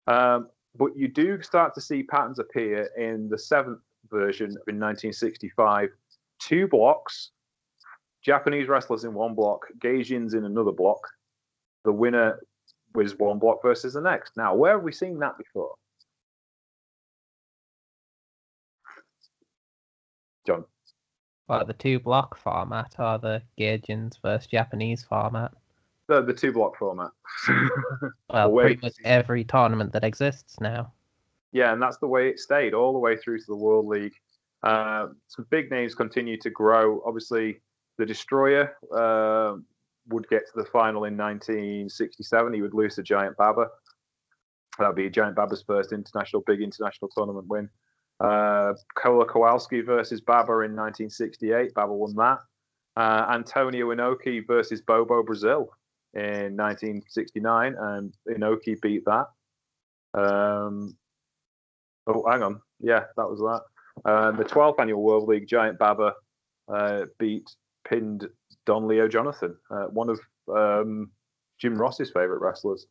Um, 0.07 0.49
but 0.75 0.95
you 0.95 1.07
do 1.07 1.41
start 1.41 1.73
to 1.75 1.81
see 1.81 2.03
patterns 2.03 2.39
appear 2.39 2.89
in 2.97 3.29
the 3.29 3.37
seventh 3.37 3.79
version 4.09 4.49
in 4.67 4.79
1965. 4.79 5.89
Two 6.39 6.67
blocks, 6.67 7.31
Japanese 8.23 8.67
wrestlers 8.67 9.03
in 9.03 9.13
one 9.13 9.35
block, 9.35 9.65
Gaijins 9.79 10.33
in 10.35 10.45
another 10.45 10.71
block. 10.71 10.99
The 11.85 11.91
winner 11.91 12.39
was 12.93 13.17
one 13.17 13.39
block 13.39 13.61
versus 13.61 13.93
the 13.93 14.01
next. 14.01 14.35
Now, 14.35 14.55
where 14.55 14.73
have 14.73 14.83
we 14.83 14.91
seen 14.91 15.19
that 15.19 15.37
before? 15.37 15.73
John. 20.49 20.65
The 21.67 21.73
two 21.73 21.99
block 21.99 22.37
format 22.37 22.95
or 22.99 23.17
the 23.17 23.41
Gaijins 23.59 24.21
versus 24.21 24.47
Japanese 24.47 25.03
format? 25.03 25.51
The 26.07 26.21
the 26.21 26.33
two 26.33 26.51
block 26.51 26.77
format. 26.77 27.11
Well, 28.31 28.51
pretty 28.51 28.79
much 28.81 28.93
every 29.03 29.43
tournament 29.43 29.91
that 29.93 30.03
exists 30.03 30.59
now. 30.61 30.93
Yeah, 31.51 31.73
and 31.73 31.81
that's 31.81 31.97
the 31.97 32.07
way 32.07 32.29
it 32.29 32.39
stayed 32.39 32.75
all 32.75 32.93
the 32.93 32.99
way 32.99 33.17
through 33.17 33.39
to 33.39 33.45
the 33.47 33.55
World 33.55 33.87
League. 33.87 34.13
Uh, 34.61 35.07
some 35.27 35.47
big 35.49 35.71
names 35.71 35.95
continue 35.95 36.37
to 36.37 36.49
grow. 36.51 37.01
Obviously, 37.05 37.59
the 37.97 38.05
Destroyer 38.05 38.75
uh, 38.95 39.55
would 40.09 40.29
get 40.29 40.45
to 40.45 40.51
the 40.55 40.65
final 40.65 41.05
in 41.05 41.17
1967. 41.17 42.53
He 42.53 42.61
would 42.61 42.75
lose 42.75 42.95
to 42.95 43.03
Giant 43.03 43.35
Baba. 43.37 43.67
That 44.77 44.87
would 44.87 44.95
be 44.95 45.09
Giant 45.09 45.35
Baba's 45.35 45.63
first 45.63 45.91
international, 45.91 46.43
big 46.45 46.61
international 46.61 47.09
tournament 47.15 47.47
win. 47.47 47.69
Uh, 48.19 48.73
Killer 49.01 49.25
Kowalski 49.25 49.81
versus 49.81 50.21
Baba 50.21 50.51
in 50.51 50.75
1968. 50.75 51.73
Baba 51.73 51.93
won 51.93 52.15
that. 52.15 52.39
Uh, 52.95 53.27
Antonio 53.33 53.87
Inoki 53.93 54.45
versus 54.45 54.81
Bobo 54.81 55.23
Brazil 55.23 55.69
in 56.13 56.57
1969, 56.57 57.75
and 57.79 58.13
Inoki 58.27 58.79
beat 58.81 59.05
that. 59.05 59.27
Um, 60.13 60.97
oh, 62.07 62.29
hang 62.29 62.43
on. 62.43 62.61
Yeah, 62.79 63.05
that 63.15 63.29
was 63.29 63.39
that. 63.39 64.09
Um, 64.09 64.37
the 64.37 64.45
12th 64.45 64.79
annual 64.79 65.01
World 65.01 65.27
League 65.27 65.47
Giant 65.47 65.77
Baba 65.77 66.13
uh, 66.67 67.05
beat 67.19 67.49
pinned 67.87 68.27
Don 68.65 68.87
Leo 68.87 69.07
Jonathan, 69.07 69.55
uh, 69.71 69.85
one 69.85 70.09
of 70.09 70.19
um, 70.53 71.09
Jim 71.59 71.77
Ross's 71.77 72.11
favorite 72.11 72.41
wrestlers. 72.41 72.85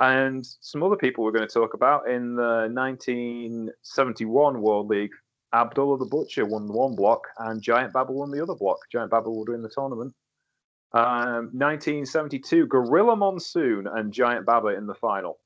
And 0.00 0.44
some 0.60 0.82
other 0.82 0.96
people 0.96 1.22
we're 1.22 1.32
going 1.32 1.46
to 1.46 1.52
talk 1.52 1.74
about 1.74 2.08
in 2.08 2.34
the 2.34 2.68
1971 2.72 4.60
World 4.60 4.88
League. 4.88 5.12
Abdullah 5.54 5.98
the 5.98 6.06
Butcher 6.06 6.46
won 6.46 6.66
one 6.72 6.96
block, 6.96 7.28
and 7.38 7.62
Giant 7.62 7.92
Baba 7.92 8.10
won 8.12 8.30
the 8.30 8.42
other 8.42 8.54
block. 8.54 8.78
Giant 8.90 9.10
Baba 9.10 9.30
would 9.30 9.50
win 9.50 9.62
the 9.62 9.68
tournament. 9.68 10.14
Um, 10.94 11.50
1972, 11.52 12.66
Gorilla 12.66 13.16
Monsoon 13.16 13.86
and 13.86 14.12
Giant 14.12 14.44
Baba 14.44 14.68
in 14.68 14.86
the 14.86 14.94
final, 14.94 15.38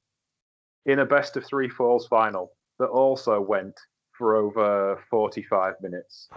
in 0.86 1.00
a 1.00 1.06
best 1.06 1.36
of 1.36 1.44
three 1.44 1.68
falls 1.68 2.06
final 2.06 2.52
that 2.78 2.86
also 2.86 3.40
went 3.40 3.74
for 4.12 4.36
over 4.36 5.02
45 5.10 5.74
minutes. 5.82 6.28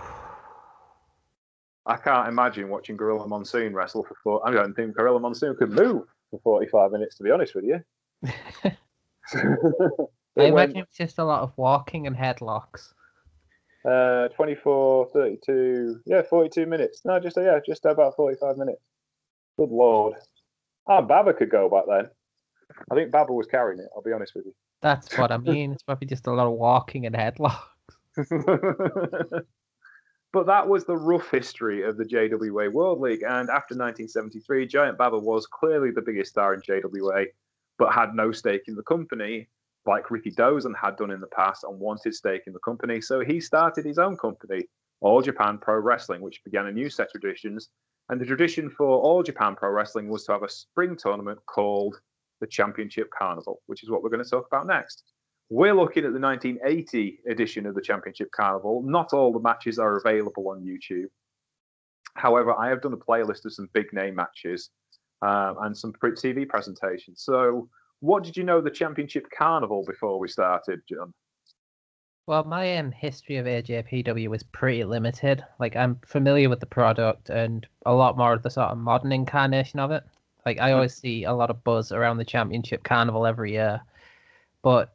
I 1.85 1.97
can't 1.97 2.27
imagine 2.27 2.69
watching 2.69 2.97
Gorilla 2.97 3.27
Monsoon 3.27 3.73
wrestle 3.73 4.03
for 4.03 4.15
four. 4.23 4.47
I 4.47 4.51
don't 4.51 4.75
think 4.75 4.95
Gorilla 4.95 5.19
Monsoon 5.19 5.55
could 5.55 5.71
move 5.71 6.03
for 6.29 6.39
45 6.43 6.91
minutes, 6.91 7.17
to 7.17 7.23
be 7.23 7.31
honest 7.31 7.55
with 7.55 7.65
you. 7.65 7.79
I 9.33 10.43
imagine 10.43 10.77
it's 10.77 10.97
just 10.97 11.19
a 11.19 11.23
lot 11.23 11.41
of 11.41 11.53
walking 11.57 12.07
and 12.07 12.15
headlocks. 12.15 12.93
uh, 13.85 14.27
24, 14.29 15.09
32, 15.13 16.01
yeah, 16.05 16.21
42 16.21 16.65
minutes. 16.65 17.01
No, 17.05 17.19
just 17.19 17.37
yeah, 17.37 17.59
just 17.65 17.85
about 17.85 18.15
45 18.15 18.57
minutes. 18.57 18.81
Good 19.57 19.69
lord. 19.69 20.15
Ah, 20.87 21.01
Baba 21.01 21.33
could 21.33 21.49
go 21.49 21.69
back 21.69 21.83
then. 21.87 22.09
I 22.91 22.95
think 22.95 23.11
Baba 23.11 23.33
was 23.33 23.47
carrying 23.47 23.79
it. 23.79 23.87
I'll 23.95 24.01
be 24.01 24.13
honest 24.13 24.33
with 24.35 24.45
you. 24.45 24.55
That's 24.81 25.17
what 25.17 25.31
I 25.31 25.37
mean. 25.49 25.71
It's 25.71 25.83
probably 25.83 26.07
just 26.07 26.27
a 26.27 26.33
lot 26.33 26.47
of 26.47 26.53
walking 26.53 27.05
and 27.05 27.15
headlocks. 27.15 27.61
but 30.33 30.45
that 30.45 30.67
was 30.67 30.85
the 30.85 30.97
rough 30.97 31.29
history 31.31 31.83
of 31.83 31.97
the 31.97 32.05
JWA 32.05 32.71
World 32.71 32.99
League. 32.99 33.23
And 33.23 33.49
after 33.49 33.75
1973, 33.75 34.67
Giant 34.67 34.97
Baba 34.97 35.17
was 35.17 35.45
clearly 35.47 35.91
the 35.91 36.01
biggest 36.01 36.31
star 36.31 36.53
in 36.53 36.61
JWA, 36.61 37.27
but 37.79 37.93
had 37.93 38.13
no 38.13 38.31
stake 38.31 38.63
in 38.67 38.75
the 38.75 38.83
company, 38.83 39.47
like 39.85 40.05
Rikidozan 40.07 40.75
had 40.79 40.97
done 40.97 41.09
in 41.09 41.21
the 41.21 41.27
past 41.27 41.63
and 41.63 41.79
wanted 41.79 42.13
stake 42.13 42.43
in 42.45 42.53
the 42.53 42.59
company. 42.59 43.01
So 43.01 43.21
he 43.21 43.39
started 43.39 43.85
his 43.85 43.97
own 43.97 44.17
company, 44.17 44.65
All 44.99 45.21
Japan 45.21 45.57
Pro 45.57 45.79
Wrestling, 45.79 46.21
which 46.21 46.43
began 46.43 46.67
a 46.67 46.71
new 46.71 46.89
set 46.89 47.07
of 47.15 47.21
traditions. 47.21 47.69
And 48.09 48.19
the 48.19 48.25
tradition 48.25 48.69
for 48.69 48.99
All 48.99 49.23
Japan 49.23 49.55
Pro 49.55 49.69
Wrestling 49.71 50.09
was 50.09 50.25
to 50.25 50.33
have 50.33 50.43
a 50.43 50.49
spring 50.49 50.97
tournament 50.97 51.39
called 51.47 51.95
the 52.41 52.47
Championship 52.47 53.09
Carnival, 53.17 53.61
which 53.67 53.83
is 53.83 53.89
what 53.89 54.03
we're 54.03 54.09
going 54.09 54.23
to 54.23 54.29
talk 54.29 54.47
about 54.47 54.67
next. 54.67 55.03
We're 55.49 55.73
looking 55.73 56.05
at 56.05 56.13
the 56.13 56.19
1980 56.19 57.21
edition 57.29 57.65
of 57.65 57.75
the 57.75 57.81
Championship 57.81 58.29
Carnival. 58.35 58.83
Not 58.85 59.13
all 59.13 59.31
the 59.31 59.39
matches 59.39 59.79
are 59.79 59.97
available 59.97 60.49
on 60.49 60.63
YouTube. 60.63 61.07
However, 62.15 62.53
I 62.53 62.69
have 62.69 62.81
done 62.81 62.93
a 62.93 62.97
playlist 62.97 63.45
of 63.45 63.53
some 63.53 63.69
big 63.73 63.91
name 63.93 64.15
matches 64.15 64.69
um, 65.21 65.57
and 65.61 65.77
some 65.77 65.93
TV 65.93 66.47
presentations. 66.47 67.21
So, 67.21 67.69
what 68.01 68.23
did 68.23 68.37
you 68.37 68.43
know 68.43 68.59
of 68.59 68.63
the 68.63 68.71
Championship 68.71 69.27
Carnival 69.35 69.83
before 69.85 70.19
we 70.19 70.27
started, 70.27 70.81
John? 70.87 71.13
Well, 72.27 72.43
my 72.43 72.77
um, 72.77 72.91
history 72.91 73.37
of 73.37 73.47
AJPW 73.47 74.27
was 74.27 74.43
pretty 74.43 74.83
limited. 74.83 75.43
Like, 75.59 75.75
I'm 75.75 75.99
familiar 76.05 76.47
with 76.47 76.59
the 76.59 76.67
product 76.67 77.29
and 77.29 77.65
a 77.85 77.93
lot 77.93 78.17
more 78.17 78.33
of 78.33 78.43
the 78.43 78.51
sort 78.51 78.69
of 78.69 78.77
modern 78.77 79.11
incarnation 79.11 79.79
of 79.79 79.91
it. 79.91 80.03
Like, 80.45 80.59
I 80.59 80.73
always 80.73 80.95
see 80.95 81.23
a 81.23 81.33
lot 81.33 81.49
of 81.49 81.63
buzz 81.63 81.91
around 81.91 82.17
the 82.17 82.25
Championship 82.25 82.83
Carnival 82.83 83.25
every 83.25 83.53
year. 83.53 83.81
But 84.61 84.93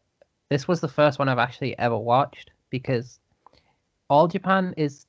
this 0.49 0.69
was 0.69 0.81
the 0.81 0.89
first 0.89 1.19
one 1.19 1.29
I've 1.29 1.39
actually 1.39 1.77
ever 1.79 1.99
watched 1.99 2.53
because 2.71 3.19
All 4.09 4.29
Japan 4.29 4.73
is 4.77 5.07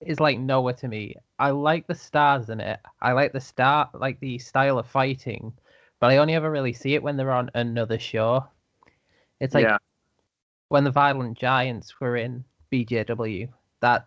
is 0.00 0.20
like 0.20 0.38
nowhere 0.38 0.74
to 0.74 0.88
me. 0.88 1.14
I 1.38 1.50
like 1.50 1.86
the 1.86 1.94
stars 1.94 2.48
in 2.50 2.60
it. 2.60 2.80
I 3.00 3.12
like 3.12 3.32
the 3.32 3.40
star 3.40 3.90
like 3.94 4.18
the 4.20 4.38
style 4.38 4.78
of 4.78 4.86
fighting, 4.86 5.52
but 6.00 6.10
I 6.10 6.16
only 6.18 6.34
ever 6.34 6.50
really 6.50 6.72
see 6.72 6.94
it 6.94 7.02
when 7.02 7.16
they're 7.16 7.30
on 7.32 7.50
another 7.54 7.98
show. 7.98 8.46
It's 9.40 9.54
like 9.54 9.64
yeah, 9.64 9.78
when 10.68 10.84
the 10.84 10.90
Violent 10.90 11.38
Giants 11.38 12.00
were 12.00 12.16
in 12.16 12.44
BJW, 12.72 13.48
that 13.80 14.06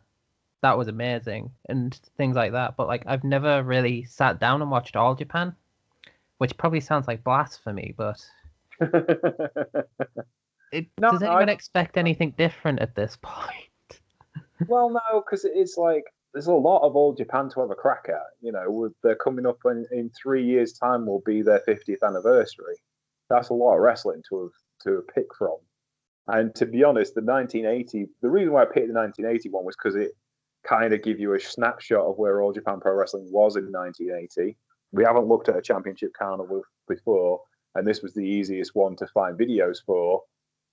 that 0.61 0.77
was 0.77 0.87
amazing 0.87 1.51
and 1.69 1.93
things 2.17 2.35
like 2.35 2.53
that. 2.53 2.75
But 2.77 2.87
like 2.87 3.03
I've 3.05 3.23
never 3.23 3.63
really 3.63 4.05
sat 4.05 4.39
down 4.39 4.61
and 4.61 4.71
watched 4.71 4.95
All 4.95 5.15
Japan, 5.15 5.55
which 6.37 6.57
probably 6.57 6.79
sounds 6.79 7.07
like 7.07 7.23
blasphemy, 7.23 7.93
but 7.97 8.23
it, 10.71 10.87
No, 10.97 11.11
does 11.11 11.21
anyone 11.21 11.49
I- 11.49 11.53
expect 11.53 11.97
anything 11.97 12.31
different 12.37 12.79
at 12.79 12.95
this 12.95 13.15
point? 13.21 13.69
Well, 14.67 14.89
no, 14.89 15.21
because 15.21 15.45
it's 15.45 15.77
like 15.77 16.03
there's 16.33 16.47
a 16.47 16.53
lot 16.53 16.85
of 16.85 16.95
old 16.95 17.17
Japan 17.17 17.49
to 17.49 17.61
have 17.61 17.71
a 17.71 17.75
crack 17.75 18.05
at. 18.09 18.21
You 18.41 18.51
know, 18.51 18.89
they're 19.03 19.15
coming 19.15 19.45
up 19.45 19.59
in, 19.65 19.85
in 19.91 20.09
three 20.09 20.43
years' 20.43 20.73
time 20.73 21.05
will 21.05 21.21
be 21.25 21.41
their 21.41 21.61
50th 21.67 22.03
anniversary. 22.05 22.75
That's 23.29 23.49
a 23.49 23.53
lot 23.53 23.75
of 23.75 23.81
wrestling 23.81 24.21
to 24.29 24.51
to 24.83 25.03
pick 25.13 25.27
from. 25.37 25.57
And 26.27 26.53
to 26.55 26.65
be 26.65 26.83
honest, 26.83 27.15
the 27.15 27.21
1980, 27.21 28.07
the 28.21 28.29
reason 28.29 28.53
why 28.53 28.63
I 28.63 28.65
picked 28.65 28.87
the 28.87 28.93
1980 28.93 29.49
one 29.49 29.65
was 29.65 29.75
because 29.75 29.95
it 29.95 30.11
kind 30.65 30.93
of 30.93 31.03
give 31.03 31.19
you 31.19 31.33
a 31.33 31.39
snapshot 31.39 32.05
of 32.05 32.17
where 32.17 32.41
All 32.41 32.53
Japan 32.53 32.79
Pro 32.79 32.93
Wrestling 32.93 33.27
was 33.29 33.55
in 33.55 33.71
1980. 33.71 34.57
We 34.91 35.03
haven't 35.03 35.27
looked 35.27 35.49
at 35.49 35.57
a 35.57 35.61
championship 35.61 36.13
carnival 36.17 36.61
before, 36.87 37.41
and 37.75 37.85
this 37.85 38.01
was 38.01 38.13
the 38.13 38.25
easiest 38.25 38.71
one 38.73 38.95
to 38.97 39.07
find 39.07 39.37
videos 39.37 39.79
for. 39.85 40.21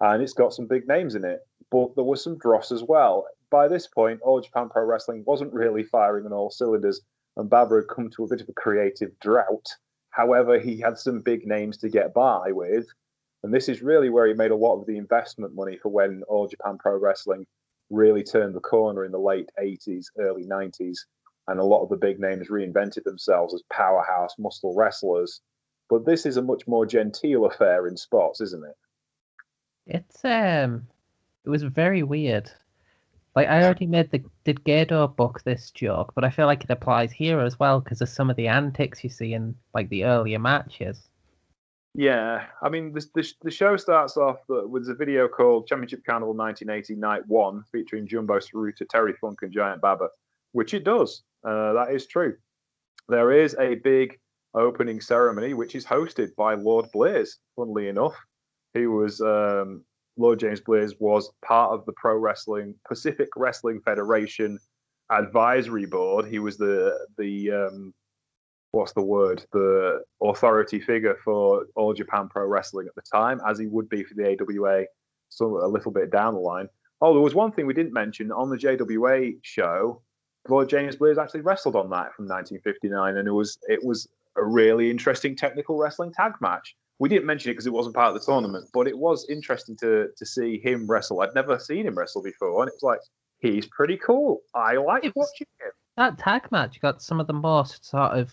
And 0.01 0.23
it's 0.23 0.33
got 0.33 0.55
some 0.55 0.67
big 0.67 0.87
names 0.87 1.15
in 1.15 1.25
it, 1.25 1.41
but 1.71 1.95
there 1.95 2.05
was 2.05 2.23
some 2.23 2.39
dross 2.39 2.73
as 2.73 2.83
well. 2.83 3.27
By 3.51 3.69
this 3.69 3.87
point, 3.87 4.21
All 4.23 4.41
Japan 4.41 4.69
Pro 4.69 4.85
Wrestling 4.85 5.25
wasn't 5.27 5.53
really 5.53 5.83
firing 5.83 6.27
on 6.27 6.33
all 6.33 6.51
cylinders, 6.51 7.01
and 7.37 7.51
Baba 7.51 7.77
had 7.77 7.89
come 7.89 8.11
to 8.11 8.25
a 8.25 8.29
bit 8.29 8.41
of 8.41 8.49
a 8.49 8.53
creative 8.53 9.19
drought. 9.21 9.69
However, 10.11 10.59
he 10.59 10.79
had 10.79 10.99
some 10.99 11.21
big 11.21 11.47
names 11.47 11.79
to 11.79 11.89
get 11.89 12.13
by 12.13 12.53
with, 12.53 12.87
and 13.43 13.55
this 13.55 13.69
is 13.69 13.83
really 13.83 14.11
where 14.11 14.27
he 14.27 14.35
made 14.35 14.51
a 14.51 14.57
lot 14.57 14.81
of 14.81 14.87
the 14.87 14.99
investment 14.99 15.55
money 15.55 15.79
for 15.81 15.89
when 15.89 16.23
All 16.29 16.49
Japan 16.49 16.79
Pro 16.79 16.97
Wrestling 16.97 17.47
really 17.91 18.23
turned 18.23 18.55
the 18.55 18.61
corner 18.61 19.05
in 19.05 19.13
the 19.13 19.19
late 19.19 19.51
80s, 19.61 20.07
early 20.19 20.45
90s, 20.45 20.99
and 21.49 21.59
a 21.59 21.65
lot 21.65 21.83
of 21.83 21.89
the 21.89 21.97
big 21.97 22.21
names 22.21 22.49
reinvented 22.49 23.05
themselves 23.05 23.55
as 23.55 23.63
powerhouse 23.73 24.35
muscle 24.39 24.75
wrestlers. 24.75 25.41
But 25.89 26.05
this 26.05 26.25
is 26.25 26.37
a 26.37 26.43
much 26.43 26.69
more 26.69 26.87
genteel 26.87 27.47
affair 27.47 27.89
in 27.89 27.97
sports, 27.97 28.41
isn't 28.41 28.65
it? 28.65 28.77
It's 29.87 30.25
um, 30.25 30.87
it 31.45 31.51
was 31.51 31.63
very 31.63 32.03
weird. 32.03 32.51
Like 33.37 33.49
I 33.49 33.63
already 33.63 33.87
made 33.87 34.11
the 34.11 34.23
did 34.45 34.65
Gedo 34.65 35.15
book 35.15 35.43
this 35.45 35.71
joke, 35.71 36.13
but 36.15 36.25
I 36.25 36.31
feel 36.31 36.47
like 36.47 36.65
it 36.65 36.71
applies 36.71 37.13
here 37.13 37.41
as 37.41 37.59
well 37.59 37.81
because 37.81 38.01
of 38.01 38.09
some 38.09 38.29
of 38.29 38.37
the 38.37 38.49
antics 38.49 39.05
you 39.05 39.11
see 39.11 39.35
in 39.35 39.55
like 39.73 39.89
the 39.89 40.05
earlier 40.05 40.39
matches. 40.39 41.09
Yeah, 41.95 42.47
I 42.63 42.69
mean, 42.69 42.93
the, 42.93 43.05
the, 43.15 43.33
the 43.43 43.51
show 43.51 43.77
starts 43.77 44.17
off 44.17 44.39
with 44.49 44.89
a 44.89 44.95
video 44.95 45.27
called 45.27 45.67
Championship 45.67 46.05
Carnival 46.05 46.35
1980 46.35 46.95
Night 47.01 47.27
1 47.27 47.65
featuring 47.73 48.07
Jumbo 48.07 48.39
Tsuruta, 48.39 48.89
Terry 48.89 49.15
Funk, 49.21 49.41
and 49.43 49.53
Giant 49.53 49.81
Baba, 49.81 50.09
which 50.53 50.73
it 50.73 50.85
does. 50.85 51.23
Uh, 51.45 51.73
that 51.73 51.89
is 51.93 52.07
true. 52.07 52.37
There 53.09 53.33
is 53.33 53.57
a 53.59 53.75
big 53.77 54.21
opening 54.55 55.01
ceremony 55.01 55.55
which 55.55 55.75
is 55.75 55.85
hosted 55.85 56.35
by 56.37 56.55
Lord 56.55 56.87
Blears, 56.93 57.39
funnily 57.57 57.89
enough. 57.89 58.15
He 58.73 58.87
was, 58.87 59.21
um, 59.21 59.85
Lord 60.21 60.39
James 60.39 60.61
Blears 60.61 60.95
was 60.99 61.31
part 61.45 61.73
of 61.73 61.85
the 61.87 61.93
Pro 61.93 62.17
Wrestling, 62.17 62.75
Pacific 62.87 63.29
Wrestling 63.37 63.81
Federation 63.85 64.59
advisory 65.11 65.87
board. 65.87 66.27
He 66.27 66.39
was 66.39 66.57
the, 66.57 66.97
the, 67.19 67.51
um, 67.51 67.95
what's 68.73 68.93
the 68.93 69.03
word 69.03 69.45
the 69.53 70.01
authority 70.23 70.79
figure 70.79 71.17
for 71.25 71.67
all 71.75 71.93
japan 71.93 72.29
pro 72.29 72.47
wrestling 72.47 72.87
at 72.87 72.95
the 72.95 73.03
time 73.13 73.41
as 73.45 73.59
he 73.59 73.67
would 73.67 73.89
be 73.89 74.05
for 74.05 74.15
the 74.15 74.39
awa 74.41 74.85
so 75.29 75.65
a 75.65 75.67
little 75.67 75.91
bit 75.91 76.13
down 76.13 76.35
the 76.35 76.41
line 76.41 76.69
oh 77.01 77.13
there 77.13 77.21
was 77.21 77.35
one 77.35 77.51
thing 77.51 77.67
we 77.67 77.75
didn't 77.75 77.93
mention 77.93 78.31
on 78.31 78.49
the 78.49 78.57
jwa 78.57 79.35
show 79.43 80.01
Lord 80.49 80.69
James 80.69 80.97
Blears 80.97 81.19
actually 81.19 81.43
wrestled 81.43 81.77
on 81.77 81.91
that 81.91 82.15
from 82.15 82.27
1959, 82.27 83.19
and 83.19 83.29
it 83.29 83.33
was 83.33 83.59
it 83.69 83.85
was 83.85 84.09
a 84.37 84.45
really 84.45 84.91
interesting 84.91 85.37
technical 85.37 85.77
wrestling 85.77 86.13
tag 86.13 86.33
match. 86.41 86.75
We 87.01 87.09
didn't 87.09 87.27
mention 87.27 87.51
it 87.51 87.55
because 87.55 87.67
it 87.67 87.73
wasn't 87.73 87.97
part 87.97 88.15
of 88.15 88.21
the 88.21 88.25
tournament, 88.25 88.69
but 88.73 88.87
it 88.87 88.97
was 88.97 89.27
interesting 89.29 89.75
to 89.79 90.09
to 90.17 90.27
see 90.27 90.61
him 90.61 90.87
wrestle. 90.87 91.23
I'd 91.23 91.35
never 91.35 91.59
seen 91.59 91.87
him 91.87 91.99
wrestle 91.99 92.23
before, 92.23 92.63
and 92.63 92.69
it 92.69 92.75
was 92.75 92.83
like 92.83 93.01
he's 93.39 93.67
pretty 93.67 93.97
cool. 93.97 94.43
I 94.55 94.77
like 94.77 95.03
was- 95.03 95.13
watching 95.17 95.47
him. 95.61 95.73
That 95.97 96.19
tag 96.19 96.51
match 96.53 96.81
got 96.81 97.03
some 97.03 97.19
of 97.19 97.27
the 97.27 97.33
most 97.33 97.85
sort 97.85 98.13
of 98.13 98.31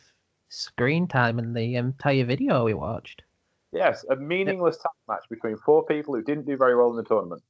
screen 0.49 1.07
time 1.07 1.39
in 1.39 1.53
the 1.53 1.75
entire 1.75 2.23
video 2.25 2.65
we 2.65 2.73
watched. 2.73 3.23
Yes, 3.71 4.05
a 4.09 4.15
meaningless 4.15 4.77
tag 4.77 4.91
match 5.07 5.23
between 5.29 5.57
four 5.57 5.85
people 5.85 6.15
who 6.15 6.21
didn't 6.23 6.45
do 6.45 6.55
very 6.55 6.75
well 6.75 6.89
in 6.91 6.97
the 6.97 7.03
tournament. 7.03 7.41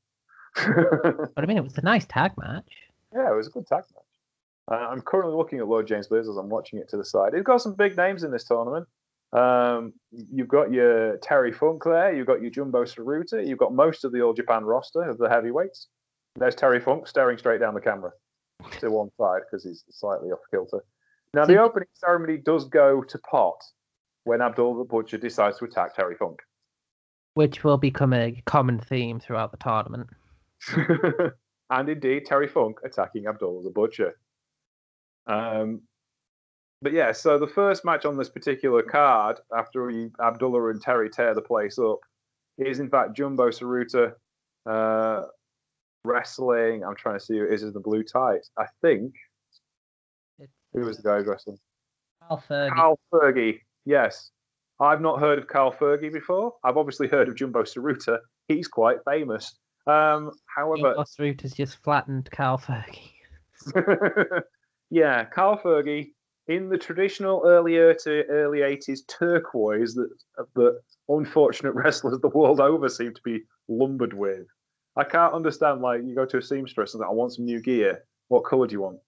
But 1.35 1.43
I 1.43 1.45
mean, 1.45 1.57
it 1.57 1.63
was 1.63 1.77
a 1.77 1.81
nice 1.83 2.05
tag 2.05 2.31
match. 2.37 2.71
Yeah, 3.13 3.31
it 3.31 3.35
was 3.35 3.47
a 3.47 3.51
good 3.51 3.67
tag 3.67 3.83
match. 3.93 4.03
Uh, 4.71 4.87
I'm 4.87 5.01
currently 5.01 5.35
looking 5.35 5.59
at 5.59 5.67
Lord 5.67 5.87
James 5.87 6.07
Blears 6.07 6.27
as 6.27 6.37
I'm 6.37 6.49
watching 6.49 6.79
it 6.79 6.89
to 6.89 6.97
the 6.97 7.05
side. 7.05 7.33
It's 7.33 7.43
got 7.45 7.61
some 7.61 7.75
big 7.75 7.95
names 7.95 8.23
in 8.23 8.31
this 8.31 8.43
tournament. 8.43 8.87
Um, 9.33 9.93
you've 10.11 10.47
got 10.47 10.71
your 10.71 11.17
Terry 11.17 11.51
Funk 11.51 11.83
there. 11.83 12.15
You've 12.15 12.27
got 12.27 12.41
your 12.41 12.49
Jumbo 12.49 12.83
Tsuruta. 12.85 13.45
You've 13.45 13.59
got 13.59 13.73
most 13.73 14.03
of 14.05 14.11
the 14.11 14.21
All 14.21 14.33
Japan 14.33 14.63
roster 14.63 15.03
of 15.03 15.17
the 15.17 15.29
heavyweights. 15.29 15.87
There's 16.35 16.55
Terry 16.55 16.79
Funk 16.79 17.07
staring 17.07 17.37
straight 17.37 17.59
down 17.59 17.73
the 17.73 17.81
camera 17.81 18.11
to 18.79 18.89
one 18.89 19.09
side 19.17 19.41
because 19.49 19.63
he's 19.65 19.83
slightly 19.89 20.29
off 20.29 20.39
kilter. 20.51 20.83
Now, 21.33 21.45
the 21.45 21.57
opening 21.61 21.89
ceremony 21.93 22.37
does 22.37 22.65
go 22.65 23.03
to 23.03 23.17
pot 23.19 23.61
when 24.23 24.41
Abdul 24.41 24.77
the 24.77 24.83
Butcher 24.83 25.17
decides 25.17 25.57
to 25.59 25.65
attack 25.65 25.95
Terry 25.95 26.15
Funk. 26.15 26.39
which 27.33 27.63
will 27.63 27.77
become 27.77 28.13
a 28.13 28.41
common 28.45 28.79
theme 28.79 29.19
throughout 29.19 29.51
the 29.51 29.57
tournament. 29.57 30.09
and 31.69 31.89
indeed 31.89 32.25
Terry 32.25 32.47
Funk 32.47 32.79
attacking 32.83 33.27
Abdullah 33.27 33.63
the 33.63 33.69
Butcher. 33.69 34.17
Um, 35.27 35.81
but 36.81 36.93
yeah, 36.93 37.11
so 37.11 37.39
the 37.39 37.47
first 37.47 37.83
match 37.83 38.05
on 38.05 38.17
this 38.17 38.29
particular 38.29 38.83
card, 38.83 39.39
after 39.55 39.85
we, 39.85 40.09
Abdullah 40.21 40.69
and 40.69 40.81
Terry 40.81 41.09
tear 41.09 41.33
the 41.33 41.41
place 41.41 41.79
up, 41.79 41.99
is 42.57 42.79
in 42.79 42.89
fact 42.89 43.15
Jumbo 43.15 43.49
Tsuruta 43.49 44.13
uh, 44.67 45.23
wrestling. 46.03 46.83
I'm 46.83 46.95
trying 46.95 47.17
to 47.17 47.23
see 47.23 47.37
who 47.37 47.45
it 47.45 47.53
is 47.53 47.63
in 47.63 47.73
the 47.73 47.79
blue 47.79 48.03
tights. 48.03 48.51
I 48.57 48.65
think 48.81 49.13
It's 50.39 50.51
who 50.73 50.81
was 50.81 50.97
the 50.97 51.03
guy 51.03 51.17
wrestling? 51.17 51.57
Carl 52.27 52.43
Fergie. 52.47 52.75
Carl 52.75 52.99
Fergie. 53.11 53.59
Yes. 53.85 54.31
I've 54.79 55.01
not 55.01 55.19
heard 55.19 55.39
of 55.39 55.47
Carl 55.47 55.73
Fergie 55.73 56.13
before. 56.13 56.53
I've 56.63 56.77
obviously 56.77 57.07
heard 57.07 57.27
of 57.27 57.35
Jumbo 57.35 57.63
Tsuruta. 57.63 58.19
He's 58.47 58.67
quite 58.67 58.97
famous. 59.09 59.57
Um, 59.87 60.31
however, 60.55 61.03
Root 61.17 61.41
has 61.41 61.53
just 61.53 61.81
flattened 61.83 62.29
Carl 62.31 62.59
Fergie. 62.59 63.11
yeah, 64.91 65.25
Carl 65.25 65.57
Fergie 65.57 66.11
in 66.47 66.69
the 66.69 66.77
traditional 66.77 67.43
earlier 67.45 67.93
to 67.93 68.25
early 68.27 68.59
80s 68.59 69.01
turquoise 69.07 69.93
that 69.95 70.09
that 70.55 70.79
unfortunate 71.09 71.71
wrestlers 71.75 72.19
the 72.21 72.29
world 72.29 72.59
over 72.59 72.89
seem 72.89 73.13
to 73.13 73.21
be 73.23 73.41
lumbered 73.67 74.13
with. 74.13 74.47
I 74.95 75.03
can't 75.03 75.33
understand 75.33 75.81
like 75.81 76.01
you 76.03 76.15
go 76.15 76.25
to 76.25 76.37
a 76.37 76.41
seamstress 76.41 76.95
and 76.95 77.03
I 77.03 77.09
want 77.09 77.33
some 77.33 77.45
new 77.45 77.61
gear. 77.61 78.03
What 78.29 78.41
colour 78.41 78.67
do 78.67 78.73
you 78.73 78.81
want? 78.81 78.99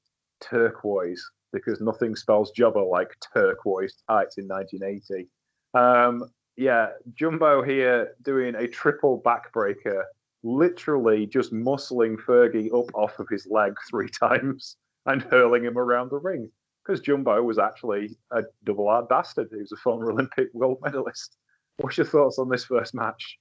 Turquoise, 0.42 1.24
because 1.52 1.82
nothing 1.82 2.16
spells 2.16 2.52
jobber 2.52 2.84
like 2.84 3.16
turquoise 3.34 3.96
tights 4.08 4.38
in 4.38 4.48
1980. 4.48 5.28
Um, 5.74 6.30
yeah, 6.58 6.90
Jumbo 7.14 7.64
here 7.64 8.16
doing 8.22 8.56
a 8.56 8.68
triple 8.68 9.22
backbreaker, 9.22 10.04
literally 10.44 11.26
just 11.26 11.54
muscling 11.54 12.18
Fergie 12.18 12.68
up 12.78 12.94
off 12.94 13.18
of 13.18 13.28
his 13.30 13.48
leg 13.50 13.74
three 13.90 14.10
times 14.20 14.76
and 15.06 15.22
hurling 15.24 15.64
him 15.64 15.78
around 15.78 16.12
the 16.12 16.20
ring. 16.20 16.52
Because 16.90 17.02
Jumbo 17.02 17.44
was 17.44 17.60
actually 17.60 18.18
a 18.32 18.42
double 18.64 18.88
R 18.90 19.04
bastard. 19.04 19.50
He 19.52 19.58
was 19.58 19.72
a 19.72 19.76
former 19.76 20.10
Olympic 20.10 20.48
gold 20.58 20.80
medalist. 20.84 21.38
What's 21.78 21.98
your 21.98 22.08
thoughts 22.08 22.40
on 22.40 22.50
this 22.50 22.66
first 22.66 22.96
match? 22.96 23.38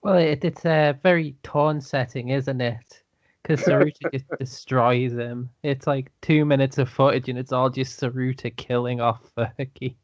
Well, 0.00 0.16
it, 0.16 0.42
it's 0.46 0.64
a 0.64 0.98
very 1.02 1.36
torn 1.42 1.82
setting, 1.82 2.30
isn't 2.30 2.62
it? 2.62 3.02
Because 3.42 3.60
Tsuruta 3.60 3.92
just 4.14 4.24
destroys 4.38 5.12
him. 5.12 5.50
It's 5.62 5.86
like 5.86 6.10
two 6.22 6.46
minutes 6.46 6.78
of 6.78 6.88
footage, 6.88 7.28
and 7.28 7.38
it's 7.38 7.52
all 7.52 7.68
just 7.68 8.00
Tsuruta 8.00 8.56
killing 8.56 8.98
off 8.98 9.20
Fergie. 9.36 9.96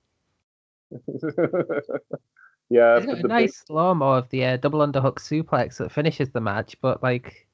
yeah, 2.68 2.98
It's 2.98 3.06
but 3.06 3.06
got 3.06 3.24
a 3.24 3.26
nice 3.26 3.56
slow 3.56 3.94
mo 3.94 4.12
of 4.12 4.28
the 4.28 4.44
uh, 4.44 4.56
double 4.58 4.86
underhook 4.86 5.16
suplex 5.16 5.78
that 5.78 5.92
finishes 5.92 6.28
the 6.28 6.42
match, 6.42 6.76
but 6.82 7.02
like, 7.02 7.48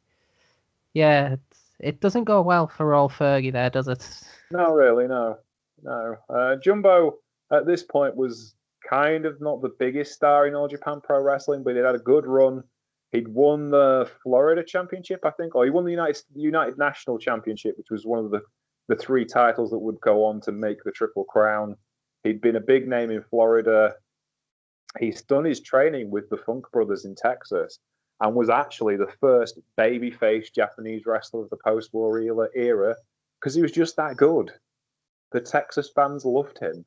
yeah, 0.95 1.35
it's, 1.35 1.66
it 1.81 2.01
doesn't 2.01 2.25
go 2.25 2.43
well 2.43 2.67
for 2.67 2.95
old 2.95 3.13
Fergie 3.13 3.53
there, 3.53 3.71
does 3.71 3.89
it? 3.89 4.07
no, 4.51 4.73
really, 4.73 5.07
no, 5.07 5.39
no. 5.83 6.17
Uh, 6.29 6.57
Jumbo 6.57 7.19
at 7.53 7.67
this 7.67 7.83
point 7.83 8.17
was 8.17 8.55
kind 8.89 9.27
of 9.27 9.41
not 9.41 9.63
the 9.63 9.75
biggest 9.79 10.13
star 10.13 10.47
in 10.47 10.55
All 10.55 10.69
Japan 10.69 11.01
Pro 11.03 11.21
Wrestling, 11.21 11.63
but 11.63 11.75
he'd 11.75 11.85
had 11.85 11.95
a 11.95 12.01
good 12.01 12.27
run. 12.27 12.63
He'd 13.13 13.29
won 13.29 13.71
the 13.71 14.11
Florida 14.23 14.65
Championship, 14.65 15.21
I 15.25 15.31
think, 15.31 15.55
or 15.55 15.65
he 15.65 15.71
won 15.71 15.85
the 15.85 15.91
United 15.91 16.23
United 16.35 16.79
National 16.79 17.19
Championship, 17.19 17.77
which 17.79 17.91
was 17.91 18.05
one 18.05 18.25
of 18.25 18.31
the 18.31 18.41
the 18.89 18.97
three 18.97 19.25
titles 19.25 19.71
that 19.71 19.79
would 19.79 20.01
go 20.01 20.25
on 20.25 20.41
to 20.43 20.53
make 20.53 20.83
the 20.85 20.93
Triple 20.93 21.25
Crown. 21.25 21.77
He'd 22.23 22.41
been 22.41 22.57
a 22.57 22.61
big 22.61 22.87
name 22.87 23.11
in 23.11 23.23
Florida. 23.23 23.95
He's 25.01 25.23
done 25.23 25.45
his 25.45 25.61
training 25.61 26.11
with 26.11 26.29
the 26.31 26.37
Funk 26.37 26.67
Brothers 26.73 27.05
in 27.05 27.15
Texas 27.15 27.81
and 28.21 28.35
was 28.35 28.49
actually 28.49 28.97
the 28.97 29.13
first 29.21 29.59
babyface 29.79 30.53
Japanese 30.53 31.05
wrestler 31.07 31.43
of 31.43 31.51
the 31.51 31.59
post-war 31.65 32.19
era 32.19 32.49
era 32.55 32.97
because 33.39 33.55
he 33.55 33.63
was 33.63 33.73
just 33.73 33.97
that 33.97 34.17
good. 34.17 34.53
The 35.33 35.41
Texas 35.41 35.91
fans 35.95 36.25
loved 36.25 36.59
him. 36.59 36.85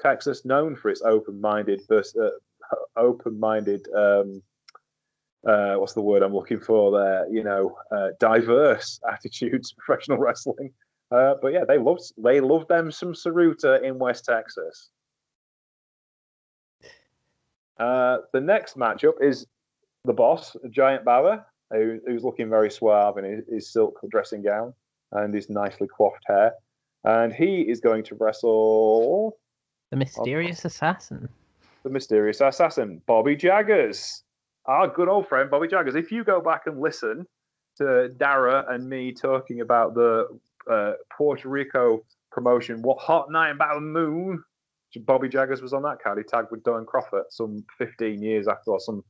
Texas, 0.00 0.44
known 0.44 0.76
for 0.76 0.90
its 0.90 1.02
open-minded, 1.02 1.82
vers- 1.88 2.16
uh, 2.16 2.30
open-minded. 2.96 3.86
Um, 3.94 4.42
uh, 5.46 5.74
what's 5.76 5.92
the 5.92 6.00
word 6.00 6.22
I'm 6.22 6.34
looking 6.34 6.60
for 6.60 6.90
there? 6.92 7.28
You 7.28 7.44
know, 7.44 7.76
uh, 7.90 8.10
diverse 8.20 9.00
attitudes 9.10 9.72
professional 9.72 10.18
wrestling. 10.18 10.72
Uh, 11.10 11.34
but 11.40 11.52
yeah, 11.52 11.64
they 11.66 11.78
loved 11.78 12.12
they 12.16 12.40
loved 12.40 12.68
them 12.68 12.90
some 12.90 13.12
Tsuruta 13.12 13.82
in 13.82 13.98
West 13.98 14.24
Texas. 14.24 14.90
Uh, 17.78 18.18
the 18.32 18.40
next 18.40 18.76
matchup 18.76 19.20
is 19.20 19.46
the 20.04 20.12
boss, 20.12 20.56
Giant 20.70 21.04
Baba, 21.04 21.46
who, 21.70 21.98
who's 22.06 22.22
looking 22.22 22.48
very 22.50 22.70
suave 22.70 23.16
in 23.18 23.24
his, 23.24 23.44
his 23.50 23.72
silk 23.72 23.98
dressing 24.10 24.42
gown 24.42 24.74
and 25.12 25.34
his 25.34 25.48
nicely 25.48 25.88
coiffed 25.88 26.24
hair. 26.26 26.52
And 27.04 27.32
he 27.32 27.62
is 27.62 27.80
going 27.80 28.04
to 28.04 28.14
wrestle 28.14 29.36
The 29.90 29.96
mysterious 29.96 30.64
assassin. 30.64 31.28
the 31.82 31.90
mysterious 31.90 32.40
assassin, 32.40 33.02
Bobby 33.06 33.36
Jaggers. 33.36 34.22
Our 34.66 34.88
good 34.88 35.08
old 35.08 35.28
friend, 35.28 35.50
Bobby 35.50 35.68
Jaggers. 35.68 35.94
If 35.94 36.10
you 36.10 36.24
go 36.24 36.40
back 36.40 36.62
and 36.66 36.80
listen 36.80 37.26
to 37.78 38.08
Dara 38.10 38.64
and 38.68 38.88
me 38.88 39.12
talking 39.12 39.60
about 39.60 39.94
the 39.94 40.28
uh, 40.70 40.92
Puerto 41.14 41.48
Rico 41.48 42.02
promotion, 42.32 42.80
What 42.80 42.98
Hot 42.98 43.30
Night 43.30 43.50
About 43.50 43.74
the 43.74 43.80
Moon, 43.82 44.42
Bobby 45.00 45.28
Jaggers 45.28 45.60
was 45.60 45.72
on 45.72 45.82
that 45.82 46.02
card. 46.02 46.18
He 46.18 46.24
tagged 46.24 46.50
with 46.50 46.62
Don 46.62 46.86
Crawford 46.86 47.24
some 47.30 47.64
15 47.78 48.22
years 48.22 48.48
after, 48.48 48.70
or 48.70 48.80
some 48.80 49.04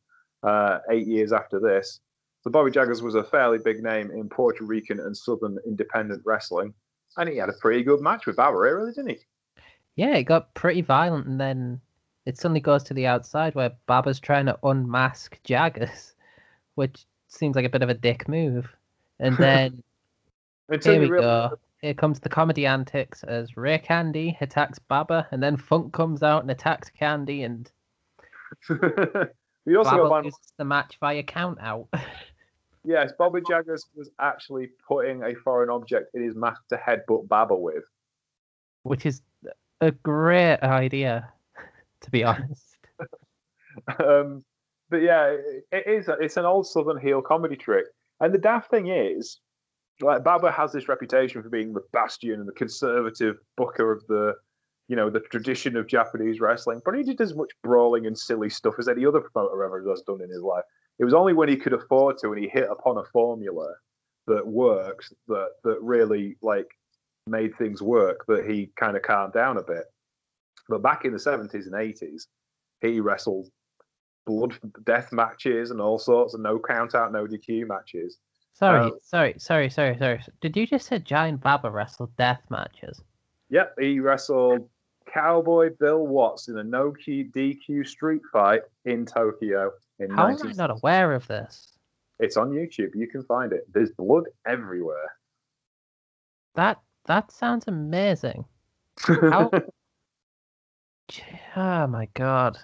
uh, 0.45 0.79
eight 0.91 1.07
years 1.07 1.33
after 1.33 1.59
this. 1.59 2.01
So 2.43 2.51
Bobby 2.51 2.71
Jaggers 2.71 3.03
was 3.03 3.15
a 3.15 3.25
fairly 3.25 3.59
big 3.59 3.83
name 3.83 4.11
in 4.11 4.29
Puerto 4.29 4.65
Rican 4.65 5.01
and 5.01 5.17
Southern 5.17 5.59
independent 5.67 6.23
wrestling. 6.25 6.75
And 7.17 7.29
he 7.29 7.37
had 7.37 7.49
a 7.49 7.55
pretty 7.55 7.83
good 7.83 8.01
match 8.01 8.27
with 8.27 8.37
Bauer, 8.37 8.61
really, 8.61 8.93
didn't 8.93 9.11
he? 9.11 9.19
Yeah, 9.97 10.17
it 10.17 10.25
got 10.25 10.53
pretty 10.55 10.83
violent, 10.83 11.27
and 11.27 11.41
then 11.41 11.81
it 12.27 12.37
suddenly 12.37 12.61
goes 12.61 12.83
to 12.85 12.95
the 12.95 13.07
outside 13.07 13.55
where 13.55 13.73
Baba's 13.87 14.21
trying 14.21 14.47
to 14.47 14.59
unmask 14.63 15.39
Jaggers, 15.45 16.15
which 16.75 17.05
seems 17.29 17.57
like 17.57 17.65
a 17.65 17.71
bit 17.71 17.83
of 17.83 17.89
a 17.89 17.95
dick 17.95 18.29
move. 18.29 18.69
And 19.21 19.37
then 19.39 19.83
here 20.83 21.01
we 21.01 21.09
go. 21.09 21.59
Here 21.81 21.95
comes 21.95 22.19
the 22.19 22.31
comedy 22.31 22.67
antics 22.67 23.25
as 23.25 23.57
Ray 23.57 23.79
Candy 23.79 24.37
attacks 24.41 24.79
Baba, 24.79 25.29
and 25.31 25.43
then 25.43 25.57
Funk 25.57 25.93
comes 25.93 26.23
out 26.23 26.43
and 26.43 26.51
attacks 26.51 26.91
Candy, 26.91 27.43
and 27.43 27.71
we 29.65 29.77
also 29.77 29.91
got 29.91 30.09
Baba 30.09 30.31
the 30.57 30.65
match 30.65 30.97
via 31.01 31.23
count 31.23 31.59
out. 31.61 31.89
yes, 32.85 33.13
Bobby 33.19 33.41
Jaggers 33.49 33.87
was 33.95 34.11
actually 34.21 34.71
putting 34.87 35.23
a 35.23 35.35
foreign 35.35 35.71
object 35.71 36.15
in 36.15 36.23
his 36.23 36.35
mask 36.37 36.63
to 36.69 36.77
headbutt 36.77 37.29
Baba 37.29 37.57
with. 37.57 37.85
which 38.83 39.07
is 39.07 39.23
a 39.81 39.91
great 39.91 40.59
idea, 40.63 41.33
to 42.01 42.11
be 42.11 42.25
honest. 42.25 42.63
Um, 43.99 44.45
but 44.89 45.03
yeah, 45.03 45.31
it, 45.31 45.65
it 45.73 45.87
is. 45.89 46.09
It's 46.21 46.37
an 46.37 46.45
old 46.45 46.69
Southern 46.69 46.97
heel 46.97 47.21
comedy 47.21 47.57
trick, 47.57 47.87
and 48.21 48.33
the 48.33 48.39
daft 48.39 48.71
thing 48.71 48.87
is, 48.87 49.41
like 50.01 50.23
Baba 50.23 50.53
has 50.53 50.71
this 50.71 50.89
reputation 50.89 51.43
for 51.43 51.49
being 51.49 51.73
the 51.73 51.83
bastion 51.93 52.35
and 52.35 52.47
the 52.47 52.53
conservative 52.53 53.39
booker 53.57 53.91
of 53.91 54.07
the, 54.07 54.35
you 54.89 54.97
know, 54.97 55.09
the 55.11 55.21
tradition 55.21 55.77
of 55.77 55.87
Japanese 55.87 56.41
wrestling. 56.41 56.81
But 56.85 56.95
he 56.95 57.03
did 57.03 57.21
as 57.21 57.35
much 57.35 57.51
brawling 57.63 58.07
and 58.07 58.17
silly 58.17 58.51
stuff 58.51 58.75
as 58.79 58.89
any 58.89 59.07
other 59.07 59.21
promoter 59.21 59.65
ever 59.65 59.83
has 59.89 60.03
done 60.03 60.21
in 60.23 60.29
his 60.29 60.43
life. 60.43 60.65
It 60.99 61.05
was 61.05 61.15
only 61.15 61.33
when 61.33 61.49
he 61.49 61.57
could 61.57 61.73
afford 61.73 62.19
to 62.19 62.33
and 62.33 62.39
he 62.43 62.49
hit 62.49 62.69
upon 62.71 62.99
a 62.99 63.05
formula 63.05 63.73
that 64.27 64.47
works 64.47 65.13
that 65.29 65.49
that 65.65 65.79
really 65.83 66.37
like 66.43 66.69
made 67.27 67.57
things 67.57 67.83
work 67.83 68.25
that 68.29 68.45
he 68.49 68.71
kind 68.77 68.97
of 68.97 69.03
calmed 69.03 69.33
down 69.33 69.57
a 69.57 69.63
bit. 69.63 69.85
But 70.69 70.83
back 70.83 71.05
in 71.05 71.13
the 71.13 71.19
70s 71.19 71.67
and 71.67 71.73
80s, 71.75 72.27
he 72.81 73.01
wrestled 73.01 73.49
blood 74.27 74.55
death 74.85 75.13
matches 75.13 75.71
and 75.71 75.81
all 75.81 75.99
sorts 75.99 76.35
of 76.35 76.41
no 76.41 76.59
count 76.59 76.95
out, 76.95 77.13
no 77.13 77.27
DQ 77.27 77.67
matches. 77.67 78.19
Sorry, 78.55 78.81
Uh, 78.81 78.91
sorry, 79.03 79.35
sorry, 79.39 79.69
sorry, 79.69 79.97
sorry. 79.99 80.23
Did 80.41 80.57
you 80.57 80.67
just 80.67 80.87
say 80.87 80.99
Giant 81.01 81.43
Baba 81.43 81.71
wrestled 81.71 82.17
death 82.17 82.43
matches? 82.51 83.03
Yep, 83.51 83.75
he 83.81 84.01
wrestled 84.01 84.69
Cowboy 85.15 85.71
Bill 85.79 86.07
Watts 86.07 86.49
in 86.49 86.59
a 86.59 86.65
no 86.65 86.91
DQ 86.91 87.87
street 87.87 88.23
fight 88.33 88.63
in 88.85 89.07
Tokyo 89.07 89.71
in 90.01 90.11
How 90.11 90.25
am 90.27 90.33
19... 90.33 90.51
I 90.51 90.55
not 90.55 90.71
aware 90.71 91.13
of 91.13 91.27
this? 91.29 91.73
It's 92.19 92.37
on 92.37 92.51
YouTube. 92.51 92.91
You 92.95 93.07
can 93.07 93.23
find 93.23 93.53
it. 93.53 93.67
There's 93.73 93.93
blood 93.93 94.25
everywhere. 94.47 95.17
That 96.57 96.81
that 97.07 97.31
sounds 97.31 97.65
amazing. 97.69 98.45
How? 99.01 99.51
Oh 101.55 101.87
my 101.87 102.09
god. 102.15 102.59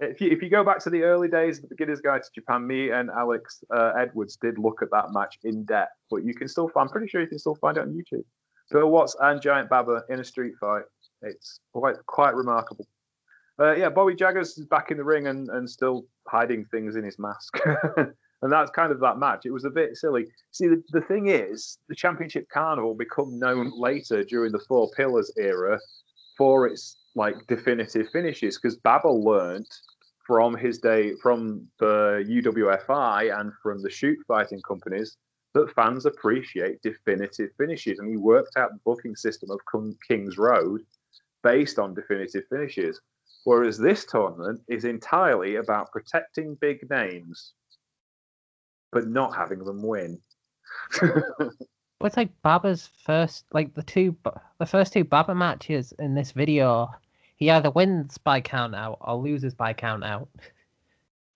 if 0.00 0.20
you 0.20 0.30
if 0.30 0.42
you 0.42 0.48
go 0.48 0.64
back 0.64 0.78
to 0.80 0.90
the 0.90 1.02
early 1.02 1.28
days 1.28 1.58
of 1.58 1.62
the 1.62 1.68
Beginner's 1.68 2.00
Guide 2.00 2.22
to 2.22 2.30
Japan, 2.34 2.66
me 2.66 2.90
and 2.90 3.10
Alex 3.10 3.62
uh, 3.72 3.92
Edwards 3.96 4.36
did 4.36 4.58
look 4.58 4.80
at 4.82 4.90
that 4.90 5.12
match 5.12 5.38
in 5.44 5.64
depth, 5.64 5.92
but 6.10 6.24
you 6.24 6.34
can 6.34 6.48
still 6.48 6.68
find. 6.68 6.88
I'm 6.88 6.92
pretty 6.92 7.08
sure 7.08 7.20
you 7.20 7.26
can 7.26 7.38
still 7.38 7.54
find 7.54 7.76
it 7.76 7.82
on 7.82 7.92
YouTube. 7.92 8.24
Bill 8.70 8.90
Watts 8.90 9.14
and 9.20 9.40
Giant 9.40 9.68
Baba 9.68 10.02
in 10.08 10.18
a 10.18 10.24
street 10.24 10.54
fight. 10.58 10.84
It's 11.22 11.60
quite 11.72 11.96
quite 12.06 12.34
remarkable. 12.34 12.86
Uh, 13.60 13.74
yeah, 13.74 13.88
Bobby 13.88 14.14
Jaggers 14.14 14.58
is 14.58 14.66
back 14.66 14.90
in 14.90 14.96
the 14.96 15.04
ring 15.04 15.26
and, 15.26 15.48
and 15.50 15.68
still 15.68 16.06
hiding 16.26 16.64
things 16.66 16.96
in 16.96 17.04
his 17.04 17.18
mask. 17.18 17.58
and 17.96 18.52
that's 18.52 18.70
kind 18.70 18.90
of 18.90 18.98
that 19.00 19.18
match. 19.18 19.42
It 19.44 19.52
was 19.52 19.64
a 19.64 19.70
bit 19.70 19.96
silly. 19.96 20.26
See, 20.50 20.68
the, 20.68 20.82
the 20.90 21.02
thing 21.02 21.28
is, 21.28 21.78
the 21.88 21.94
Championship 21.94 22.48
Carnival 22.52 22.94
become 22.94 23.38
known 23.38 23.70
later 23.78 24.24
during 24.24 24.52
the 24.52 24.64
Four 24.66 24.90
Pillars 24.96 25.30
era 25.36 25.78
for 26.36 26.66
its 26.66 26.96
like 27.14 27.36
definitive 27.46 28.08
finishes 28.10 28.58
because 28.58 28.76
Baba 28.76 29.08
learnt 29.08 29.68
from 30.26 30.56
his 30.56 30.78
day 30.78 31.12
from 31.22 31.68
the 31.78 32.24
UWFI 32.26 33.38
and 33.38 33.52
from 33.62 33.82
the 33.82 33.90
shoot 33.90 34.18
fighting 34.26 34.62
companies 34.66 35.16
that 35.54 35.70
fans 35.74 36.06
appreciate 36.06 36.80
definitive 36.82 37.50
finishes, 37.58 37.98
and 37.98 38.08
he 38.08 38.16
worked 38.16 38.56
out 38.56 38.70
the 38.72 38.80
booking 38.84 39.14
system 39.14 39.50
of 39.50 39.60
King's 40.08 40.38
Road 40.38 40.80
based 41.42 41.78
on 41.78 41.94
definitive 41.94 42.44
finishes. 42.48 43.00
Whereas 43.44 43.76
this 43.76 44.04
tournament 44.04 44.60
is 44.68 44.84
entirely 44.84 45.56
about 45.56 45.90
protecting 45.90 46.54
big 46.56 46.88
names, 46.88 47.54
but 48.92 49.08
not 49.08 49.34
having 49.34 49.64
them 49.64 49.82
win. 49.82 50.20
Well, 52.02 52.08
it's 52.08 52.16
like 52.16 52.42
Baba's 52.42 52.90
first, 53.06 53.44
like 53.52 53.74
the 53.74 53.82
two, 53.84 54.16
the 54.58 54.66
first 54.66 54.92
two 54.92 55.04
Baba 55.04 55.36
matches 55.36 55.94
in 56.00 56.16
this 56.16 56.32
video. 56.32 56.90
He 57.36 57.48
either 57.48 57.70
wins 57.70 58.18
by 58.18 58.40
count 58.40 58.74
out 58.74 58.98
or 59.02 59.14
loses 59.14 59.54
by 59.54 59.72
count 59.72 60.02
out. 60.02 60.28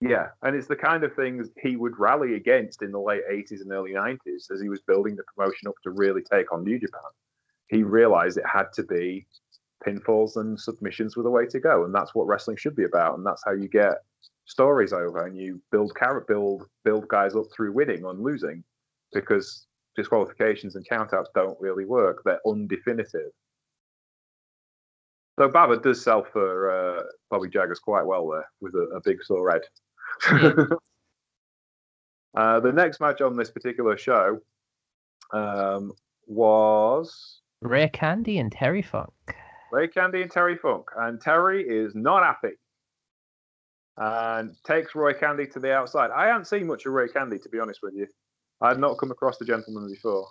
Yeah, 0.00 0.30
and 0.42 0.56
it's 0.56 0.66
the 0.66 0.74
kind 0.74 1.04
of 1.04 1.14
things 1.14 1.50
he 1.62 1.76
would 1.76 1.96
rally 2.00 2.34
against 2.34 2.82
in 2.82 2.90
the 2.90 2.98
late 2.98 3.22
80s 3.30 3.60
and 3.60 3.70
early 3.70 3.92
90s 3.92 4.50
as 4.50 4.60
he 4.60 4.68
was 4.68 4.80
building 4.80 5.14
the 5.14 5.22
promotion 5.22 5.68
up 5.68 5.76
to 5.84 5.90
really 5.90 6.22
take 6.22 6.52
on 6.52 6.64
New 6.64 6.80
Japan. 6.80 7.00
He 7.68 7.84
realized 7.84 8.36
it 8.36 8.44
had 8.44 8.72
to 8.72 8.82
be 8.82 9.24
pinfalls 9.86 10.36
and 10.36 10.58
submissions 10.58 11.16
were 11.16 11.22
the 11.22 11.30
way 11.30 11.46
to 11.46 11.60
go, 11.60 11.84
and 11.84 11.94
that's 11.94 12.14
what 12.14 12.26
wrestling 12.26 12.56
should 12.56 12.76
be 12.76 12.84
about, 12.84 13.16
and 13.16 13.26
that's 13.26 13.42
how 13.44 13.52
you 13.52 13.68
get 13.68 13.98
stories 14.46 14.92
over 14.92 15.26
and 15.26 15.36
you 15.36 15.60
build 15.72 15.94
carrot 15.96 16.26
build 16.28 16.68
build 16.84 17.06
guys 17.08 17.34
up 17.34 17.46
through 17.52 17.72
winning 17.72 18.04
and 18.04 18.22
losing 18.22 18.62
because 19.12 19.66
disqualifications 19.96 20.76
and 20.76 20.88
countouts 20.88 21.26
don't 21.34 21.60
really 21.60 21.84
work. 21.84 22.22
They're 22.24 22.40
undefinitive. 22.46 23.32
So 25.38 25.48
Baba 25.48 25.78
does 25.78 26.02
sell 26.02 26.24
for 26.24 26.70
uh, 26.70 27.02
Bobby 27.30 27.48
Jaggers 27.48 27.78
quite 27.78 28.06
well 28.06 28.28
there 28.28 28.48
with 28.60 28.74
a, 28.74 28.96
a 28.96 29.00
big 29.00 29.22
sore 29.22 29.50
head. 29.50 29.62
uh, 32.36 32.60
the 32.60 32.72
next 32.72 33.00
match 33.00 33.20
on 33.20 33.36
this 33.36 33.50
particular 33.50 33.96
show 33.96 34.38
um, 35.32 35.92
was 36.26 37.40
Ray 37.60 37.88
Candy 37.88 38.38
and 38.38 38.52
Terry 38.52 38.82
Funk. 38.82 39.12
Ray 39.76 39.88
Candy 39.88 40.22
and 40.22 40.30
Terry 40.30 40.56
Funk, 40.56 40.86
and 40.96 41.20
Terry 41.20 41.62
is 41.62 41.94
not 41.94 42.22
happy 42.22 42.56
and 43.98 44.56
takes 44.66 44.94
Roy 44.94 45.12
Candy 45.12 45.46
to 45.48 45.60
the 45.60 45.70
outside. 45.70 46.10
I 46.10 46.28
haven't 46.28 46.46
seen 46.46 46.66
much 46.66 46.86
of 46.86 46.94
Ray 46.94 47.08
Candy, 47.08 47.38
to 47.38 47.48
be 47.50 47.58
honest 47.58 47.80
with 47.82 47.92
you. 47.94 48.06
I 48.62 48.68
had 48.68 48.78
not 48.78 48.96
come 48.96 49.10
across 49.10 49.36
the 49.36 49.44
gentleman 49.44 49.86
before. 49.92 50.26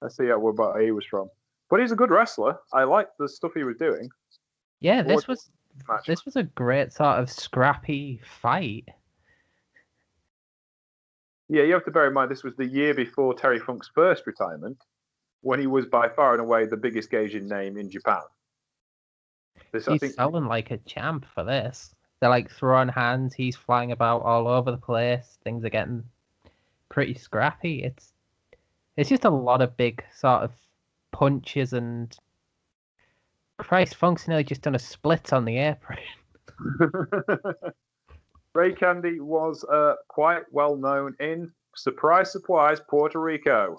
Let's 0.00 0.16
see 0.16 0.26
how 0.26 0.40
where 0.40 0.82
he 0.82 0.90
was 0.90 1.04
from. 1.04 1.30
But 1.70 1.78
he's 1.78 1.92
a 1.92 1.96
good 1.96 2.10
wrestler. 2.10 2.58
I 2.72 2.82
liked 2.82 3.12
the 3.20 3.28
stuff 3.28 3.52
he 3.54 3.62
was 3.62 3.76
doing. 3.76 4.08
Yeah, 4.80 5.02
this 5.02 5.28
was 5.28 5.48
Match. 5.88 6.04
this 6.08 6.24
was 6.24 6.34
a 6.34 6.42
great 6.42 6.92
sort 6.92 7.20
of 7.20 7.30
scrappy 7.30 8.20
fight. 8.24 8.88
Yeah, 11.48 11.62
you 11.62 11.72
have 11.74 11.84
to 11.84 11.92
bear 11.92 12.08
in 12.08 12.14
mind 12.14 12.32
this 12.32 12.42
was 12.42 12.56
the 12.56 12.66
year 12.66 12.94
before 12.94 13.32
Terry 13.34 13.60
Funk's 13.60 13.90
first 13.94 14.26
retirement, 14.26 14.78
when 15.42 15.60
he 15.60 15.68
was 15.68 15.86
by 15.86 16.08
far 16.08 16.32
and 16.32 16.40
away 16.40 16.66
the 16.66 16.76
biggest 16.76 17.12
Gaijin 17.12 17.48
name 17.48 17.78
in 17.78 17.88
Japan. 17.88 18.22
This, 19.72 19.88
I 19.88 19.92
He's 19.92 20.00
think, 20.00 20.14
selling 20.14 20.46
like 20.46 20.70
a 20.70 20.78
champ 20.78 21.26
for 21.34 21.44
this. 21.44 21.94
They're 22.20 22.30
like 22.30 22.50
throwing 22.50 22.88
hands. 22.88 23.34
He's 23.34 23.56
flying 23.56 23.92
about 23.92 24.22
all 24.22 24.46
over 24.46 24.70
the 24.70 24.76
place. 24.76 25.38
Things 25.42 25.64
are 25.64 25.70
getting 25.70 26.04
pretty 26.88 27.14
scrappy. 27.14 27.82
It's 27.82 28.12
it's 28.96 29.08
just 29.08 29.24
a 29.24 29.30
lot 29.30 29.62
of 29.62 29.76
big 29.76 30.04
sort 30.14 30.42
of 30.42 30.52
punches 31.10 31.72
and 31.72 32.14
Christ, 33.58 33.94
Funk's 33.94 34.26
nearly 34.26 34.44
just 34.44 34.62
done 34.62 34.74
a 34.74 34.78
split 34.78 35.32
on 35.32 35.44
the 35.44 35.58
apron. 35.58 35.98
Ray 38.54 38.72
Candy 38.72 39.20
was 39.20 39.64
uh, 39.64 39.94
quite 40.08 40.42
well 40.50 40.76
known 40.76 41.14
in 41.20 41.50
surprise, 41.76 42.32
surprise, 42.32 42.80
Puerto 42.88 43.18
Rico. 43.20 43.78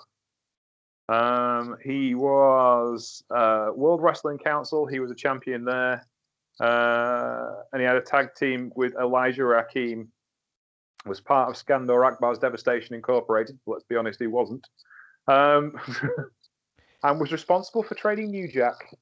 Um, 1.09 1.77
he 1.83 2.15
was 2.15 3.23
uh, 3.29 3.69
World 3.75 4.01
Wrestling 4.01 4.37
Council. 4.37 4.85
He 4.85 4.99
was 4.99 5.11
a 5.11 5.15
champion 5.15 5.65
there, 5.65 6.05
uh, 6.59 7.49
and 7.71 7.81
he 7.81 7.85
had 7.85 7.97
a 7.97 8.01
tag 8.01 8.35
team 8.35 8.71
with 8.75 8.95
Elijah 8.95 9.41
Akeem. 9.41 10.07
Was 11.05 11.19
part 11.19 11.49
of 11.49 11.55
Skandor 11.55 12.07
Akbar's 12.07 12.39
Devastation 12.39 12.95
Incorporated. 12.95 13.59
Let's 13.67 13.83
be 13.83 13.97
honest, 13.97 14.21
he 14.21 14.27
wasn't. 14.27 14.65
Um, 15.27 15.77
and 17.03 17.19
was 17.19 17.33
responsible 17.33 17.83
for 17.83 17.95
trading 17.95 18.31
New 18.31 18.47
Jack. 18.47 18.95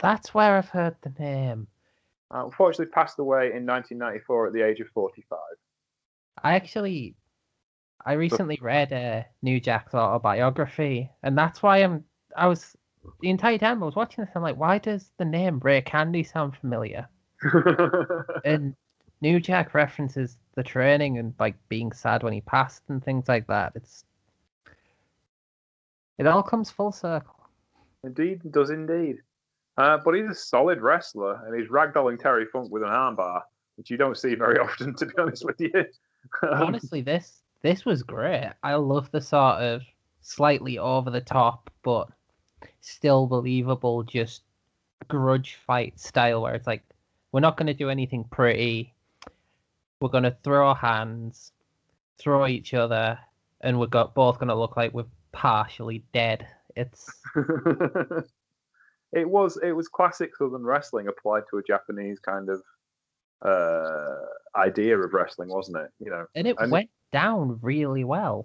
That's 0.00 0.32
where 0.32 0.56
I've 0.56 0.68
heard 0.68 0.96
the 1.02 1.12
name. 1.18 1.66
Unfortunately, 2.30 2.92
passed 2.92 3.18
away 3.18 3.52
in 3.52 3.66
1994 3.66 4.46
at 4.46 4.52
the 4.52 4.62
age 4.62 4.80
of 4.80 4.88
45. 4.94 5.38
I 6.42 6.54
actually, 6.54 7.16
I 8.04 8.14
recently 8.14 8.58
read 8.60 8.92
a 8.92 9.26
New 9.42 9.60
Jack's 9.60 9.94
autobiography, 9.94 11.10
and 11.22 11.36
that's 11.36 11.62
why 11.62 11.78
I'm. 11.78 12.04
I 12.36 12.46
was 12.46 12.76
the 13.20 13.30
entire 13.30 13.58
time 13.58 13.82
I 13.82 13.86
was 13.86 13.96
watching 13.96 14.24
this. 14.24 14.32
I'm 14.34 14.42
like, 14.42 14.56
why 14.56 14.78
does 14.78 15.10
the 15.18 15.24
name 15.24 15.60
Ray 15.60 15.82
Candy 15.82 16.24
sound 16.24 16.56
familiar? 16.56 17.08
And 18.44 18.74
New 19.22 19.40
Jack 19.40 19.74
references 19.74 20.38
the 20.54 20.62
training 20.62 21.18
and 21.18 21.34
like 21.38 21.56
being 21.68 21.92
sad 21.92 22.22
when 22.22 22.32
he 22.32 22.40
passed 22.40 22.82
and 22.88 23.04
things 23.04 23.28
like 23.28 23.46
that. 23.48 23.72
It's 23.74 24.04
it 26.18 26.26
all 26.26 26.42
comes 26.42 26.70
full 26.70 26.92
circle. 26.92 27.36
Indeed, 28.04 28.40
does 28.50 28.70
indeed. 28.70 29.16
Uh, 29.76 29.98
but 30.04 30.14
he's 30.14 30.28
a 30.28 30.34
solid 30.34 30.80
wrestler, 30.80 31.42
and 31.46 31.58
he's 31.58 31.70
ragdolling 31.70 32.18
Terry 32.18 32.44
Funk 32.52 32.70
with 32.70 32.82
an 32.82 32.88
armbar, 32.90 33.42
which 33.76 33.90
you 33.90 33.96
don't 33.96 34.18
see 34.18 34.34
very 34.34 34.58
often, 34.60 34.94
to 34.96 35.06
be 35.06 35.12
honest 35.18 35.44
with 35.44 35.60
you. 35.60 35.72
Um, 36.42 36.64
Honestly, 36.64 37.00
this 37.00 37.39
this 37.62 37.84
was 37.84 38.02
great. 38.02 38.52
I 38.62 38.74
love 38.74 39.10
the 39.10 39.20
sort 39.20 39.56
of 39.56 39.82
slightly 40.22 40.78
over 40.78 41.10
the 41.10 41.20
top 41.20 41.70
but 41.82 42.08
still 42.80 43.26
believable, 43.26 44.02
just 44.02 44.42
grudge 45.08 45.58
fight 45.66 45.98
style 45.98 46.42
where 46.42 46.54
it's 46.54 46.66
like 46.66 46.82
we're 47.32 47.40
not 47.40 47.56
going 47.56 47.66
to 47.68 47.74
do 47.74 47.88
anything 47.90 48.24
pretty. 48.24 48.92
We're 50.00 50.08
going 50.08 50.24
to 50.24 50.36
throw 50.42 50.68
our 50.68 50.74
hands, 50.74 51.52
throw 52.18 52.46
each 52.46 52.74
other, 52.74 53.18
and 53.60 53.78
we're 53.78 53.86
got 53.86 54.14
both 54.14 54.38
going 54.38 54.48
to 54.48 54.54
look 54.54 54.76
like 54.76 54.92
we're 54.94 55.04
partially 55.32 56.02
dead. 56.12 56.46
It's 56.76 57.10
it 59.12 59.28
was 59.28 59.58
it 59.62 59.72
was 59.72 59.88
classic 59.88 60.36
Southern 60.36 60.64
wrestling 60.64 61.08
applied 61.08 61.42
to 61.50 61.58
a 61.58 61.62
Japanese 61.62 62.18
kind 62.20 62.48
of 62.48 62.62
uh, 63.42 64.16
idea 64.56 64.98
of 64.98 65.12
wrestling, 65.12 65.48
wasn't 65.48 65.78
it? 65.78 65.90
You 65.98 66.10
know, 66.10 66.26
and 66.34 66.46
it 66.46 66.56
And- 66.58 66.70
went 66.70 66.90
down 67.12 67.58
really 67.62 68.04
well. 68.04 68.44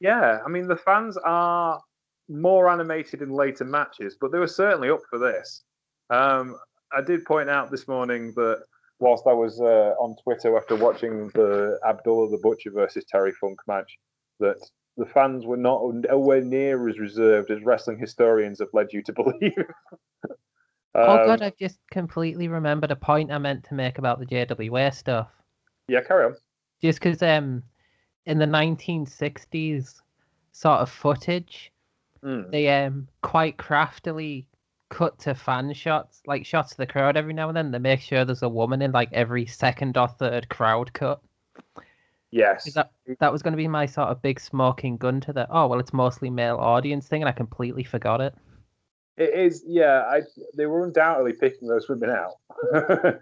Yeah, 0.00 0.40
I 0.44 0.48
mean 0.48 0.66
the 0.68 0.76
fans 0.76 1.16
are 1.24 1.80
more 2.28 2.68
animated 2.70 3.22
in 3.22 3.30
later 3.30 3.64
matches, 3.64 4.16
but 4.20 4.32
they 4.32 4.38
were 4.38 4.46
certainly 4.46 4.88
up 4.90 5.00
for 5.10 5.18
this. 5.18 5.62
Um, 6.10 6.56
I 6.92 7.00
did 7.02 7.24
point 7.24 7.50
out 7.50 7.70
this 7.70 7.86
morning 7.86 8.32
that 8.36 8.62
whilst 8.98 9.26
I 9.26 9.32
was 9.32 9.60
uh, 9.60 9.94
on 9.98 10.16
Twitter 10.22 10.56
after 10.56 10.76
watching 10.76 11.28
the 11.28 11.78
Abdullah 11.86 12.30
the 12.30 12.38
Butcher 12.42 12.70
versus 12.70 13.04
Terry 13.08 13.32
Funk 13.32 13.58
match, 13.66 13.98
that 14.38 14.56
the 14.96 15.06
fans 15.06 15.46
were 15.46 15.56
not 15.56 15.82
nowhere 15.94 16.40
near 16.42 16.88
as 16.88 16.98
reserved 16.98 17.50
as 17.50 17.62
wrestling 17.62 17.98
historians 17.98 18.58
have 18.58 18.68
led 18.72 18.92
you 18.92 19.02
to 19.02 19.12
believe. 19.12 19.54
oh 20.94 21.20
Um, 21.20 21.26
god, 21.26 21.42
I've 21.42 21.56
just 21.56 21.78
completely 21.90 22.48
remembered 22.48 22.90
a 22.90 22.96
point 22.96 23.32
I 23.32 23.38
meant 23.38 23.64
to 23.64 23.74
make 23.74 23.98
about 23.98 24.18
the 24.18 24.26
JWA 24.26 24.94
stuff. 24.94 25.28
Yeah, 25.88 26.02
carry 26.02 26.26
on. 26.26 26.36
Just 26.82 27.00
because 27.00 27.22
um, 27.22 27.62
in 28.26 28.38
the 28.38 28.46
1960s 28.46 30.00
sort 30.52 30.80
of 30.80 30.90
footage, 30.90 31.72
Mm. 32.22 32.50
they 32.50 32.68
um 32.84 33.08
quite 33.22 33.56
craftily 33.56 34.46
cut 34.90 35.18
to 35.20 35.34
fan 35.34 35.72
shots, 35.72 36.20
like 36.26 36.44
shots 36.44 36.72
of 36.72 36.76
the 36.76 36.86
crowd 36.86 37.16
every 37.16 37.32
now 37.32 37.48
and 37.48 37.56
then. 37.56 37.70
They 37.70 37.78
make 37.78 38.00
sure 38.00 38.26
there's 38.26 38.42
a 38.42 38.48
woman 38.48 38.82
in 38.82 38.92
like 38.92 39.08
every 39.12 39.46
second 39.46 39.96
or 39.96 40.06
third 40.06 40.48
crowd 40.50 40.92
cut. 40.92 41.22
Yes. 42.30 42.70
That 42.74 42.92
that 43.20 43.32
was 43.32 43.40
going 43.42 43.52
to 43.52 43.56
be 43.56 43.68
my 43.68 43.86
sort 43.86 44.08
of 44.08 44.20
big 44.20 44.38
smoking 44.38 44.98
gun 44.98 45.20
to 45.22 45.32
the 45.32 45.46
oh 45.50 45.66
well 45.66 45.80
it's 45.80 45.94
mostly 45.94 46.28
male 46.28 46.56
audience 46.56 47.08
thing 47.08 47.22
and 47.22 47.28
I 47.28 47.32
completely 47.32 47.84
forgot 47.84 48.20
it. 48.20 48.34
It 49.16 49.34
is, 49.34 49.64
yeah. 49.66 50.04
I 50.06 50.20
they 50.54 50.66
were 50.66 50.84
undoubtedly 50.84 51.32
picking 51.32 51.68
those 51.68 51.88
women 51.88 52.10
out, 52.10 52.34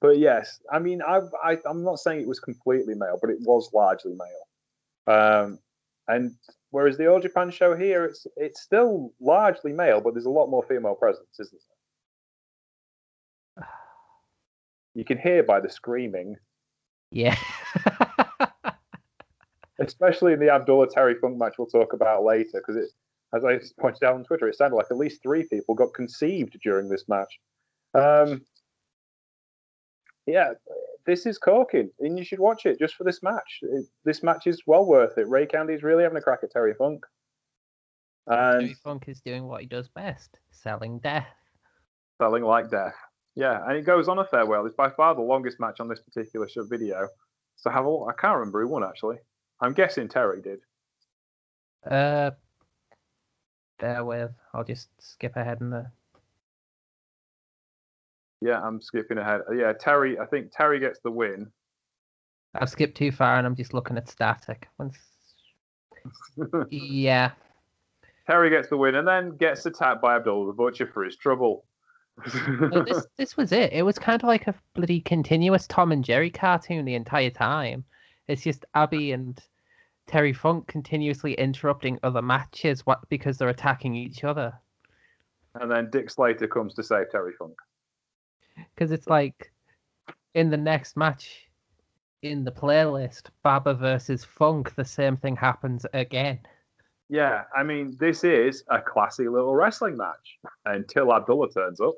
but 0.00 0.18
yes, 0.18 0.60
I 0.70 0.78
mean, 0.78 1.02
I've, 1.02 1.30
I 1.42 1.58
I'm 1.66 1.82
not 1.84 1.98
saying 1.98 2.20
it 2.20 2.28
was 2.28 2.40
completely 2.40 2.94
male, 2.94 3.18
but 3.20 3.30
it 3.30 3.38
was 3.40 3.70
largely 3.72 4.14
male. 4.14 5.16
Um, 5.16 5.58
and 6.06 6.34
whereas 6.70 6.96
the 6.96 7.06
All 7.06 7.20
Japan 7.20 7.50
show 7.50 7.74
here, 7.76 8.04
it's 8.04 8.26
it's 8.36 8.60
still 8.62 9.12
largely 9.20 9.72
male, 9.72 10.00
but 10.00 10.14
there's 10.14 10.26
a 10.26 10.30
lot 10.30 10.48
more 10.48 10.62
female 10.62 10.94
presence, 10.94 11.38
isn't 11.40 11.60
there? 13.56 13.68
You 14.94 15.04
can 15.04 15.18
hear 15.18 15.42
by 15.42 15.60
the 15.60 15.68
screaming, 15.68 16.36
Yeah. 17.10 17.36
especially 19.78 20.32
in 20.32 20.40
the 20.40 20.50
Abdullah 20.50 20.90
Terry 20.90 21.14
Funk 21.20 21.38
match 21.38 21.54
we'll 21.58 21.68
talk 21.68 21.92
about 21.92 22.24
later, 22.24 22.54
because 22.66 22.76
it, 22.76 22.90
as 23.34 23.44
I 23.44 23.60
pointed 23.80 24.02
out 24.02 24.14
on 24.14 24.24
Twitter, 24.24 24.48
it 24.48 24.56
sounded 24.56 24.76
like 24.76 24.86
at 24.90 24.96
least 24.96 25.22
three 25.22 25.44
people 25.46 25.74
got 25.74 25.94
conceived 25.94 26.58
during 26.62 26.88
this 26.88 27.04
match. 27.08 27.38
Um, 27.94 28.42
yeah, 30.28 30.52
this 31.06 31.26
is 31.26 31.38
corking, 31.38 31.90
and 32.00 32.18
you 32.18 32.24
should 32.24 32.38
watch 32.38 32.66
it 32.66 32.78
just 32.78 32.94
for 32.94 33.04
this 33.04 33.22
match. 33.22 33.60
It, 33.62 33.86
this 34.04 34.22
match 34.22 34.46
is 34.46 34.62
well 34.66 34.84
worth 34.84 35.16
it. 35.16 35.28
Ray 35.28 35.46
Candy's 35.46 35.82
really 35.82 36.02
having 36.02 36.18
a 36.18 36.22
crack 36.22 36.40
at 36.42 36.50
Terry 36.50 36.74
Funk. 36.74 37.04
And 38.26 38.60
Terry 38.60 38.76
Funk 38.84 39.04
is 39.08 39.20
doing 39.20 39.46
what 39.46 39.62
he 39.62 39.66
does 39.66 39.88
best, 39.88 40.38
selling 40.50 40.98
death. 40.98 41.26
selling 42.18 42.42
like 42.44 42.70
death. 42.70 42.94
Yeah, 43.34 43.62
and 43.66 43.76
it 43.76 43.86
goes 43.86 44.08
on 44.08 44.18
a 44.18 44.24
farewell. 44.24 44.66
It's 44.66 44.74
by 44.74 44.90
far 44.90 45.14
the 45.14 45.22
longest 45.22 45.60
match 45.60 45.80
on 45.80 45.88
this 45.88 46.00
particular 46.00 46.48
show 46.48 46.64
video. 46.64 47.08
So 47.56 47.70
have 47.70 47.84
a 47.84 47.90
look. 47.90 48.08
I 48.08 48.20
can't 48.20 48.36
remember 48.36 48.62
who 48.62 48.68
won 48.68 48.84
actually. 48.84 49.16
I'm 49.60 49.72
guessing 49.72 50.08
Terry 50.08 50.42
did. 50.42 50.60
Uh, 51.88 52.32
bear 53.78 54.04
with. 54.04 54.32
I'll 54.52 54.64
just 54.64 54.88
skip 54.98 55.36
ahead 55.36 55.60
in 55.60 55.70
the. 55.70 55.90
Yeah, 58.40 58.60
I'm 58.60 58.80
skipping 58.80 59.18
ahead. 59.18 59.40
Uh, 59.48 59.52
yeah, 59.52 59.72
Terry. 59.72 60.18
I 60.18 60.26
think 60.26 60.52
Terry 60.52 60.78
gets 60.78 61.00
the 61.00 61.10
win. 61.10 61.50
I've 62.54 62.70
skipped 62.70 62.96
too 62.96 63.12
far 63.12 63.36
and 63.36 63.46
I'm 63.46 63.56
just 63.56 63.74
looking 63.74 63.96
at 63.96 64.08
static. 64.08 64.68
Once... 64.78 64.96
Yeah. 66.70 67.32
Terry 68.26 68.50
gets 68.50 68.68
the 68.68 68.76
win 68.76 68.94
and 68.94 69.08
then 69.08 69.36
gets 69.36 69.64
attacked 69.66 70.02
by 70.02 70.16
Abdul 70.16 70.46
the 70.46 70.52
Butcher 70.52 70.86
for 70.86 71.02
his 71.04 71.16
trouble. 71.16 71.64
No, 72.46 72.82
this 72.82 73.06
this 73.16 73.36
was 73.36 73.52
it. 73.52 73.72
It 73.72 73.82
was 73.82 73.98
kind 73.98 74.22
of 74.22 74.26
like 74.26 74.46
a 74.46 74.54
bloody 74.74 75.00
continuous 75.00 75.66
Tom 75.66 75.92
and 75.92 76.04
Jerry 76.04 76.30
cartoon 76.30 76.84
the 76.84 76.94
entire 76.94 77.30
time. 77.30 77.84
It's 78.28 78.42
just 78.42 78.66
Abby 78.74 79.12
and 79.12 79.40
Terry 80.06 80.32
Funk 80.32 80.66
continuously 80.66 81.34
interrupting 81.34 81.98
other 82.02 82.22
matches 82.22 82.84
what 82.84 83.08
because 83.08 83.38
they're 83.38 83.48
attacking 83.48 83.94
each 83.94 84.24
other. 84.24 84.52
and 85.54 85.70
then 85.70 85.90
Dick 85.90 86.10
Slater 86.10 86.48
comes 86.48 86.74
to 86.74 86.82
save 86.82 87.10
Terry 87.10 87.32
Funk. 87.38 87.56
Because 88.74 88.92
it's 88.92 89.08
like 89.08 89.52
in 90.34 90.50
the 90.50 90.56
next 90.56 90.96
match 90.96 91.48
in 92.22 92.44
the 92.44 92.52
playlist, 92.52 93.24
Baba 93.42 93.74
versus 93.74 94.24
Funk, 94.24 94.74
the 94.74 94.84
same 94.84 95.16
thing 95.16 95.36
happens 95.36 95.86
again. 95.92 96.40
Yeah, 97.08 97.44
I 97.56 97.62
mean, 97.62 97.96
this 97.98 98.24
is 98.24 98.64
a 98.68 98.80
classy 98.80 99.28
little 99.28 99.54
wrestling 99.54 99.96
match 99.96 100.38
until 100.66 101.14
Abdullah 101.14 101.50
turns 101.50 101.80
up. 101.80 101.94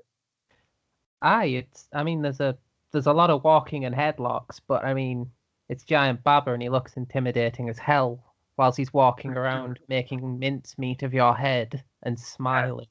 Aye, 1.23 1.47
it's 1.47 1.89
I 1.93 2.03
mean 2.03 2.23
there's 2.23 2.41
a 2.41 2.57
there's 2.93 3.07
a 3.07 3.13
lot 3.13 3.31
of 3.31 3.45
walking 3.45 3.85
and 3.85 3.95
headlocks, 3.95 4.61
but 4.67 4.85
I 4.85 4.95
mean 4.95 5.31
it's 5.69 5.85
giant 5.85 6.23
Baba 6.25 6.53
and 6.53 6.63
he 6.63 6.69
looks 6.69 6.97
intimidating 6.97 7.69
as 7.69 7.79
hell 7.79 8.23
whilst 8.57 8.79
he's 8.79 8.93
walking 8.93 9.33
around 9.37 9.81
making 9.89 10.39
mincemeat 10.39 11.03
of 11.03 11.13
your 11.13 11.35
head 11.35 11.83
and 12.03 12.19
smiling. 12.19 12.87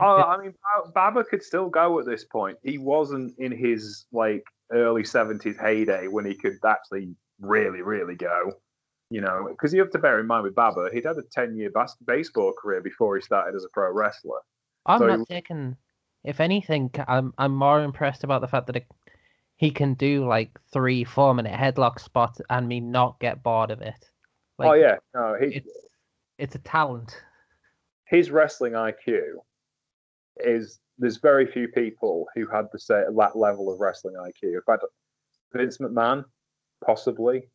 Oh, 0.00 0.22
I 0.22 0.38
mean, 0.42 0.54
Baba 0.94 1.22
could 1.24 1.42
still 1.42 1.68
go 1.68 1.98
at 2.00 2.06
this 2.06 2.24
point. 2.24 2.58
He 2.62 2.78
wasn't 2.78 3.38
in 3.38 3.52
his 3.52 4.06
like 4.12 4.42
early 4.72 5.04
seventies 5.04 5.56
heyday 5.60 6.08
when 6.08 6.24
he 6.24 6.34
could 6.34 6.54
actually 6.66 7.14
really, 7.40 7.82
really 7.82 8.14
go. 8.16 8.52
You 9.10 9.20
know, 9.20 9.48
because 9.50 9.74
you 9.74 9.80
have 9.80 9.90
to 9.90 9.98
bear 9.98 10.18
in 10.20 10.26
mind 10.26 10.44
with 10.44 10.54
Baba, 10.54 10.88
he'd 10.92 11.04
had 11.04 11.18
a 11.18 11.22
ten-year 11.30 11.70
bas- 11.70 11.96
baseball 12.06 12.54
career 12.60 12.80
before 12.80 13.14
he 13.16 13.22
started 13.22 13.54
as 13.54 13.64
a 13.64 13.68
pro 13.72 13.92
wrestler. 13.92 14.40
I'm 14.86 15.00
So 15.00 15.06
not 15.08 15.18
he- 15.18 15.24
taking. 15.26 15.76
If 16.24 16.40
anything, 16.40 16.90
I'm 17.08 17.34
I'm 17.36 17.54
more 17.54 17.82
impressed 17.82 18.24
about 18.24 18.40
the 18.40 18.48
fact 18.48 18.68
that 18.68 18.76
it, 18.76 18.86
he 19.56 19.70
can 19.70 19.94
do 19.94 20.26
like 20.26 20.58
three, 20.72 21.04
four 21.04 21.34
minute 21.34 21.52
headlock 21.52 21.98
spots 22.00 22.40
and 22.48 22.66
me 22.68 22.80
not 22.80 23.18
get 23.20 23.42
bored 23.42 23.70
of 23.72 23.82
it. 23.82 24.08
Oh, 24.58 24.64
like, 24.64 24.70
oh 24.70 24.74
yeah, 24.74 24.96
no, 25.14 25.36
he, 25.38 25.56
it's 25.56 25.70
it's 26.38 26.54
a 26.54 26.60
talent. 26.60 27.20
his 28.06 28.30
wrestling 28.30 28.72
IQ 28.72 29.20
is 30.44 30.80
there's 30.98 31.18
very 31.18 31.46
few 31.46 31.68
people 31.68 32.26
who 32.34 32.46
had 32.46 32.66
the 32.72 32.78
say 32.78 33.02
that 33.08 33.36
level 33.36 33.72
of 33.72 33.80
wrestling 33.80 34.14
IQ. 34.14 34.54
In 34.54 34.60
fact, 34.66 34.84
Vince 35.52 35.78
McMahon, 35.78 36.24
possibly. 36.84 37.48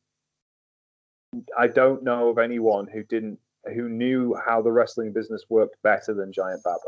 I 1.58 1.68
don't 1.68 2.04
know 2.04 2.30
of 2.30 2.38
anyone 2.38 2.88
who 2.88 3.04
didn't 3.04 3.40
who 3.74 3.90
knew 3.90 4.36
how 4.46 4.62
the 4.62 4.72
wrestling 4.72 5.12
business 5.12 5.44
worked 5.50 5.76
better 5.84 6.14
than 6.14 6.32
Giant 6.32 6.64
Baba. 6.64 6.80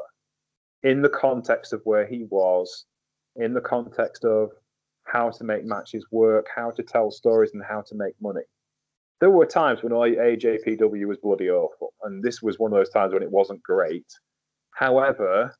In 0.83 1.01
the 1.01 1.09
context 1.09 1.73
of 1.73 1.81
where 1.83 2.05
he 2.05 2.25
was, 2.29 2.85
in 3.35 3.53
the 3.53 3.61
context 3.61 4.23
of 4.23 4.51
how 5.03 5.29
to 5.29 5.43
make 5.43 5.65
matches 5.65 6.05
work, 6.11 6.47
how 6.55 6.71
to 6.71 6.83
tell 6.83 7.11
stories, 7.11 7.51
and 7.53 7.63
how 7.63 7.81
to 7.81 7.95
make 7.95 8.13
money. 8.21 8.43
There 9.19 9.31
were 9.31 9.45
times 9.45 9.83
when 9.83 9.91
AJPW 9.91 11.05
was 11.05 11.17
bloody 11.17 11.49
awful, 11.49 11.93
and 12.03 12.23
this 12.23 12.41
was 12.41 12.57
one 12.57 12.71
of 12.71 12.77
those 12.77 12.89
times 12.89 13.13
when 13.13 13.23
it 13.23 13.31
wasn't 13.31 13.61
great. 13.63 14.05
However, 14.71 15.53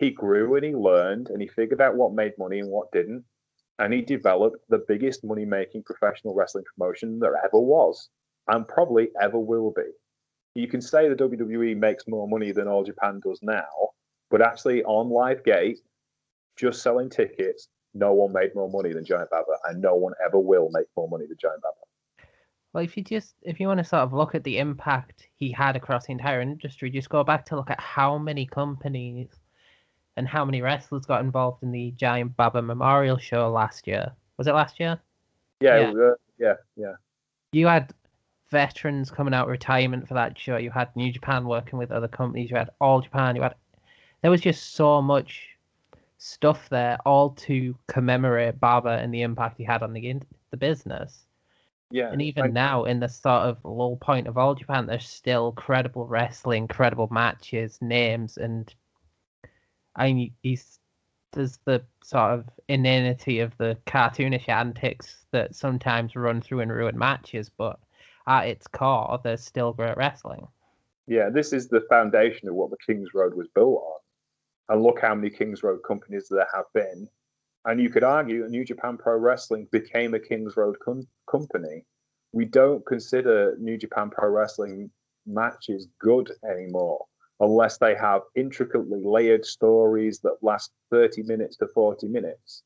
he 0.00 0.10
grew 0.10 0.56
and 0.56 0.64
he 0.64 0.74
learned 0.74 1.28
and 1.28 1.42
he 1.42 1.46
figured 1.46 1.80
out 1.80 1.94
what 1.94 2.14
made 2.14 2.32
money 2.38 2.58
and 2.58 2.70
what 2.70 2.90
didn't. 2.90 3.22
And 3.78 3.92
he 3.92 4.00
developed 4.00 4.64
the 4.70 4.82
biggest 4.88 5.22
money 5.22 5.44
making 5.44 5.82
professional 5.82 6.34
wrestling 6.34 6.64
promotion 6.74 7.18
there 7.18 7.36
ever 7.36 7.60
was 7.60 8.08
and 8.48 8.66
probably 8.66 9.10
ever 9.20 9.38
will 9.38 9.72
be. 9.76 9.82
You 10.54 10.68
can 10.68 10.80
say 10.80 11.08
the 11.08 11.14
WWE 11.14 11.76
makes 11.76 12.08
more 12.08 12.26
money 12.26 12.50
than 12.50 12.66
All 12.66 12.82
Japan 12.82 13.20
does 13.22 13.40
now, 13.42 13.90
but 14.30 14.40
actually 14.40 14.82
on 14.84 15.10
Live 15.10 15.44
Gate, 15.44 15.78
just 16.56 16.82
selling 16.82 17.10
tickets, 17.10 17.68
no 17.92 18.14
one 18.14 18.32
made 18.32 18.54
more 18.54 18.70
money 18.70 18.92
than 18.92 19.04
Giant 19.04 19.30
Baba, 19.30 19.52
and 19.68 19.82
no 19.82 19.94
one 19.94 20.14
ever 20.24 20.38
will 20.38 20.70
make 20.72 20.86
more 20.96 21.08
money 21.08 21.26
than 21.26 21.36
Giant 21.38 21.60
Baba. 21.62 21.74
Well, 22.72 22.84
if 22.84 22.96
you 22.96 23.02
just 23.02 23.34
if 23.42 23.60
you 23.60 23.68
want 23.68 23.78
to 23.78 23.84
sort 23.84 24.02
of 24.02 24.12
look 24.12 24.34
at 24.34 24.44
the 24.44 24.58
impact 24.58 25.28
he 25.34 25.52
had 25.52 25.76
across 25.76 26.06
the 26.06 26.12
entire 26.12 26.40
industry, 26.40 26.88
just 26.90 27.10
go 27.10 27.22
back 27.22 27.44
to 27.46 27.56
look 27.56 27.70
at 27.70 27.80
how 27.80 28.16
many 28.16 28.46
companies 28.46 29.28
and 30.16 30.26
how 30.28 30.44
many 30.44 30.62
wrestlers 30.62 31.06
got 31.06 31.22
involved 31.22 31.62
in 31.62 31.70
the 31.72 31.92
Giant 31.92 32.36
Baba 32.36 32.60
Memorial 32.62 33.16
Show 33.18 33.50
last 33.50 33.86
year. 33.86 34.12
Was 34.36 34.46
it 34.46 34.54
last 34.54 34.80
year? 34.80 34.98
Yeah, 35.60 35.76
Yeah. 35.76 35.82
it 35.88 35.94
was, 35.94 35.98
uh, 35.98 36.14
yeah, 36.38 36.54
yeah. 36.76 36.94
You 37.52 37.66
had 37.66 37.92
veterans 38.50 39.10
coming 39.10 39.34
out 39.34 39.44
of 39.44 39.50
retirement 39.50 40.08
for 40.08 40.14
that 40.14 40.38
show. 40.38 40.56
You 40.56 40.70
had 40.70 40.94
New 40.96 41.12
Japan 41.12 41.44
working 41.46 41.78
with 41.78 41.92
other 41.92 42.08
companies. 42.08 42.50
You 42.50 42.56
had 42.56 42.70
All 42.80 43.00
Japan. 43.00 43.36
You 43.36 43.42
had 43.42 43.54
there 44.22 44.30
was 44.30 44.40
just 44.40 44.74
so 44.74 45.00
much 45.00 45.48
stuff 46.18 46.68
there, 46.68 46.98
all 47.06 47.30
to 47.30 47.74
commemorate 47.86 48.60
Baba 48.60 48.98
and 48.98 49.14
the 49.14 49.22
impact 49.22 49.56
he 49.56 49.64
had 49.64 49.82
on 49.82 49.92
the 49.94 50.10
in- 50.10 50.22
the 50.50 50.56
business. 50.56 51.24
Yeah, 51.92 52.12
And 52.12 52.20
even 52.20 52.42
like- 52.44 52.52
now, 52.52 52.84
in 52.84 53.00
the 53.00 53.08
sort 53.08 53.42
of 53.42 53.64
low 53.64 53.96
point 53.96 54.26
of 54.28 54.36
All 54.36 54.54
Japan, 54.54 54.86
there's 54.86 55.08
still 55.08 55.52
credible 55.52 56.06
wrestling, 56.06 56.68
credible 56.68 57.08
matches, 57.10 57.80
names, 57.80 58.36
and 58.36 58.72
I 60.00 60.12
mean, 60.12 60.34
he's 60.42 60.78
there's 61.32 61.58
the 61.64 61.82
sort 62.02 62.32
of 62.32 62.44
inanity 62.68 63.38
of 63.38 63.56
the 63.58 63.78
cartoonish 63.86 64.48
antics 64.48 65.26
that 65.30 65.54
sometimes 65.54 66.16
run 66.16 66.40
through 66.40 66.60
and 66.60 66.72
ruin 66.72 66.98
matches, 66.98 67.48
but 67.56 67.78
at 68.26 68.48
its 68.48 68.66
core, 68.66 69.20
there's 69.22 69.44
still 69.44 69.72
great 69.72 69.96
wrestling. 69.96 70.48
Yeah, 71.06 71.30
this 71.30 71.52
is 71.52 71.68
the 71.68 71.82
foundation 71.88 72.48
of 72.48 72.56
what 72.56 72.70
the 72.70 72.76
Kings 72.84 73.10
Road 73.14 73.34
was 73.34 73.46
built 73.54 73.80
on. 73.80 74.00
And 74.68 74.82
look 74.82 75.00
how 75.00 75.14
many 75.14 75.30
Kings 75.30 75.62
Road 75.62 75.80
companies 75.86 76.26
there 76.28 76.48
have 76.52 76.66
been. 76.74 77.08
And 77.64 77.80
you 77.80 77.90
could 77.90 78.04
argue 78.04 78.42
that 78.42 78.50
New 78.50 78.64
Japan 78.64 78.96
Pro 78.96 79.16
Wrestling 79.16 79.68
became 79.70 80.14
a 80.14 80.18
Kings 80.18 80.56
Road 80.56 80.76
com- 80.84 81.06
company 81.30 81.84
we 82.32 82.44
don't 82.44 82.84
consider 82.86 83.56
New 83.58 83.76
Japan 83.76 84.10
Pro 84.10 84.28
Wrestling 84.28 84.90
matches 85.26 85.88
good 85.98 86.30
anymore 86.48 87.04
unless 87.40 87.78
they 87.78 87.94
have 87.94 88.22
intricately 88.36 89.00
layered 89.02 89.44
stories 89.44 90.20
that 90.20 90.36
last 90.42 90.70
30 90.90 91.22
minutes 91.22 91.56
to 91.56 91.66
40 91.68 92.08
minutes. 92.08 92.62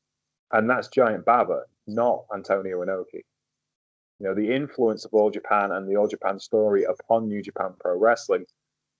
And 0.51 0.69
that's 0.69 0.89
Giant 0.89 1.25
Baba, 1.25 1.61
not 1.87 2.25
Antonio 2.33 2.83
Inoki. 2.85 3.23
You 4.19 4.27
know, 4.27 4.33
the 4.33 4.53
influence 4.53 5.05
of 5.05 5.13
All 5.13 5.31
Japan 5.31 5.71
and 5.71 5.89
the 5.89 5.95
All 5.97 6.07
Japan 6.07 6.39
story 6.39 6.83
upon 6.83 7.27
New 7.27 7.41
Japan 7.41 7.73
Pro 7.79 7.97
Wrestling, 7.97 8.45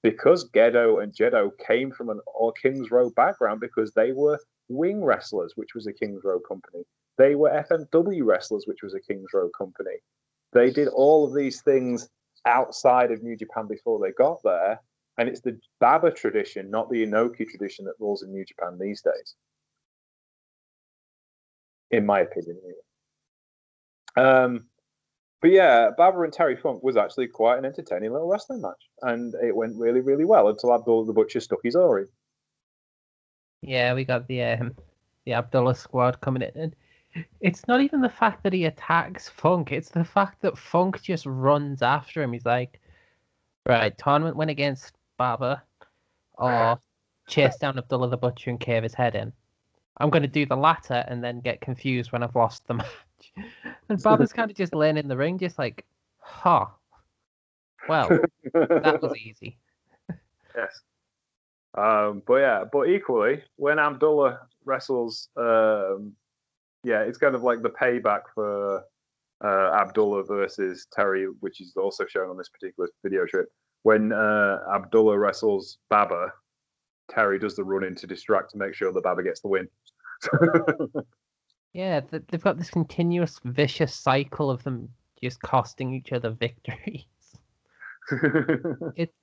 because 0.01 0.49
Gedo 0.49 1.01
and 1.01 1.13
Jado 1.13 1.51
came 1.65 1.91
from 1.91 2.09
an 2.09 2.19
All 2.28 2.51
Kings 2.51 2.91
Road 2.91 3.13
background 3.15 3.59
because 3.59 3.91
they 3.93 4.11
were 4.11 4.39
Wing 4.67 5.03
Wrestlers, 5.03 5.53
which 5.55 5.73
was 5.73 5.88
a 5.88 5.93
Kings 5.93 6.21
Road 6.23 6.41
company. 6.47 6.84
They 7.17 7.36
were 7.36 7.49
FMW 7.49 8.26
Wrestlers, 8.26 8.65
which 8.65 8.84
was 8.84 8.93
a 8.93 8.99
Kings 8.99 9.30
Road 9.34 9.51
company. 9.57 9.95
They 10.53 10.69
did 10.69 10.88
all 10.89 11.26
of 11.26 11.34
these 11.34 11.61
things 11.61 12.09
outside 12.45 13.11
of 13.11 13.23
New 13.23 13.36
Japan 13.36 13.67
before 13.67 13.99
they 13.99 14.11
got 14.11 14.39
there. 14.43 14.80
And 15.18 15.30
it's 15.30 15.41
the 15.41 15.59
Baba 15.80 16.11
tradition, 16.11 16.70
not 16.70 16.89
the 16.89 17.05
Inoki 17.05 17.47
tradition, 17.47 17.86
that 17.86 17.93
rules 17.99 18.24
in 18.24 18.32
New 18.32 18.43
Japan 18.45 18.78
these 18.80 19.01
days. 19.01 19.36
In 21.91 22.05
my 22.05 22.20
opinion, 22.20 22.57
anyway. 22.63 22.82
Um, 24.18 24.66
but 25.41 25.51
yeah, 25.51 25.91
Baba 25.95 26.22
and 26.22 26.34
Terry 26.34 26.55
Funk 26.55 26.84
was 26.84 26.97
actually 26.97 27.28
quite 27.28 27.59
an 27.59 27.66
entertaining 27.66 28.11
little 28.11 28.28
wrestling 28.28 28.61
match. 28.61 28.89
And 29.01 29.36
it 29.43 29.55
went 29.55 29.78
really, 29.78 30.01
really 30.01 30.26
well 30.26 30.47
until 30.49 30.74
Abdullah 30.74 31.05
the 31.05 31.13
Butcher 31.13 31.39
stuck 31.39 31.59
his 31.63 31.76
oar 31.76 32.07
Yeah, 33.61 33.93
we 33.93 34.05
got 34.05 34.28
the 34.28 34.43
um, 34.43 34.76
the 35.26 35.34
Abdullah 35.34 35.76
squad 35.76 36.20
coming 36.22 36.41
in. 36.41 36.51
And 36.55 36.76
it's 37.41 37.68
not 37.68 37.82
even 37.82 38.01
the 38.01 38.09
fact 38.09 38.43
that 38.43 38.53
he 38.53 38.66
attacks 38.66 39.30
Funk, 39.30 39.72
it's 39.72 39.89
the 39.89 40.03
fact 40.03 40.41
that 40.41 40.57
Funk 40.57 41.01
just 41.01 41.26
runs 41.26 41.82
after 41.82 42.24
him. 42.24 42.34
He's 42.34 42.45
like, 42.45 42.82
right, 43.68 43.95
tournament 43.97 44.38
win 44.38 44.49
against 44.49 44.95
Baba 45.18 45.63
or 46.34 46.80
chase 47.28 47.57
down 47.57 47.78
Abdullah 47.78 48.09
the 48.09 48.18
Butcher 48.18 48.49
and 48.49 48.59
cave 48.59 48.84
his 48.84 48.93
head 48.93 49.16
in. 49.16 49.34
I'm 49.97 50.09
going 50.09 50.24
to 50.24 50.28
do 50.28 50.45
the 50.45 50.57
latter 50.57 51.05
and 51.07 51.24
then 51.24 51.39
get 51.39 51.61
confused 51.61 52.11
when 52.11 52.22
I've 52.22 52.36
lost 52.36 52.68
the 52.68 52.74
match. 52.76 53.34
And 53.89 54.01
Baba's 54.01 54.34
kind 54.34 54.51
of 54.51 54.57
just 54.57 54.76
laying 54.76 54.97
in 54.97 55.07
the 55.07 55.18
ring, 55.18 55.38
just 55.38 55.57
like, 55.57 55.86
huh. 56.20 56.66
Well, 57.88 58.09
that 58.53 58.99
was 59.01 59.16
easy. 59.26 59.57
yes. 60.55 60.82
Um, 61.76 62.22
but 62.26 62.36
yeah, 62.36 62.63
but 62.72 62.89
equally, 62.89 63.43
when 63.57 63.80
Abdullah 63.80 64.39
wrestles, 64.63 65.30
um, 65.38 66.13
yeah, 66.84 67.01
it's 67.01 67.18
kind 67.18 67.36
of 67.36 67.43
like 67.43 67.61
the 67.61 67.70
payback 67.70 68.22
for 68.34 68.84
uh, 69.43 69.72
Abdullah 69.74 70.24
versus 70.24 70.88
Terry, 70.91 71.26
which 71.41 71.59
is 71.61 71.76
also 71.76 72.05
shown 72.05 72.30
on 72.30 72.38
this 72.38 72.49
particular 72.49 72.89
video 73.03 73.26
trip 73.26 73.49
when 73.86 74.12
uh, 74.12 74.62
Abdullah 74.74 75.16
wrestles 75.16 75.78
Baba, 75.90 76.34
Terry 77.08 77.38
does 77.38 77.56
the 77.56 77.64
run 77.64 77.84
in 77.84 77.94
to 77.98 78.08
distract 78.08 78.50
to 78.52 78.58
make 78.58 78.74
sure 78.74 78.92
that 78.92 79.04
Baba 79.04 79.22
gets 79.22 79.42
the 79.42 79.48
win. 79.48 79.68
yeah, 81.74 82.02
they've 82.10 82.42
got 82.42 82.58
this 82.58 82.72
continuous 82.72 83.40
vicious 83.44 83.94
cycle 83.94 84.50
of 84.50 84.64
them 84.64 84.90
just 85.22 85.40
costing 85.44 85.94
each 85.94 86.14
other 86.14 86.32
victories. 86.32 87.06
it's 88.96 89.14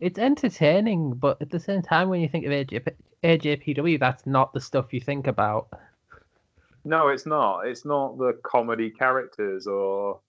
it's 0.00 0.18
entertaining, 0.18 1.14
but 1.14 1.40
at 1.40 1.48
the 1.48 1.58
same 1.58 1.80
time, 1.80 2.10
when 2.10 2.20
you 2.20 2.28
think 2.28 2.44
of 2.44 2.52
AJ, 2.52 2.86
AJPW, 3.24 3.98
that's 3.98 4.26
not 4.26 4.52
the 4.52 4.60
stuff 4.60 4.92
you 4.92 5.00
think 5.00 5.26
about. 5.26 5.68
No, 6.84 7.08
it's 7.08 7.24
not. 7.24 7.60
It's 7.66 7.86
not 7.86 8.18
the 8.18 8.38
comedy 8.44 8.90
characters, 8.90 9.66
or 9.66 10.20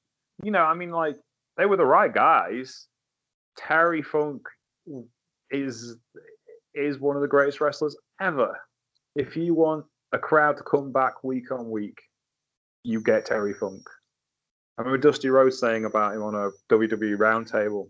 you 0.42 0.52
know, 0.52 0.64
I 0.64 0.74
mean, 0.76 0.92
like 0.92 1.18
they 1.58 1.66
were 1.66 1.76
the 1.76 1.86
right 1.86 2.14
guys. 2.14 2.88
Terry 3.60 4.02
Funk 4.02 4.42
is 5.52 5.98
is 6.74 7.00
one 7.00 7.16
of 7.16 7.22
the 7.22 7.28
greatest 7.28 7.60
wrestlers 7.60 7.96
ever. 8.22 8.58
If 9.16 9.36
you 9.36 9.54
want 9.54 9.86
a 10.14 10.20
crowd 10.20 10.58
to 10.58 10.64
come 10.64 10.92
back 10.92 11.24
week 11.24 11.52
on 11.52 11.70
week, 11.70 12.00
you 12.84 13.02
get 13.02 13.26
Terry 13.26 13.54
Funk. 13.54 13.82
I 14.78 14.82
remember 14.82 14.98
Dusty 14.98 15.30
Rhodes 15.30 15.60
saying 15.60 15.86
about 15.86 16.14
him 16.14 16.24
on 16.24 16.36
a 16.36 16.52
WWE 16.74 17.18
roundtable. 17.18 17.90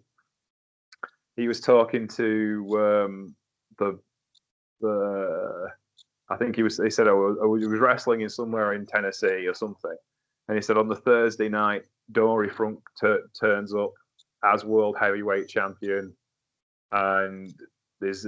He 1.36 1.48
was 1.48 1.60
talking 1.60 2.08
to 2.10 2.66
um, 2.80 3.36
the 3.78 4.00
the 4.82 5.70
I 6.30 6.38
think 6.38 6.56
he 6.56 6.64
was. 6.64 6.78
He 6.78 6.90
said, 6.90 7.08
"Oh, 7.08 7.56
he 7.60 7.68
was 7.68 7.80
wrestling 7.80 8.22
in 8.22 8.30
somewhere 8.30 8.74
in 8.74 8.88
Tennessee 8.88 9.46
or 9.48 9.54
something," 9.54 9.96
and 10.48 10.58
he 10.58 10.62
said 10.62 10.78
on 10.78 10.88
the 10.88 10.96
Thursday 10.96 11.48
night, 11.48 11.84
Dory 12.12 12.50
Funk 12.50 12.80
t- 13.00 13.18
turns 13.40 13.74
up 13.74 13.94
as 14.44 14.66
world 14.66 14.96
heavyweight 15.00 15.48
champion, 15.48 16.14
and 16.92 17.54
there's 18.00 18.26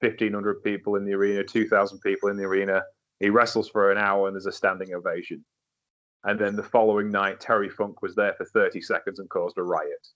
1,500 0.00 0.62
people 0.62 0.96
in 0.96 1.04
the 1.04 1.14
arena, 1.14 1.42
2,000 1.44 1.98
people 2.00 2.28
in 2.28 2.36
the 2.36 2.44
arena. 2.44 2.82
He 3.20 3.30
wrestles 3.30 3.68
for 3.68 3.90
an 3.90 3.98
hour 3.98 4.28
and 4.28 4.34
there's 4.34 4.46
a 4.46 4.52
standing 4.52 4.94
ovation. 4.94 5.44
And 6.24 6.38
then 6.38 6.56
the 6.56 6.62
following 6.62 7.10
night, 7.10 7.40
Terry 7.40 7.68
Funk 7.68 8.02
was 8.02 8.14
there 8.14 8.34
for 8.34 8.44
30 8.46 8.80
seconds 8.80 9.18
and 9.18 9.28
caused 9.28 9.58
a 9.58 9.62
riot. 9.62 10.06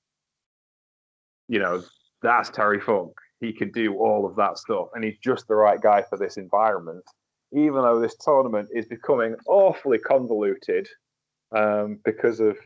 You 1.48 1.59
know, 1.59 1.82
that's 2.22 2.50
Terry 2.50 2.80
Funk. 2.80 3.12
He 3.40 3.53
can 3.53 3.70
do 3.72 3.94
all 3.96 4.24
of 4.24 4.36
that 4.36 4.59
stuff, 4.59 4.88
and 4.94 5.03
he's 5.03 5.18
just 5.18 5.48
the 5.48 5.57
right 5.57 5.80
guy 5.80 6.03
for 6.03 6.16
this 6.16 6.36
environment. 6.36 7.03
Even 7.53 7.82
though 7.82 8.00
this 8.00 8.16
tournament 8.24 8.68
is 8.72 8.86
becoming 8.86 9.34
awfully 9.46 9.98
convoluted 9.98 10.88
um, 11.55 11.98
because 12.05 12.40
of 12.40 12.57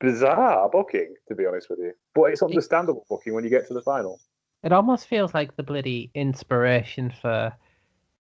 bizarre 0.00 0.68
booking, 0.68 1.14
to 1.28 1.34
be 1.34 1.46
honest 1.46 1.70
with 1.70 1.78
you. 1.78 1.92
But 2.14 2.24
it's 2.24 2.42
understandable 2.42 3.06
booking 3.08 3.34
when 3.34 3.44
you 3.44 3.50
get 3.50 3.66
to 3.68 3.74
the 3.74 3.82
final. 3.82 4.20
It 4.62 4.72
almost 4.72 5.06
feels 5.06 5.34
like 5.34 5.56
the 5.56 5.62
bloody 5.62 6.10
inspiration 6.14 7.12
for 7.20 7.54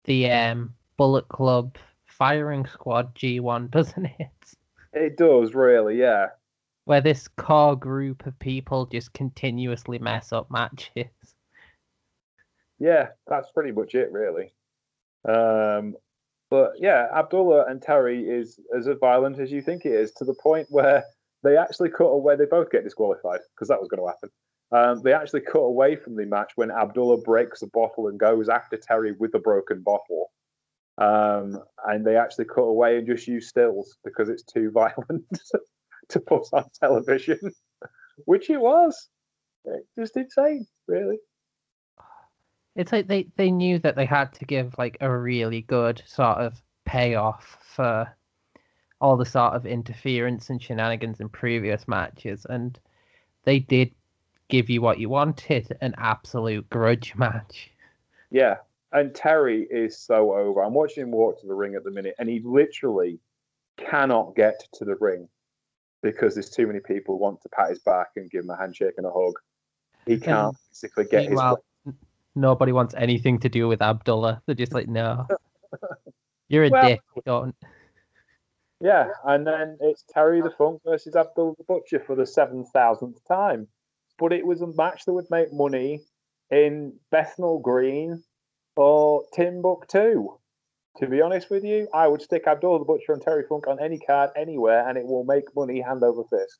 the 0.06 0.32
um, 0.32 0.74
Bullet 0.98 1.28
Club 1.28 1.78
firing 2.06 2.66
squad 2.66 3.16
G1, 3.16 3.72
doesn't 3.72 4.06
it? 4.06 4.28
It 4.94 5.18
does, 5.18 5.54
really, 5.54 5.98
yeah. 5.98 6.28
Where 6.86 7.02
this 7.02 7.28
core 7.28 7.76
group 7.76 8.26
of 8.26 8.38
people 8.40 8.86
just 8.86 9.14
continuously 9.14 10.00
mess 10.00 10.32
up 10.32 10.50
matches. 10.50 11.08
Yeah, 12.80 13.10
that's 13.28 13.52
pretty 13.52 13.72
much 13.72 13.94
it, 13.94 14.12
really. 14.12 14.54
Um, 15.28 15.96
but 16.50 16.74
yeah, 16.80 17.08
Abdullah 17.14 17.66
and 17.68 17.82
Terry 17.82 18.28
is 18.28 18.60
as 18.76 18.88
violent 19.00 19.40
as 19.40 19.52
you 19.52 19.62
think 19.62 19.86
it 19.86 19.92
is, 19.92 20.12
to 20.14 20.26
the 20.26 20.34
point 20.34 20.68
where 20.70 21.04
they 21.44 21.58
actually 21.58 21.90
cut 21.90 22.06
away. 22.06 22.36
They 22.36 22.46
both 22.46 22.72
get 22.72 22.84
disqualified 22.84 23.40
because 23.56 23.68
that 23.70 23.80
was 23.80 23.90
going 23.90 24.02
to 24.02 24.08
happen. 24.08 24.30
Um, 24.72 25.02
they 25.04 25.14
actually 25.14 25.42
cut 25.42 25.60
away 25.60 25.96
from 25.96 26.16
the 26.16 26.26
match 26.26 26.52
when 26.56 26.70
Abdullah 26.70 27.22
breaks 27.22 27.62
a 27.62 27.68
bottle 27.68 28.08
and 28.08 28.20
goes 28.20 28.50
after 28.50 28.78
Terry 28.78 29.14
with 29.14 29.34
a 29.34 29.40
broken 29.40 29.82
bottle. 29.82 30.32
Um, 30.98 31.64
and 31.88 32.06
they 32.06 32.18
actually 32.18 32.46
cut 32.46 32.64
away 32.64 32.98
and 32.98 33.08
just 33.08 33.28
use 33.28 33.48
stills 33.48 33.98
because 34.04 34.30
it's 34.30 34.44
too 34.44 34.70
violent 34.74 35.26
to 36.10 36.20
put 36.20 36.44
on 36.54 36.66
television, 36.80 37.40
which 38.26 38.50
it 38.50 38.60
was. 38.60 39.10
just 39.98 40.18
insane, 40.18 40.68
really. 40.88 41.18
It's 42.76 42.92
like 42.92 43.08
they, 43.08 43.28
they 43.38 43.52
knew 43.52 43.80
that 43.80 43.96
they 43.96 44.06
had 44.06 44.34
to 44.34 44.46
give 44.46 44.76
like 44.78 44.98
a 45.02 45.10
really 45.10 45.62
good 45.62 46.04
sort 46.06 46.38
of 46.38 46.62
payoff 46.86 47.58
for 47.62 48.08
all 49.02 49.18
the 49.18 49.26
sort 49.26 49.54
of 49.54 49.66
interference 49.66 50.50
and 50.50 50.62
shenanigans 50.62 51.20
in 51.20 51.30
previous 51.30 51.88
matches, 51.88 52.46
and 52.50 52.80
they 53.44 53.60
did 53.60 53.92
give 54.50 54.70
you 54.70 54.82
what 54.82 55.00
you 55.00 55.10
wanted 55.10 55.78
an 55.82 55.94
absolute 55.98 56.70
grudge 56.70 57.16
match. 57.16 57.72
Yeah, 58.32 58.58
and 58.92 59.14
Terry 59.14 59.68
is 59.70 59.98
so 59.98 60.34
over. 60.34 60.64
I'm 60.64 60.74
watching 60.74 61.04
him 61.04 61.12
walk 61.12 61.40
to 61.42 61.48
the 61.48 61.54
ring 61.54 61.76
at 61.76 61.84
the 61.84 61.92
minute, 61.92 62.16
and 62.20 62.28
he 62.28 62.42
literally 62.44 63.20
cannot 63.78 64.36
get 64.36 64.68
to 64.74 64.86
the 64.86 64.96
ring 64.96 65.28
because 66.02 66.34
there's 66.34 66.50
too 66.50 66.68
many 66.68 66.80
people 66.80 67.16
who 67.16 67.22
want 67.22 67.42
to 67.42 67.50
pat 67.50 67.70
his 67.70 67.80
back 67.80 68.08
and 68.16 68.30
give 68.30 68.44
him 68.44 68.50
a 68.50 68.58
handshake 68.58 68.94
and 68.98 69.06
a 69.06 69.12
hug. 69.12 69.34
He 70.06 70.20
can't 70.20 70.56
basically 70.70 71.06
get 71.06 71.30
his. 71.30 71.40
Nobody 72.36 72.72
wants 72.72 72.94
anything 72.96 73.40
to 73.40 73.50
do 73.50 73.68
with 73.68 73.82
Abdullah. 73.82 74.42
They're 74.46 74.56
just 74.56 74.74
like, 74.74 74.88
no, 74.88 75.28
you're 76.48 76.66
a 76.66 76.70
well, 76.70 76.88
dick. 76.88 77.02
Don't. 77.26 77.56
Yeah, 78.82 79.10
and 79.26 79.46
then 79.46 79.78
it's 79.82 80.04
Terry 80.14 80.42
the 80.42 80.52
Funk 80.52 80.82
versus 80.86 81.16
Abdul 81.16 81.56
the 81.58 81.66
Butcher 81.66 82.00
for 82.00 82.16
the 82.16 82.26
seven 82.26 82.66
thousandth 82.66 83.20
time. 83.28 83.68
But 84.18 84.34
it 84.34 84.46
was 84.46 84.62
a 84.62 84.68
match 84.68 85.06
that 85.06 85.14
would 85.14 85.30
make 85.30 85.52
money 85.52 86.02
in 86.50 86.94
Bethnal 87.12 87.60
Green 87.60 88.24
or 88.76 89.26
Timbuktu. 89.34 90.38
To 90.98 91.08
be 91.08 91.22
honest 91.22 91.50
with 91.50 91.64
you, 91.64 91.88
I 91.94 92.08
would 92.08 92.22
stick 92.22 92.44
Abdul 92.48 92.80
the 92.80 92.86
Butcher 92.86 93.14
and 93.14 93.22
Terry 93.22 93.44
Funk 93.48 93.68
on 93.68 93.80
any 93.82 94.00
card 94.00 94.32
anywhere, 94.36 94.88
and 94.88 94.98
it 94.98 95.06
will 95.06 95.24
make 95.24 95.56
money 95.56 95.82
hand 95.82 96.04
over 96.04 96.24
fist. 96.30 96.60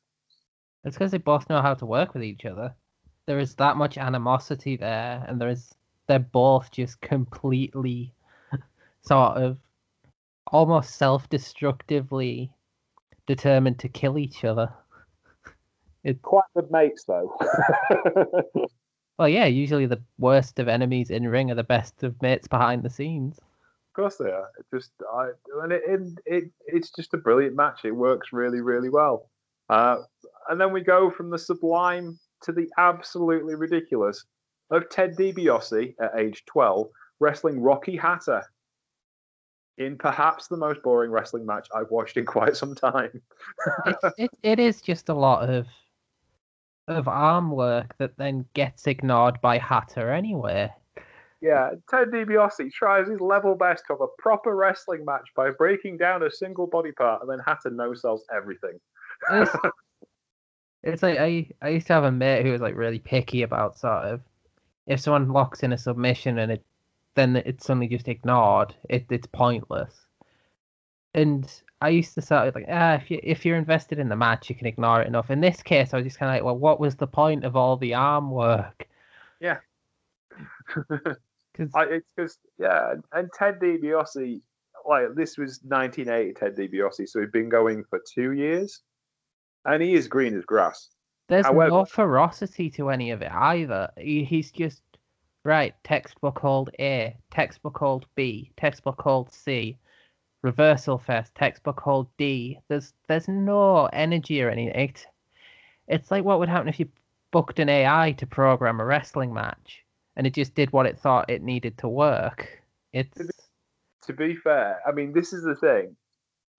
It's 0.84 0.96
because 0.96 1.10
they 1.12 1.18
both 1.18 1.48
know 1.48 1.60
how 1.60 1.74
to 1.74 1.86
work 1.86 2.14
with 2.14 2.22
each 2.22 2.44
other. 2.44 2.74
There 3.26 3.38
is 3.38 3.54
that 3.56 3.76
much 3.76 3.98
animosity 3.98 4.76
there, 4.76 5.24
and 5.26 5.40
there 5.40 5.48
is 5.48 5.74
they're 6.06 6.18
both 6.18 6.70
just 6.70 7.00
completely 7.00 8.12
sort 9.02 9.36
of 9.36 9.58
almost 10.50 10.96
self-destructively 10.96 12.50
determined 13.26 13.78
to 13.78 13.88
kill 13.88 14.18
each 14.18 14.44
other. 14.44 14.72
It, 16.02 16.22
Quite 16.22 16.44
good 16.54 16.70
mates, 16.70 17.04
though. 17.04 17.36
Well, 19.20 19.28
yeah, 19.28 19.44
usually 19.44 19.84
the 19.84 20.02
worst 20.16 20.58
of 20.58 20.66
enemies 20.66 21.10
in 21.10 21.28
ring 21.28 21.50
are 21.50 21.54
the 21.54 21.62
best 21.62 22.02
of 22.04 22.22
mates 22.22 22.48
behind 22.48 22.82
the 22.82 22.88
scenes. 22.88 23.36
Of 23.36 23.92
course 23.94 24.16
they 24.16 24.30
are. 24.30 24.48
It 24.58 24.64
just 24.74 24.92
I 25.12 25.32
and 25.62 25.72
it, 25.72 25.82
it, 25.86 26.00
it 26.24 26.44
it's 26.66 26.90
just 26.90 27.12
a 27.12 27.18
brilliant 27.18 27.54
match. 27.54 27.84
It 27.84 27.90
works 27.90 28.32
really 28.32 28.62
really 28.62 28.88
well. 28.88 29.28
Uh, 29.68 29.98
and 30.48 30.58
then 30.58 30.72
we 30.72 30.80
go 30.80 31.10
from 31.10 31.28
the 31.28 31.38
sublime 31.38 32.18
to 32.44 32.52
the 32.52 32.66
absolutely 32.78 33.56
ridiculous 33.56 34.24
of 34.70 34.88
Ted 34.88 35.16
DiBiase 35.18 35.96
at 36.00 36.18
age 36.18 36.42
12 36.46 36.88
wrestling 37.18 37.60
Rocky 37.60 37.96
Hata 37.96 38.46
in 39.80 39.96
perhaps 39.96 40.46
the 40.46 40.56
most 40.58 40.82
boring 40.82 41.10
wrestling 41.10 41.46
match 41.46 41.66
I've 41.74 41.90
watched 41.90 42.18
in 42.18 42.26
quite 42.26 42.54
some 42.54 42.74
time. 42.74 43.22
it, 43.86 43.96
it, 44.18 44.30
it 44.42 44.60
is 44.60 44.80
just 44.82 45.08
a 45.08 45.14
lot 45.14 45.48
of 45.48 45.66
of 46.86 47.08
arm 47.08 47.52
work 47.52 47.96
that 47.98 48.16
then 48.16 48.44
gets 48.52 48.86
ignored 48.86 49.40
by 49.40 49.58
Hata 49.58 50.12
anyway. 50.12 50.70
Yeah, 51.40 51.70
Ted 51.88 52.08
DiBiase 52.08 52.70
tries 52.72 53.08
his 53.08 53.20
level 53.20 53.54
best 53.54 53.84
to 53.86 53.94
have 53.94 54.00
a 54.00 54.08
proper 54.22 54.54
wrestling 54.54 55.04
match 55.04 55.28
by 55.36 55.50
breaking 55.50 55.96
down 55.96 56.24
a 56.24 56.30
single 56.30 56.66
body 56.66 56.92
part, 56.92 57.22
and 57.22 57.30
then 57.30 57.38
Hata 57.38 57.70
no 57.70 57.94
sells 57.94 58.24
everything. 58.34 58.78
It's, 59.30 59.52
it's 60.82 61.02
like 61.02 61.18
I 61.18 61.48
I 61.62 61.70
used 61.70 61.86
to 61.86 61.94
have 61.94 62.04
a 62.04 62.12
mate 62.12 62.44
who 62.44 62.52
was 62.52 62.60
like 62.60 62.76
really 62.76 62.98
picky 62.98 63.42
about 63.42 63.78
sort 63.78 64.04
of 64.04 64.20
if 64.86 65.00
someone 65.00 65.28
locks 65.28 65.62
in 65.62 65.72
a 65.72 65.78
submission 65.78 66.38
and 66.38 66.52
it 66.52 66.64
then 67.14 67.36
it's 67.36 67.66
suddenly 67.66 67.88
just 67.88 68.08
ignored. 68.08 68.74
It 68.88 69.06
it's 69.10 69.26
pointless. 69.26 70.06
And 71.14 71.50
I 71.80 71.88
used 71.88 72.14
to 72.14 72.22
sort 72.22 72.48
of 72.48 72.54
like, 72.54 72.66
ah, 72.68 72.94
if 72.94 73.10
you 73.10 73.20
if 73.22 73.44
you're 73.44 73.56
invested 73.56 73.98
in 73.98 74.08
the 74.08 74.16
match, 74.16 74.48
you 74.48 74.54
can 74.54 74.66
ignore 74.66 75.02
it 75.02 75.08
enough. 75.08 75.30
In 75.30 75.40
this 75.40 75.62
case, 75.62 75.92
I 75.92 75.96
was 75.96 76.04
just 76.06 76.18
kind 76.18 76.30
of 76.30 76.36
like, 76.36 76.44
well, 76.44 76.58
what 76.58 76.78
was 76.80 76.96
the 76.96 77.06
point 77.06 77.44
of 77.44 77.56
all 77.56 77.76
the 77.76 77.94
arm 77.94 78.30
work? 78.30 78.86
Yeah. 79.40 79.58
Because 81.52 81.72
it's 81.90 82.06
because 82.16 82.38
yeah, 82.58 82.94
and 83.12 83.28
Ted 83.36 83.58
DiBiase, 83.58 84.40
like 84.88 85.14
this 85.16 85.36
was 85.36 85.60
1980 85.64 86.32
Ted 86.34 86.56
DiBiase, 86.56 87.08
so 87.08 87.20
he'd 87.20 87.32
been 87.32 87.48
going 87.48 87.82
for 87.90 88.00
two 88.14 88.32
years, 88.32 88.80
and 89.64 89.82
he 89.82 89.94
is 89.94 90.06
green 90.06 90.38
as 90.38 90.44
grass. 90.44 90.90
there's 91.28 91.44
However- 91.46 91.70
no 91.70 91.84
ferocity 91.84 92.70
to 92.70 92.88
any 92.88 93.10
of 93.10 93.20
it 93.20 93.32
either. 93.32 93.90
He, 93.98 94.22
he's 94.24 94.52
just 94.52 94.80
right. 95.44 95.74
Textbook 95.84 96.34
called 96.34 96.70
A, 96.78 97.16
textbook 97.30 97.74
called 97.74 98.06
B, 98.14 98.50
textbook 98.56 98.96
called 98.96 99.32
C, 99.32 99.76
reversal 100.42 100.98
first, 100.98 101.34
textbook 101.34 101.76
called 101.76 102.08
D. 102.16 102.58
There's 102.68 102.92
there's 103.08 103.28
no 103.28 103.86
energy 103.86 104.42
or 104.42 104.50
anything. 104.50 104.78
It, 104.78 105.06
it's 105.88 106.10
like 106.10 106.24
what 106.24 106.38
would 106.38 106.48
happen 106.48 106.68
if 106.68 106.80
you 106.80 106.88
booked 107.30 107.58
an 107.58 107.68
AI 107.68 108.12
to 108.12 108.26
program 108.26 108.80
a 108.80 108.84
wrestling 108.84 109.32
match 109.32 109.84
and 110.16 110.26
it 110.26 110.34
just 110.34 110.54
did 110.54 110.72
what 110.72 110.86
it 110.86 110.98
thought 110.98 111.30
it 111.30 111.42
needed 111.42 111.78
to 111.78 111.88
work. 111.88 112.62
It's 112.92 113.18
To 114.06 114.12
be 114.12 114.36
fair, 114.36 114.80
I 114.86 114.92
mean, 114.92 115.12
this 115.12 115.32
is 115.32 115.44
the 115.44 115.54
thing. 115.54 115.96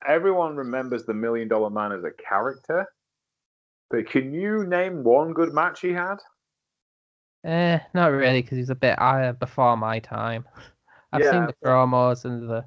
Everyone 0.08 0.56
remembers 0.56 1.06
the 1.06 1.14
Million 1.14 1.48
Dollar 1.48 1.70
Man 1.70 1.92
as 1.92 2.04
a 2.04 2.12
character, 2.12 2.86
but 3.90 4.10
can 4.10 4.34
you 4.34 4.66
name 4.66 5.04
one 5.04 5.34
good 5.34 5.54
match 5.54 5.82
he 5.82 5.92
had? 5.92 6.18
Eh, 7.44 7.80
not 7.94 8.08
really, 8.08 8.42
because 8.42 8.58
he's 8.58 8.70
a 8.70 8.76
bit 8.76 9.00
uh, 9.00 9.34
before 9.34 9.76
my 9.76 10.00
time. 10.00 10.46
I've 11.12 11.24
seen 11.24 11.46
the 11.46 11.56
promos 11.64 12.26
and 12.26 12.50
the 12.50 12.66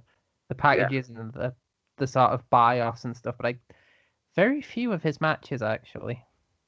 the 0.48 0.54
packages 0.54 1.08
and 1.08 1.32
the 1.32 1.54
the 1.96 2.06
sort 2.06 2.32
of 2.32 2.48
buy-offs 2.50 3.04
and 3.04 3.16
stuff, 3.16 3.36
but 3.38 3.46
I 3.46 3.58
very 4.36 4.60
few 4.60 4.92
of 4.92 5.02
his 5.02 5.20
matches 5.20 5.62
actually. 5.62 6.22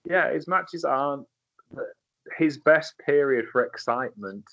Yeah, 0.04 0.32
his 0.32 0.46
matches 0.46 0.84
aren't. 0.84 1.26
His 2.38 2.58
best 2.58 2.94
period 3.04 3.46
for 3.50 3.64
excitement 3.64 4.44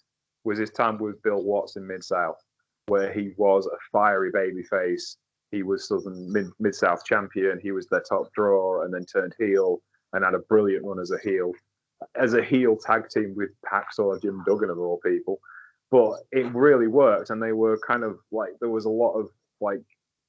was 0.43 0.57
his 0.57 0.71
time 0.71 0.97
with 0.97 1.21
Bill 1.23 1.41
Watts 1.41 1.75
in 1.75 1.87
Mid 1.87 2.03
South, 2.03 2.43
where 2.87 3.13
he 3.13 3.31
was 3.37 3.67
a 3.67 3.77
fiery 3.91 4.31
babyface. 4.31 5.17
He 5.51 5.63
was 5.63 5.87
Southern 5.87 6.31
Mid 6.31 6.47
Mid 6.59 6.75
South 6.75 7.05
champion. 7.05 7.59
He 7.61 7.71
was 7.71 7.87
their 7.87 8.01
top 8.01 8.33
draw, 8.33 8.83
and 8.83 8.93
then 8.93 9.05
turned 9.05 9.35
heel 9.39 9.79
and 10.13 10.25
had 10.25 10.33
a 10.33 10.39
brilliant 10.39 10.85
run 10.85 10.99
as 10.99 11.11
a 11.11 11.19
heel, 11.19 11.51
as 12.15 12.33
a 12.33 12.43
heel 12.43 12.77
tag 12.77 13.09
team 13.09 13.33
with 13.35 13.49
Hacksaw 13.71 14.21
Jim 14.21 14.43
Duggan 14.45 14.69
of 14.69 14.79
all 14.79 14.99
people. 15.05 15.39
But 15.91 16.19
it 16.31 16.51
really 16.53 16.87
worked, 16.87 17.29
and 17.29 17.41
they 17.41 17.51
were 17.51 17.79
kind 17.85 18.03
of 18.03 18.17
like 18.31 18.51
there 18.59 18.69
was 18.69 18.85
a 18.85 18.89
lot 18.89 19.13
of 19.13 19.29
like 19.61 19.81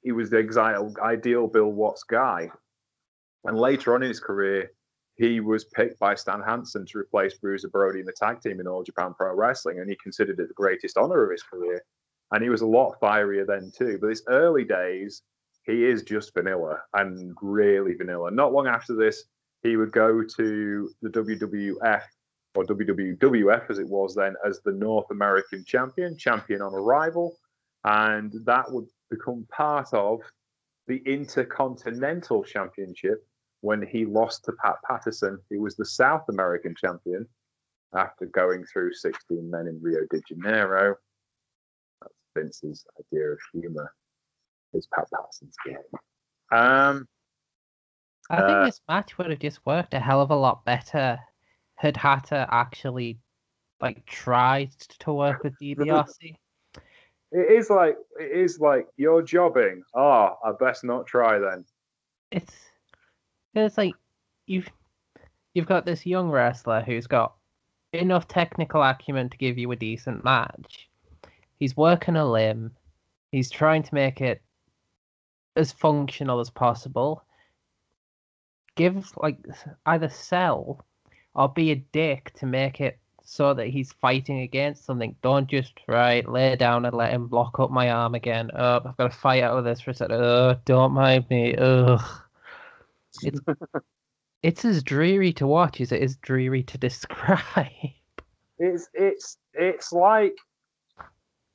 he 0.02 0.12
was 0.12 0.30
the 0.30 0.94
ideal 1.02 1.46
Bill 1.46 1.72
Watts 1.72 2.02
guy. 2.02 2.50
And 3.44 3.58
later 3.58 3.94
on 3.94 4.02
in 4.02 4.08
his 4.08 4.20
career, 4.20 4.70
he 5.16 5.40
was 5.40 5.64
picked 5.64 5.98
by 5.98 6.14
Stan 6.14 6.42
Hansen 6.42 6.86
to 6.86 6.98
replace 6.98 7.38
Bruiser 7.38 7.68
Brody 7.68 8.00
in 8.00 8.06
the 8.06 8.12
tag 8.12 8.40
team 8.40 8.60
in 8.60 8.66
All 8.66 8.82
Japan 8.82 9.14
Pro 9.16 9.34
Wrestling, 9.34 9.78
and 9.78 9.88
he 9.88 9.96
considered 10.02 10.40
it 10.40 10.48
the 10.48 10.54
greatest 10.54 10.98
honor 10.98 11.24
of 11.24 11.30
his 11.30 11.42
career. 11.42 11.82
And 12.32 12.42
he 12.42 12.48
was 12.48 12.62
a 12.62 12.66
lot 12.66 12.98
fierier 13.00 13.46
then 13.46 13.70
too. 13.76 13.98
But 14.00 14.10
his 14.10 14.24
early 14.28 14.64
days, 14.64 15.22
he 15.64 15.84
is 15.84 16.02
just 16.02 16.34
vanilla 16.34 16.82
and 16.94 17.34
really 17.40 17.94
vanilla. 17.94 18.30
Not 18.30 18.52
long 18.52 18.66
after 18.66 18.94
this, 18.94 19.24
he 19.64 19.76
would 19.76 19.90
go 19.90 20.22
to 20.22 20.90
the 21.02 21.08
WWF 21.08 22.02
or 22.54 22.64
WWF 22.64 23.70
as 23.70 23.78
it 23.80 23.88
was 23.88 24.14
then 24.14 24.34
as 24.46 24.60
the 24.60 24.72
North 24.72 25.10
American 25.10 25.64
champion, 25.64 26.16
champion 26.16 26.62
on 26.62 26.72
arrival, 26.74 27.36
and 27.84 28.32
that 28.44 28.70
would 28.70 28.86
become 29.10 29.44
part 29.50 29.92
of 29.92 30.20
the 30.86 31.02
Intercontinental 31.06 32.44
Championship 32.44 33.26
when 33.62 33.82
he 33.82 34.04
lost 34.04 34.44
to 34.44 34.52
Pat 34.62 34.76
Patterson, 34.88 35.38
who 35.50 35.62
was 35.62 35.74
the 35.74 35.86
South 35.86 36.24
American 36.28 36.74
champion 36.78 37.26
after 37.94 38.26
going 38.26 38.64
through 38.70 38.92
16 38.92 39.50
men 39.50 39.66
in 39.66 39.80
Rio 39.80 40.00
de 40.10 40.20
Janeiro. 40.28 40.94
That's 42.02 42.14
Vince's 42.36 42.84
idea 43.00 43.30
of 43.30 43.38
humor. 43.52 43.92
Is 44.74 44.86
Pat 44.94 45.08
Patterson's 45.10 45.56
game. 45.64 45.76
Um, 46.52 47.08
I 48.30 48.36
think 48.38 48.48
Uh, 48.58 48.64
this 48.66 48.80
match 48.88 49.18
would 49.18 49.30
have 49.30 49.38
just 49.38 49.64
worked 49.66 49.94
a 49.94 50.00
hell 50.00 50.20
of 50.20 50.30
a 50.30 50.36
lot 50.36 50.64
better 50.64 51.18
had 51.76 51.96
Hata 51.96 52.46
actually 52.50 53.18
like 53.80 54.04
tried 54.06 54.70
to 55.00 55.12
work 55.12 55.42
with 55.42 55.54
DiBiase. 55.62 56.36
it 57.32 57.50
is 57.50 57.68
like 57.68 57.96
it 58.18 58.30
is 58.30 58.60
like 58.60 58.86
you're 58.96 59.22
jobbing. 59.22 59.82
Ah, 59.94 60.36
I 60.44 60.52
best 60.52 60.84
not 60.84 61.06
try 61.06 61.38
then. 61.38 61.64
it's 62.30 62.54
it's 63.54 63.76
like 63.78 63.94
you've 64.46 64.68
you've 65.52 65.66
got 65.66 65.84
this 65.84 66.06
young 66.06 66.30
wrestler 66.30 66.80
who's 66.80 67.06
got 67.06 67.34
enough 67.92 68.26
technical 68.26 68.82
acumen 68.82 69.28
to 69.30 69.36
give 69.36 69.58
you 69.58 69.70
a 69.72 69.76
decent 69.76 70.24
match. 70.24 70.88
He's 71.58 71.76
working 71.76 72.16
a 72.16 72.24
limb. 72.28 72.72
He's 73.30 73.50
trying 73.50 73.82
to 73.84 73.94
make 73.94 74.20
it 74.20 74.42
as 75.56 75.72
functional 75.72 76.40
as 76.40 76.50
possible. 76.50 77.22
Give 78.76 79.04
like 79.16 79.38
either 79.86 80.08
sell 80.08 80.84
or 81.34 81.48
be 81.48 81.70
a 81.70 81.76
dick 81.76 82.32
to 82.38 82.46
make 82.46 82.80
it 82.80 82.98
so 83.24 83.54
that 83.54 83.68
he's 83.68 83.92
fighting 83.92 84.40
against 84.40 84.84
something. 84.84 85.16
Don't 85.22 85.48
just 85.48 85.72
right 85.88 86.28
lay 86.28 86.56
down 86.56 86.84
and 86.84 86.94
let 86.94 87.12
him 87.12 87.26
block 87.26 87.58
up 87.58 87.70
my 87.70 87.90
arm 87.90 88.14
again. 88.14 88.50
Oh, 88.54 88.80
I've 88.84 88.96
got 88.96 89.10
to 89.10 89.18
fight 89.18 89.42
out 89.42 89.58
of 89.58 89.64
this 89.64 89.80
for 89.80 89.90
a 89.90 89.94
second. 89.94 90.16
Oh, 90.16 90.56
don't 90.64 90.92
mind 90.92 91.26
me. 91.30 91.56
Ugh. 91.56 92.00
It's 93.22 93.40
it's 94.42 94.64
as 94.64 94.82
dreary 94.82 95.32
to 95.34 95.46
watch 95.46 95.80
as 95.80 95.90
it 95.92 96.02
is 96.02 96.16
dreary 96.16 96.62
to 96.64 96.78
describe. 96.78 97.68
It's 98.58 98.88
it's 98.92 99.38
it's 99.54 99.92
like 99.92 100.36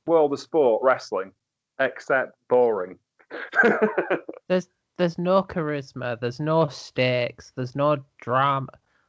world 0.06 0.32
of 0.32 0.40
sport 0.40 0.82
wrestling, 0.82 1.32
except 1.78 2.32
boring. 2.48 2.98
There's 4.48 4.68
no 5.18 5.42
charisma. 5.42 6.18
There's 6.20 6.40
no 6.40 6.68
stakes. 6.68 7.52
There's 7.56 7.76
no 7.76 7.98
drama. 8.20 8.68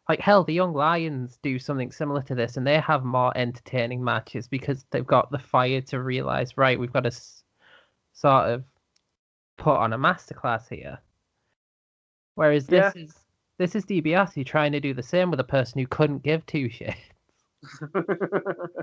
Like 0.10 0.20
hell, 0.20 0.44
the 0.44 0.54
Young 0.54 0.74
Lions 0.74 1.38
do 1.42 1.60
something 1.60 1.92
similar 1.92 2.22
to 2.24 2.36
this, 2.36 2.58
and 2.58 2.66
they 2.66 2.80
have 2.80 3.04
more 3.04 3.32
entertaining 3.38 4.04
matches 4.04 4.48
because 4.48 4.86
they've 4.92 5.06
got 5.06 5.32
the 5.32 5.40
fire 5.40 5.82
to 5.82 6.02
realize, 6.02 6.58
right, 6.58 6.80
we've 6.80 6.92
got 6.92 7.04
to 7.04 7.08
s- 7.08 7.44
sort 8.14 8.50
of 8.50 8.64
put 9.58 9.78
on 9.78 9.94
a 9.94 9.98
masterclass 9.98 10.68
here. 10.70 11.00
Whereas 12.36 12.68
this 12.68 12.96
is 12.96 13.14
this 13.58 13.76
is 13.76 13.86
DiBiase 13.86 14.46
trying 14.46 14.72
to 14.72 14.80
do 14.80 14.94
the 14.94 15.04
same 15.04 15.30
with 15.30 15.40
a 15.40 15.46
person 15.46 15.80
who 15.80 15.88
couldn't 15.88 16.24
give 16.24 16.46
two 16.46 16.68
shits. 16.68 16.96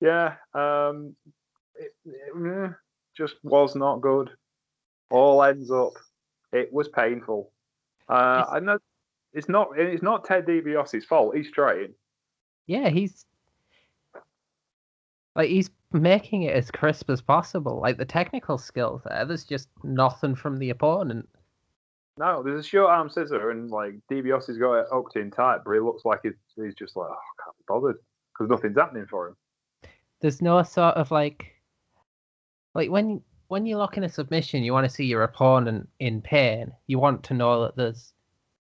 yeah, 0.00 0.36
um, 0.54 1.16
it, 1.74 1.92
it, 2.04 2.36
mm, 2.36 2.74
just 3.16 3.34
was 3.42 3.74
not 3.74 4.00
good. 4.00 4.30
All 5.10 5.42
ends 5.42 5.70
up. 5.70 5.94
It 6.52 6.72
was 6.72 6.88
painful. 6.88 7.52
Uh, 8.08 8.44
I 8.50 8.60
know 8.60 8.78
it's 9.32 9.48
not. 9.48 9.68
It's 9.76 10.02
not 10.02 10.24
Ted 10.24 10.46
DiBiase's 10.46 11.04
fault. 11.04 11.36
He's 11.36 11.50
trying. 11.50 11.94
Yeah, 12.66 12.88
he's 12.88 13.26
like 15.34 15.50
he's 15.50 15.70
making 15.92 16.42
it 16.42 16.54
as 16.54 16.70
crisp 16.70 17.10
as 17.10 17.20
possible. 17.20 17.80
Like 17.80 17.96
the 17.96 18.04
technical 18.04 18.58
skills 18.58 19.02
there, 19.04 19.24
there's 19.24 19.44
just 19.44 19.68
nothing 19.82 20.34
from 20.34 20.58
the 20.58 20.70
opponent. 20.70 21.28
No, 22.18 22.42
there's 22.42 22.64
a 22.64 22.68
short 22.68 22.90
arm 22.90 23.08
scissor, 23.08 23.50
and 23.50 23.70
like 23.70 23.94
DiBiase's 24.10 24.58
got 24.58 24.80
it 24.80 24.86
hooked 24.90 25.16
in 25.16 25.30
tight, 25.30 25.60
but 25.64 25.72
he 25.72 25.80
looks 25.80 26.04
like 26.04 26.20
he's, 26.24 26.32
he's 26.56 26.74
just 26.74 26.96
like, 26.96 27.08
oh, 27.08 27.12
I 27.12 27.44
can't 27.44 27.56
be 27.56 27.64
bothered 27.68 27.96
because 28.32 28.50
nothing's 28.50 28.76
happening 28.76 29.06
for 29.08 29.28
him. 29.28 29.36
There's 30.20 30.42
no 30.42 30.62
sort 30.64 30.96
of 30.96 31.12
like, 31.12 31.54
like 32.74 32.90
when 32.90 33.22
when 33.48 33.64
you 33.64 33.76
lock 33.76 33.96
in 33.96 34.04
a 34.04 34.08
submission, 34.08 34.62
you 34.62 34.72
want 34.72 34.88
to 34.88 34.94
see 34.94 35.06
your 35.06 35.22
opponent 35.22 35.88
in 35.98 36.20
pain. 36.20 36.72
You 36.86 36.98
want 36.98 37.22
to 37.24 37.34
know 37.34 37.62
that 37.62 37.76
there's 37.76 38.12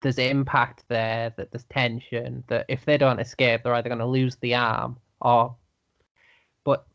there's 0.02 0.18
impact 0.18 0.84
there, 0.88 1.34
that 1.38 1.52
there's 1.52 1.66
tension, 1.66 2.44
that 2.48 2.66
if 2.70 2.86
they 2.86 2.98
don't 2.98 3.20
escape, 3.20 3.64
they're 3.64 3.74
either 3.74 3.90
going 3.90 4.00
to 4.00 4.06
lose 4.06 4.36
the 4.38 4.56
arm 4.56 4.98
or. 5.22 5.56
But 6.64 6.86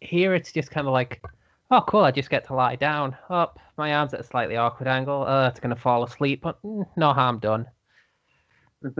here 0.00 0.34
it's 0.34 0.52
just 0.52 0.70
kind 0.70 0.86
of 0.86 0.92
like, 0.92 1.22
oh, 1.70 1.82
cool, 1.86 2.04
I 2.04 2.10
just 2.10 2.30
get 2.30 2.46
to 2.46 2.54
lie 2.54 2.76
down. 2.76 3.16
Up, 3.30 3.58
oh, 3.60 3.72
my 3.76 3.94
arm's 3.94 4.14
at 4.14 4.20
a 4.20 4.24
slightly 4.24 4.56
awkward 4.56 4.88
angle. 4.88 5.24
Oh, 5.26 5.46
it's 5.46 5.60
going 5.60 5.74
to 5.74 5.80
fall 5.80 6.02
asleep, 6.04 6.40
but 6.42 6.58
no 6.96 7.12
harm 7.12 7.38
done. 7.38 7.66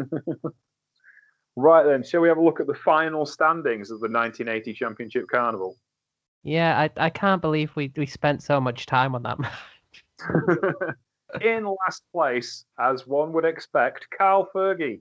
right 1.56 1.84
then, 1.84 2.02
shall 2.02 2.20
we 2.20 2.28
have 2.28 2.38
a 2.38 2.44
look 2.44 2.60
at 2.60 2.66
the 2.66 2.74
final 2.74 3.24
standings 3.24 3.90
of 3.90 4.00
the 4.00 4.08
1980 4.08 4.74
Championship 4.74 5.24
Carnival? 5.30 5.76
Yeah, 6.42 6.78
I, 6.78 6.90
I 6.96 7.10
can't 7.10 7.42
believe 7.42 7.74
we, 7.76 7.92
we 7.96 8.06
spent 8.06 8.42
so 8.42 8.60
much 8.60 8.86
time 8.86 9.14
on 9.14 9.22
that 9.24 9.38
match. 9.38 10.04
In 11.42 11.64
last 11.64 12.04
place, 12.12 12.64
as 12.80 13.06
one 13.06 13.32
would 13.32 13.44
expect, 13.44 14.06
Carl 14.16 14.48
Fergie. 14.54 15.00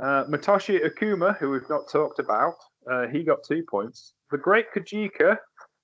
Uh, 0.00 0.24
Motoshi 0.24 0.84
Okuma, 0.84 1.36
who 1.38 1.50
we've 1.50 1.68
not 1.68 1.88
talked 1.90 2.18
about, 2.18 2.54
uh, 2.90 3.06
he 3.06 3.22
got 3.22 3.42
two 3.42 3.62
points. 3.68 4.14
The 4.30 4.38
Great 4.38 4.66
Kojika, 4.74 5.38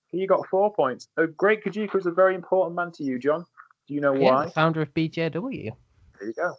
he 0.08 0.26
got 0.26 0.46
four 0.48 0.72
points. 0.72 1.08
The 1.16 1.28
Great 1.28 1.64
Kojika 1.64 1.96
is 1.96 2.06
a 2.06 2.10
very 2.10 2.34
important 2.34 2.76
man 2.76 2.92
to 2.92 3.04
you, 3.04 3.18
John. 3.18 3.44
Do 3.88 3.94
you 3.94 4.00
know 4.00 4.14
yeah, 4.14 4.30
why? 4.30 4.50
founder 4.50 4.82
of 4.82 4.92
BJW. 4.94 5.32
There 5.32 6.28
you 6.28 6.34
go. 6.34 6.54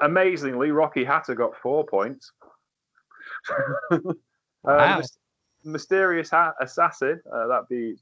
Amazingly, 0.00 0.70
Rocky 0.70 1.04
Hata 1.04 1.34
got 1.34 1.56
four 1.62 1.84
points. 1.84 2.32
wow. 3.90 4.00
Uh, 4.64 5.02
mysterious 5.66 6.30
ha- 6.30 6.54
assassin, 6.60 7.20
uh, 7.32 7.46
that'd 7.46 7.68
be 7.68 7.96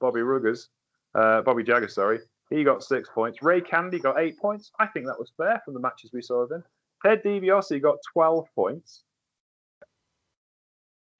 Bobby 0.00 0.20
Ruggers, 0.20 0.68
uh, 1.14 1.42
Bobby 1.42 1.62
Jagger, 1.62 1.88
sorry. 1.88 2.20
He 2.50 2.64
got 2.64 2.82
six 2.82 3.08
points. 3.14 3.42
Ray 3.42 3.60
Candy 3.60 4.00
got 4.00 4.18
eight 4.18 4.38
points. 4.38 4.72
I 4.80 4.86
think 4.86 5.06
that 5.06 5.18
was 5.18 5.32
fair 5.36 5.62
from 5.64 5.74
the 5.74 5.80
matches 5.80 6.10
we 6.12 6.22
saw 6.22 6.42
of 6.42 6.50
him. 6.50 6.64
Ted 7.04 7.22
DiBiase 7.22 7.80
got 7.80 7.96
12 8.12 8.46
points. 8.54 9.02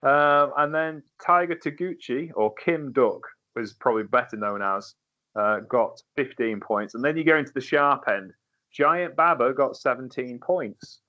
Um, 0.02 0.52
and 0.56 0.74
then 0.74 1.02
Tiger 1.24 1.54
Toguchi, 1.54 2.30
or 2.34 2.54
Kim 2.54 2.92
Duk, 2.92 3.22
was 3.54 3.74
probably 3.74 4.04
better 4.04 4.36
known 4.36 4.62
as, 4.62 4.94
uh, 5.36 5.60
got 5.60 6.02
15 6.16 6.60
points. 6.60 6.94
And 6.94 7.04
then 7.04 7.16
you 7.16 7.24
go 7.24 7.36
into 7.36 7.52
the 7.52 7.60
sharp 7.60 8.04
end. 8.08 8.32
Giant 8.72 9.16
Baba 9.16 9.52
got 9.52 9.76
17 9.76 10.38
points. 10.40 11.00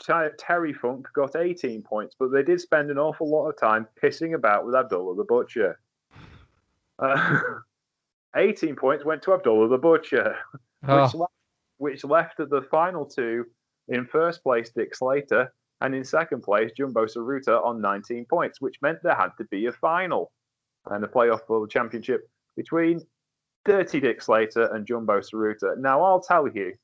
Terry 0.00 0.72
Funk 0.72 1.06
got 1.14 1.36
18 1.36 1.82
points, 1.82 2.16
but 2.18 2.32
they 2.32 2.42
did 2.42 2.60
spend 2.60 2.90
an 2.90 2.98
awful 2.98 3.28
lot 3.28 3.48
of 3.48 3.58
time 3.58 3.86
pissing 4.02 4.34
about 4.34 4.64
with 4.64 4.74
Abdullah 4.74 5.16
the 5.16 5.24
Butcher. 5.24 5.78
Uh, 6.98 7.40
18 8.36 8.76
points 8.76 9.04
went 9.04 9.22
to 9.22 9.34
Abdullah 9.34 9.68
the 9.68 9.78
Butcher, 9.78 10.36
oh. 10.88 11.02
which, 11.02 11.14
left, 11.14 11.32
which 11.78 12.04
left 12.04 12.36
the 12.38 12.62
final 12.70 13.04
two 13.04 13.44
in 13.88 14.06
first 14.06 14.42
place 14.42 14.70
Dick 14.70 14.94
Slater 14.94 15.52
and 15.80 15.94
in 15.94 16.04
second 16.04 16.42
place 16.42 16.70
Jumbo 16.76 17.06
Tsuruta 17.06 17.64
on 17.64 17.80
19 17.80 18.26
points, 18.26 18.60
which 18.60 18.76
meant 18.82 18.98
there 19.02 19.14
had 19.14 19.30
to 19.38 19.44
be 19.44 19.66
a 19.66 19.72
final 19.72 20.32
and 20.86 21.04
a 21.04 21.08
playoff 21.08 21.40
for 21.46 21.60
the 21.60 21.68
championship 21.68 22.28
between 22.56 23.00
Dirty 23.64 24.00
Dick 24.00 24.22
Slater 24.22 24.74
and 24.74 24.86
Jumbo 24.86 25.20
Tsuruta. 25.20 25.76
Now, 25.78 26.02
I'll 26.02 26.20
tell 26.20 26.48
you, 26.48 26.74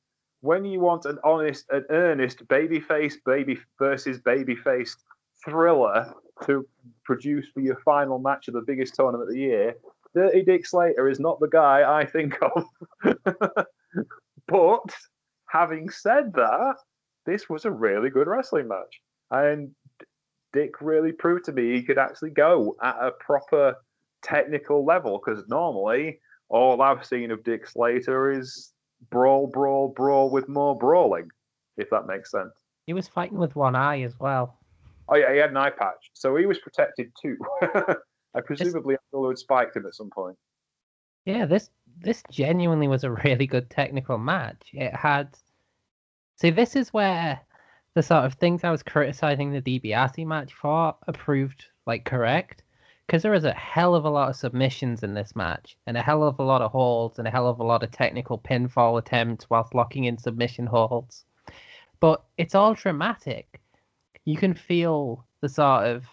when 0.41 0.65
you 0.65 0.79
want 0.79 1.05
an 1.05 1.17
honest, 1.23 1.65
an 1.69 1.85
earnest 1.89 2.47
babyface 2.47 3.15
baby 3.25 3.59
versus 3.79 4.19
babyface 4.19 4.95
thriller 5.43 6.13
to 6.45 6.67
produce 7.03 7.47
for 7.53 7.61
your 7.61 7.79
final 7.83 8.19
match 8.19 8.47
of 8.47 8.53
the 8.53 8.61
biggest 8.61 8.95
tournament 8.95 9.29
of 9.29 9.33
the 9.33 9.39
year, 9.39 9.75
Dirty 10.13 10.43
Dick 10.43 10.65
Slater 10.65 11.09
is 11.09 11.19
not 11.19 11.39
the 11.39 11.49
guy 11.49 11.99
I 11.99 12.05
think 12.05 12.37
of. 12.41 12.65
but 14.47 14.95
having 15.49 15.89
said 15.89 16.33
that, 16.33 16.75
this 17.25 17.49
was 17.49 17.65
a 17.65 17.71
really 17.71 18.09
good 18.09 18.27
wrestling 18.27 18.67
match. 18.67 19.01
And 19.31 19.71
Dick 20.53 20.81
really 20.81 21.11
proved 21.11 21.45
to 21.45 21.51
me 21.51 21.73
he 21.73 21.83
could 21.83 21.97
actually 21.97 22.31
go 22.31 22.75
at 22.81 22.95
a 22.99 23.11
proper 23.19 23.75
technical 24.23 24.85
level 24.85 25.21
because 25.23 25.43
normally 25.47 26.19
all 26.49 26.81
I've 26.81 27.05
seen 27.05 27.31
of 27.31 27.43
Dick 27.43 27.67
Slater 27.67 28.31
is 28.31 28.71
brawl, 29.09 29.47
brawl, 29.47 29.89
brawl 29.89 30.29
with 30.29 30.47
more 30.47 30.77
brawling, 30.77 31.29
if 31.77 31.89
that 31.89 32.07
makes 32.07 32.31
sense. 32.31 32.53
He 32.85 32.93
was 32.93 33.07
fighting 33.07 33.37
with 33.37 33.55
one 33.55 33.75
eye 33.75 34.01
as 34.01 34.19
well. 34.19 34.57
Oh, 35.09 35.15
yeah, 35.15 35.31
he 35.31 35.39
had 35.39 35.51
an 35.51 35.57
eye 35.57 35.69
patch. 35.69 36.11
So 36.13 36.35
he 36.35 36.45
was 36.45 36.59
protected 36.59 37.11
too. 37.21 37.37
I 37.61 38.41
presumably 38.41 38.95
Abdullah 38.95 39.29
had 39.29 39.37
spiked 39.37 39.75
him 39.75 39.85
at 39.85 39.95
some 39.95 40.09
point. 40.09 40.37
Yeah, 41.25 41.45
this 41.45 41.69
this 41.99 42.23
genuinely 42.31 42.87
was 42.87 43.03
a 43.03 43.11
really 43.23 43.47
good 43.47 43.69
technical 43.69 44.17
match. 44.17 44.69
It 44.73 44.93
had 44.93 45.37
see 46.35 46.51
this 46.51 46.75
is 46.75 46.93
where 46.93 47.39
the 47.95 48.03
sort 48.03 48.25
of 48.25 48.35
things 48.35 48.63
I 48.63 48.69
was 48.69 48.83
criticizing 48.83 49.51
the 49.51 49.61
DiBiase 49.61 50.25
match 50.25 50.53
for 50.53 50.95
are 51.07 51.13
proved 51.13 51.65
like 51.85 52.05
correct. 52.05 52.63
Because 53.07 53.23
there 53.23 53.33
is 53.33 53.45
a 53.45 53.53
hell 53.53 53.95
of 53.95 54.03
a 54.03 54.09
lot 54.09 54.29
of 54.29 54.35
submissions 54.35 55.01
in 55.01 55.13
this 55.13 55.35
match, 55.35 55.77
and 55.87 55.95
a 55.97 56.01
hell 56.01 56.23
of 56.23 56.39
a 56.39 56.43
lot 56.43 56.61
of 56.61 56.71
holds, 56.71 57.19
and 57.19 57.27
a 57.27 57.31
hell 57.31 57.47
of 57.47 57.59
a 57.59 57.63
lot 57.63 57.81
of 57.81 57.91
technical 57.91 58.37
pinfall 58.37 58.99
attempts 58.99 59.49
whilst 59.49 59.73
locking 59.73 60.03
in 60.03 60.17
submission 60.17 60.67
holds. 60.67 61.23
But 61.99 62.23
it's 62.37 62.53
all 62.53 62.73
dramatic. 62.73 63.61
You 64.25 64.37
can 64.37 64.53
feel 64.53 65.25
the 65.41 65.49
sort 65.49 65.85
of 65.85 66.05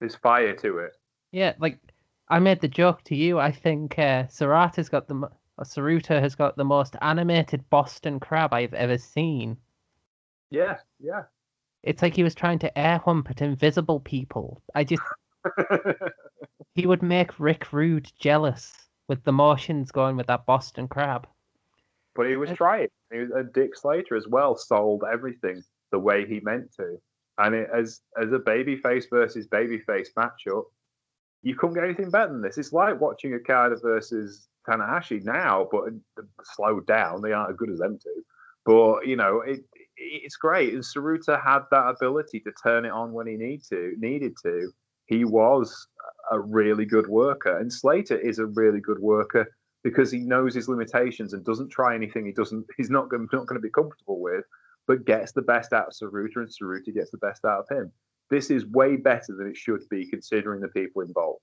there's 0.00 0.16
fire 0.16 0.54
to 0.56 0.78
it. 0.78 0.96
Yeah, 1.32 1.54
like 1.58 1.78
I 2.28 2.38
made 2.38 2.60
the 2.60 2.68
joke 2.68 3.02
to 3.04 3.16
you. 3.16 3.38
I 3.38 3.52
think 3.52 3.98
uh, 3.98 4.24
Tsuruta's 4.24 4.88
got 4.88 5.08
the 5.08 5.28
Tsuruta 5.60 6.20
has 6.20 6.34
got 6.34 6.56
the 6.56 6.64
most 6.64 6.96
animated 7.00 7.68
Boston 7.70 8.20
crab 8.20 8.52
I've 8.52 8.74
ever 8.74 8.98
seen. 8.98 9.56
Yeah, 10.50 10.78
yeah. 11.00 11.22
It's 11.82 12.02
like 12.02 12.14
he 12.14 12.22
was 12.22 12.34
trying 12.34 12.58
to 12.60 12.78
air 12.78 12.98
hump 12.98 13.30
at 13.30 13.42
invisible 13.42 14.00
people. 14.00 14.60
I 14.74 14.84
just 14.84 15.02
he 16.74 16.86
would 16.86 17.02
make 17.02 17.38
Rick 17.38 17.72
Rude 17.72 18.10
jealous 18.18 18.72
with 19.08 19.22
the 19.24 19.32
motions 19.32 19.90
going 19.92 20.16
with 20.16 20.26
that 20.26 20.46
Boston 20.46 20.88
crab. 20.88 21.26
But 22.14 22.28
he 22.28 22.36
was 22.36 22.50
trying. 22.50 22.88
He 23.12 23.18
was, 23.18 23.30
and 23.30 23.52
Dick 23.52 23.76
Slater 23.76 24.16
as 24.16 24.26
well 24.26 24.56
sold 24.56 25.04
everything 25.10 25.62
the 25.92 25.98
way 25.98 26.26
he 26.26 26.40
meant 26.40 26.72
to. 26.76 26.98
And 27.38 27.54
it, 27.54 27.68
as 27.74 28.00
as 28.20 28.32
a 28.32 28.38
babyface 28.38 29.04
versus 29.10 29.46
babyface 29.46 30.08
matchup, 30.16 30.64
you 31.42 31.54
couldn't 31.54 31.74
get 31.74 31.84
anything 31.84 32.10
better 32.10 32.32
than 32.32 32.40
this. 32.40 32.58
It's 32.58 32.72
like 32.72 33.00
watching 33.00 33.34
a 33.34 33.36
Okada 33.36 33.76
versus 33.82 34.48
Tanahashi 34.66 35.22
now, 35.22 35.68
but 35.70 35.84
slowed 36.42 36.86
down. 36.86 37.20
They 37.20 37.32
aren't 37.32 37.50
as 37.50 37.56
good 37.56 37.70
as 37.70 37.78
them 37.78 37.98
two. 38.02 38.22
But 38.64 39.06
you 39.06 39.16
know, 39.16 39.42
it, 39.42 39.60
it's 39.96 40.36
great. 40.36 40.74
And 40.74 40.82
Tsuruta 40.82 41.42
had 41.42 41.60
that 41.70 41.88
ability 41.88 42.40
to 42.40 42.52
turn 42.62 42.84
it 42.84 42.90
on 42.90 43.12
when 43.12 43.26
he 43.26 43.36
need 43.36 43.62
to 43.68 43.94
needed 43.98 44.34
to. 44.42 44.70
He 45.06 45.24
was 45.24 45.86
a 46.30 46.38
really 46.40 46.84
good 46.84 47.08
worker, 47.08 47.58
and 47.58 47.72
Slater 47.72 48.18
is 48.18 48.38
a 48.38 48.46
really 48.46 48.80
good 48.80 48.98
worker 48.98 49.54
because 49.82 50.10
he 50.10 50.18
knows 50.18 50.54
his 50.54 50.68
limitations 50.68 51.32
and 51.32 51.44
doesn't 51.44 51.70
try 51.70 51.94
anything 51.94 52.26
he 52.26 52.32
doesn't. 52.32 52.66
He's 52.76 52.90
not 52.90 53.08
going 53.08 53.28
not 53.32 53.46
going 53.46 53.60
to 53.60 53.66
be 53.66 53.70
comfortable 53.70 54.20
with, 54.20 54.44
but 54.86 55.04
gets 55.04 55.32
the 55.32 55.42
best 55.42 55.72
out 55.72 55.88
of 55.88 55.92
Tsuruta 55.92 56.36
and 56.36 56.48
Tsuruta 56.48 56.92
gets 56.92 57.10
the 57.10 57.18
best 57.18 57.44
out 57.44 57.60
of 57.60 57.68
him 57.68 57.92
this 58.30 58.50
is 58.50 58.66
way 58.66 58.96
better 58.96 59.34
than 59.36 59.48
it 59.48 59.56
should 59.56 59.88
be 59.88 60.06
considering 60.06 60.60
the 60.60 60.68
people 60.68 61.02
involved. 61.02 61.42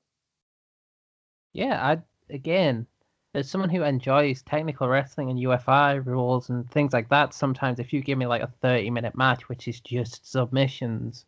Yeah, 1.54 1.80
I 1.82 2.34
again, 2.34 2.88
as 3.34 3.50
someone 3.50 3.70
who 3.70 3.84
enjoys 3.84 4.42
technical 4.42 4.88
wrestling 4.88 5.30
and 5.30 5.40
UFI 5.40 6.06
rules 6.06 6.50
and 6.50 6.70
things 6.70 6.94
like 6.94 7.10
that, 7.10 7.34
sometimes 7.34 7.80
if 7.80 7.94
you 7.94 8.02
give 8.02 8.18
me 8.18 8.26
like 8.26 8.42
a 8.42 8.52
30 8.62 8.90
minute 8.90 9.16
match 9.16 9.48
which 9.50 9.68
is 9.68 9.80
just 9.80 10.30
submissions, 10.30 11.26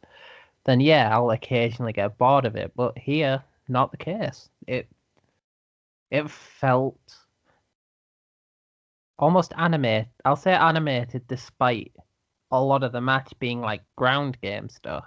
then 0.65 0.79
yeah, 0.79 1.09
I'll 1.11 1.31
occasionally 1.31 1.93
get 1.93 2.17
bored 2.17 2.45
of 2.45 2.55
it. 2.55 2.73
But 2.75 2.97
here, 2.97 3.43
not 3.67 3.91
the 3.91 3.97
case. 3.97 4.49
It 4.67 4.87
it 6.11 6.29
felt 6.29 6.99
almost 9.17 9.53
animated. 9.57 10.09
I'll 10.25 10.35
say 10.35 10.53
animated 10.53 11.27
despite 11.27 11.93
a 12.51 12.61
lot 12.61 12.83
of 12.83 12.91
the 12.91 13.01
match 13.01 13.33
being 13.39 13.61
like 13.61 13.81
ground 13.95 14.39
game 14.41 14.69
stuff. 14.69 15.05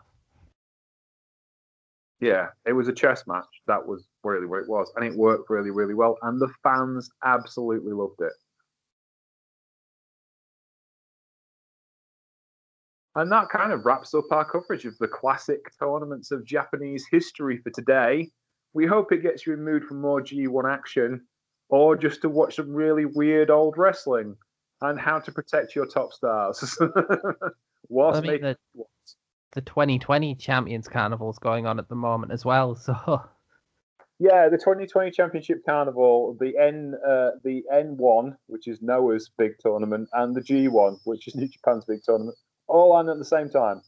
Yeah, 2.21 2.49
it 2.67 2.73
was 2.73 2.89
a 2.89 2.93
chess 2.93 3.27
match. 3.27 3.47
That 3.67 3.87
was 3.87 4.09
really 4.25 4.47
what 4.47 4.61
it 4.61 4.69
was, 4.69 4.93
and 4.97 5.05
it 5.05 5.15
worked 5.17 5.51
really, 5.51 5.71
really 5.71 5.95
well. 5.95 6.19
And 6.23 6.41
the 6.41 6.53
fans 6.63 7.11
absolutely 7.25 7.93
loved 7.93 8.21
it. 8.21 8.33
And 13.19 13.33
that 13.33 13.49
kind 13.49 13.73
of 13.73 13.85
wraps 13.85 14.15
up 14.15 14.31
our 14.31 14.45
coverage 14.45 14.85
of 14.85 14.97
the 14.99 15.09
classic 15.09 15.73
tournaments 15.77 16.31
of 16.31 16.45
Japanese 16.45 17.05
history 17.11 17.59
for 17.59 17.71
today. 17.71 18.31
We 18.75 18.87
hope 18.87 19.11
it 19.11 19.23
gets 19.23 19.45
you 19.45 19.55
in 19.55 19.65
mood 19.65 19.85
for 19.85 19.95
more 19.95 20.23
G1 20.23 20.73
action. 20.73 21.27
or 21.69 21.97
just 21.97 22.23
to 22.23 22.29
watch 22.29 22.57
some 22.57 22.73
really 22.73 23.07
weird 23.07 23.51
old 23.51 23.77
wrestling 23.77 24.37
and 24.83 25.01
how 25.01 25.19
to 25.19 25.33
protect 25.33 25.75
your 25.75 25.85
top 25.85 26.13
stars. 26.13 26.79
Whilst 27.89 28.19
I 28.19 28.21
mean, 28.21 28.31
making 28.31 28.57
the, 28.77 28.85
the 29.53 29.63
2020 29.63 30.37
Champions 30.37 30.87
Carnival 30.87 31.29
is 31.29 31.39
going 31.39 31.67
on 31.67 31.81
at 31.81 31.89
the 31.89 31.97
moment 31.97 32.31
as 32.31 32.45
well, 32.45 32.77
so 32.77 33.21
Yeah, 34.21 34.49
the 34.49 34.59
2020 34.59 35.11
Championship 35.11 35.63
Carnival, 35.67 36.37
the 36.39 36.57
N, 36.57 36.95
uh, 37.05 37.31
the 37.43 37.65
N1, 37.73 38.37
which 38.47 38.69
is 38.69 38.81
Noah's 38.81 39.29
big 39.37 39.59
tournament, 39.59 40.09
and 40.13 40.37
the 40.37 40.41
G1, 40.41 41.01
which 41.03 41.27
is 41.27 41.35
New 41.35 41.49
Japan's 41.49 41.85
big 41.85 42.03
tournament, 42.05 42.37
all 42.69 42.93
on 42.93 43.09
at 43.09 43.19
the 43.19 43.25
same 43.25 43.49
time. 43.49 43.83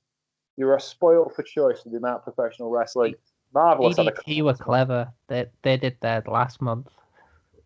You 0.57 0.69
are 0.69 0.78
spoiled 0.78 1.32
for 1.35 1.43
choice 1.43 1.85
with 1.85 1.93
the 1.93 1.98
amount 1.98 2.23
of 2.27 2.35
professional 2.35 2.70
wrestling. 2.70 3.15
Marvelous. 3.52 3.97
had 3.97 4.07
a- 4.07 4.12
EDT 4.12 4.43
were 4.43 4.55
clever. 4.55 5.12
They 5.28 5.47
they 5.62 5.77
did 5.77 5.97
that 6.01 6.28
last 6.28 6.61
month. 6.61 6.89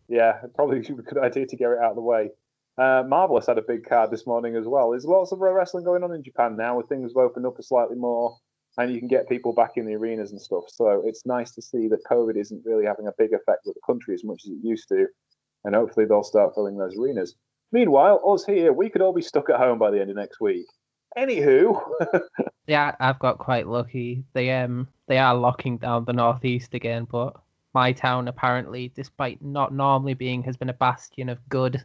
Yeah, 0.07 0.39
probably 0.55 0.79
a 0.79 0.81
good 0.81 1.17
idea 1.17 1.45
to 1.47 1.55
get 1.55 1.71
it 1.71 1.79
out 1.79 1.91
of 1.91 1.95
the 1.95 2.01
way. 2.01 2.29
Uh, 2.77 3.03
Marvelous 3.07 3.47
had 3.47 3.57
a 3.57 3.63
big 3.63 3.87
card 3.87 4.11
this 4.11 4.27
morning 4.27 4.55
as 4.55 4.65
well. 4.67 4.91
There's 4.91 5.05
lots 5.05 5.31
of 5.31 5.39
wrestling 5.39 5.85
going 5.85 6.03
on 6.03 6.13
in 6.13 6.23
Japan 6.23 6.57
now, 6.57 6.75
where 6.75 6.85
things 6.85 7.11
have 7.11 7.23
opened 7.23 7.45
up 7.45 7.57
a 7.57 7.63
slightly 7.63 7.95
more, 7.95 8.37
and 8.77 8.91
you 8.91 8.99
can 8.99 9.07
get 9.07 9.29
people 9.29 9.53
back 9.53 9.77
in 9.77 9.85
the 9.85 9.95
arenas 9.95 10.31
and 10.31 10.41
stuff. 10.41 10.65
So 10.67 11.01
it's 11.05 11.25
nice 11.25 11.51
to 11.55 11.61
see 11.61 11.87
that 11.87 12.03
COVID 12.09 12.35
isn't 12.35 12.65
really 12.65 12.85
having 12.85 13.07
a 13.07 13.13
big 13.17 13.33
effect 13.33 13.61
with 13.65 13.75
the 13.75 13.81
country 13.85 14.13
as 14.13 14.23
much 14.23 14.41
as 14.45 14.51
it 14.51 14.57
used 14.61 14.89
to, 14.89 15.07
and 15.63 15.73
hopefully 15.73 16.05
they'll 16.05 16.23
start 16.23 16.53
filling 16.53 16.77
those 16.77 16.97
arenas. 16.97 17.35
Meanwhile, 17.71 18.21
us 18.27 18.45
here, 18.45 18.73
we 18.73 18.89
could 18.89 19.01
all 19.01 19.13
be 19.13 19.21
stuck 19.21 19.49
at 19.49 19.57
home 19.57 19.79
by 19.79 19.91
the 19.91 20.01
end 20.01 20.09
of 20.09 20.17
next 20.17 20.39
week. 20.41 20.65
Anywho, 21.17 21.81
Yeah, 22.67 22.95
I've 22.99 23.19
got 23.19 23.37
quite 23.37 23.67
lucky. 23.67 24.23
They 24.33 24.51
um 24.51 24.87
they 25.07 25.17
are 25.17 25.35
locking 25.35 25.77
down 25.77 26.05
the 26.05 26.13
northeast 26.13 26.73
again, 26.73 27.07
but 27.09 27.35
my 27.73 27.91
town 27.91 28.27
apparently, 28.27 28.91
despite 28.95 29.41
not 29.41 29.73
normally 29.73 30.13
being, 30.13 30.41
has 30.43 30.57
been 30.57 30.69
a 30.69 30.73
bastion 30.73 31.29
of 31.29 31.37
good. 31.49 31.83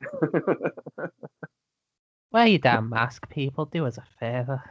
Wear 2.32 2.46
your 2.46 2.58
damn 2.58 2.88
mask, 2.88 3.28
people. 3.28 3.66
Do 3.66 3.86
us 3.86 3.98
a 3.98 4.04
favour. 4.18 4.62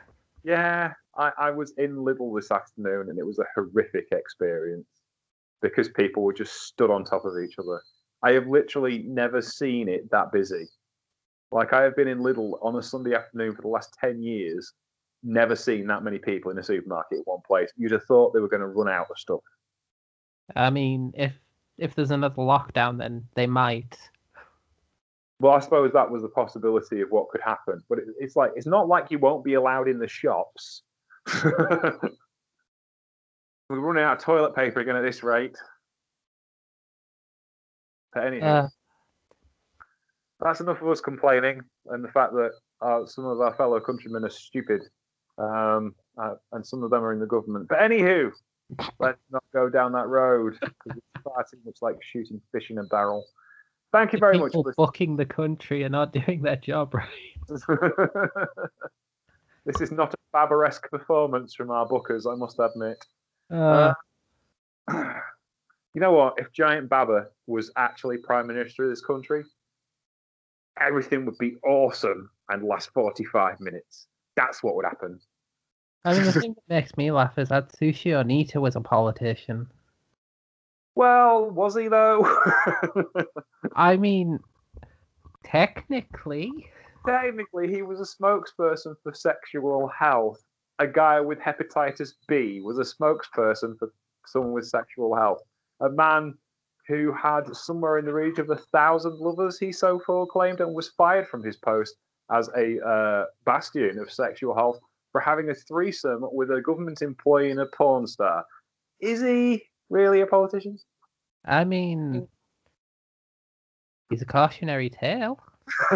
Yeah, 0.43 0.93
I, 1.15 1.31
I 1.37 1.51
was 1.51 1.73
in 1.77 1.95
Lidl 1.95 2.35
this 2.35 2.51
afternoon 2.51 3.09
and 3.09 3.17
it 3.17 3.25
was 3.25 3.39
a 3.39 3.45
horrific 3.55 4.07
experience 4.11 4.87
because 5.61 5.87
people 5.87 6.23
were 6.23 6.33
just 6.33 6.63
stood 6.63 6.91
on 6.91 7.05
top 7.05 7.23
of 7.23 7.37
each 7.41 7.57
other. 7.57 7.81
I 8.21 8.33
have 8.33 8.47
literally 8.47 9.03
never 9.07 9.41
seen 9.41 9.87
it 9.87 10.11
that 10.11 10.33
busy. 10.33 10.67
Like 11.53 11.71
I 11.71 11.83
have 11.83 11.95
been 11.95 12.07
in 12.07 12.19
Lidl 12.19 12.57
on 12.63 12.75
a 12.77 12.81
Sunday 12.81 13.13
afternoon 13.13 13.55
for 13.55 13.61
the 13.61 13.67
last 13.67 13.95
10 14.01 14.23
years, 14.23 14.73
never 15.21 15.55
seen 15.55 15.85
that 15.87 16.03
many 16.03 16.17
people 16.17 16.49
in 16.49 16.57
a 16.57 16.63
supermarket 16.63 17.19
at 17.19 17.27
one 17.27 17.41
place. 17.45 17.69
You'd 17.77 17.91
have 17.91 18.03
thought 18.05 18.33
they 18.33 18.39
were 18.39 18.49
going 18.49 18.61
to 18.61 18.67
run 18.67 18.89
out 18.89 19.07
of 19.11 19.17
stuff. 19.19 19.41
I 20.55 20.71
mean, 20.71 21.13
if 21.15 21.33
if 21.77 21.93
there's 21.95 22.11
another 22.11 22.35
lockdown, 22.35 22.97
then 22.97 23.27
they 23.35 23.45
might. 23.47 23.97
Well, 25.39 25.53
I 25.53 25.59
suppose 25.59 25.91
that 25.93 26.09
was 26.09 26.23
the 26.23 26.29
possibility 26.29 27.01
of 27.01 27.09
what 27.11 27.29
could 27.29 27.41
happen. 27.41 27.83
But 27.87 27.99
it, 27.99 28.05
it's 28.19 28.35
like, 28.35 28.51
it's 28.55 28.67
not 28.67 28.87
like 28.87 29.11
you 29.11 29.19
won't 29.19 29.43
be 29.43 29.53
allowed 29.53 29.87
in 29.87 29.99
the 29.99 30.07
shops. 30.07 30.83
We're 31.43 31.99
running 33.69 34.03
out 34.03 34.17
of 34.17 34.23
toilet 34.23 34.55
paper 34.55 34.79
again 34.79 34.95
at 34.95 35.01
this 35.01 35.23
rate. 35.23 35.57
But 38.13 38.25
anyway. 38.27 38.47
Uh, 38.47 38.67
that's 40.43 40.59
enough 40.59 40.81
of 40.81 40.87
us 40.89 41.01
complaining 41.01 41.61
and 41.87 42.03
the 42.03 42.09
fact 42.09 42.33
that 42.33 42.51
uh, 42.81 43.05
some 43.05 43.25
of 43.25 43.39
our 43.39 43.53
fellow 43.55 43.79
countrymen 43.79 44.25
are 44.25 44.29
stupid, 44.29 44.83
um, 45.37 45.95
uh, 46.21 46.35
and 46.51 46.65
some 46.65 46.83
of 46.83 46.91
them 46.91 47.03
are 47.03 47.13
in 47.13 47.19
the 47.19 47.25
government. 47.25 47.67
But 47.69 47.79
anywho, 47.79 48.31
let's 48.99 49.19
not 49.31 49.43
go 49.53 49.69
down 49.69 49.93
that 49.93 50.07
road 50.07 50.57
because 50.59 50.97
it's 50.97 51.23
far 51.23 51.45
too 51.49 51.59
much 51.65 51.77
like 51.81 51.95
shooting 52.01 52.41
fish 52.51 52.69
in 52.69 52.77
a 52.77 52.83
barrel. 52.83 53.25
Thank 53.91 54.11
you 54.13 54.19
very 54.19 54.37
much. 54.37 54.51
people 54.51 54.63
For 54.75 54.87
fucking 54.87 55.17
the 55.17 55.25
country 55.25 55.83
and 55.83 55.91
not 55.91 56.13
doing 56.25 56.41
their 56.41 56.55
job 56.57 56.93
right. 56.93 57.07
this 59.65 59.81
is 59.81 59.91
not 59.91 60.13
a 60.13 60.17
Faber-esque 60.31 60.89
performance 60.89 61.53
from 61.53 61.71
our 61.71 61.87
bookers, 61.87 62.31
I 62.31 62.35
must 62.35 62.59
admit. 62.59 62.97
Uh, 63.51 63.93
you 65.93 66.01
know 66.01 66.11
what? 66.11 66.35
If 66.37 66.51
Giant 66.51 66.89
Baba 66.89 67.27
was 67.47 67.71
actually 67.75 68.17
Prime 68.17 68.47
Minister 68.47 68.85
of 68.85 68.89
this 68.89 69.01
country, 69.01 69.43
everything 70.79 71.25
would 71.25 71.37
be 71.37 71.55
awesome 71.63 72.29
and 72.49 72.63
last 72.63 72.91
45 72.93 73.59
minutes. 73.59 74.07
That's 74.35 74.63
what 74.63 74.75
would 74.75 74.85
happen. 74.85 75.19
I 76.05 76.13
mean, 76.13 76.25
the 76.25 76.33
thing 76.41 76.55
that 76.55 76.73
makes 76.73 76.97
me 76.97 77.11
laugh 77.11 77.37
is 77.37 77.49
that 77.49 77.71
Sushi 77.73 78.11
Onita 78.11 78.61
was 78.61 78.75
a 78.75 78.81
politician. 78.81 79.67
Well, 80.95 81.49
was 81.49 81.75
he 81.75 81.87
though? 81.87 82.27
I 83.75 83.97
mean, 83.97 84.39
technically, 85.43 86.69
Technically, 87.05 87.67
he 87.67 87.81
was 87.81 87.99
a 87.99 88.03
spokesperson 88.23 88.95
for 89.03 89.13
sexual 89.13 89.89
health. 89.89 90.43
A 90.79 90.87
guy 90.87 91.19
with 91.19 91.39
hepatitis 91.39 92.13
B 92.27 92.61
was 92.61 92.79
a 92.79 92.81
spokesperson 92.81 93.77
for 93.77 93.93
someone 94.25 94.53
with 94.53 94.67
sexual 94.67 95.15
health. 95.15 95.41
A 95.81 95.89
man 95.89 96.35
who 96.87 97.13
had 97.13 97.55
somewhere 97.55 97.97
in 97.97 98.05
the 98.05 98.13
region 98.13 98.41
of 98.41 98.49
a 98.49 98.61
thousand 98.71 99.17
lovers, 99.19 99.57
he 99.57 99.71
so 99.71 99.99
far 99.99 100.25
claimed, 100.25 100.59
and 100.59 100.73
was 100.73 100.89
fired 100.89 101.27
from 101.27 101.43
his 101.43 101.57
post 101.57 101.95
as 102.31 102.49
a 102.57 102.79
uh, 102.85 103.25
bastion 103.45 103.99
of 103.99 104.11
sexual 104.11 104.55
health 104.55 104.79
for 105.11 105.21
having 105.21 105.49
a 105.49 105.55
threesome 105.55 106.25
with 106.31 106.51
a 106.51 106.61
government 106.61 107.01
employee 107.01 107.51
and 107.51 107.59
a 107.59 107.65
porn 107.67 108.07
star. 108.07 108.45
Is 108.99 109.21
he 109.21 109.63
really 109.89 110.21
a 110.21 110.27
politician? 110.27 110.77
I 111.45 111.63
mean, 111.63 112.27
he's 114.09 114.21
a 114.21 114.25
cautionary 114.25 114.89
tale. 114.89 115.39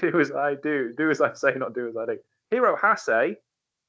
do 0.00 0.20
as 0.20 0.32
I 0.32 0.54
do, 0.54 0.94
do 0.96 1.10
as 1.10 1.20
I 1.20 1.32
say, 1.34 1.54
not 1.56 1.74
do 1.74 1.88
as 1.88 1.96
I 1.96 2.06
do. 2.06 2.18
Hiro 2.50 2.76
Hase 2.76 3.36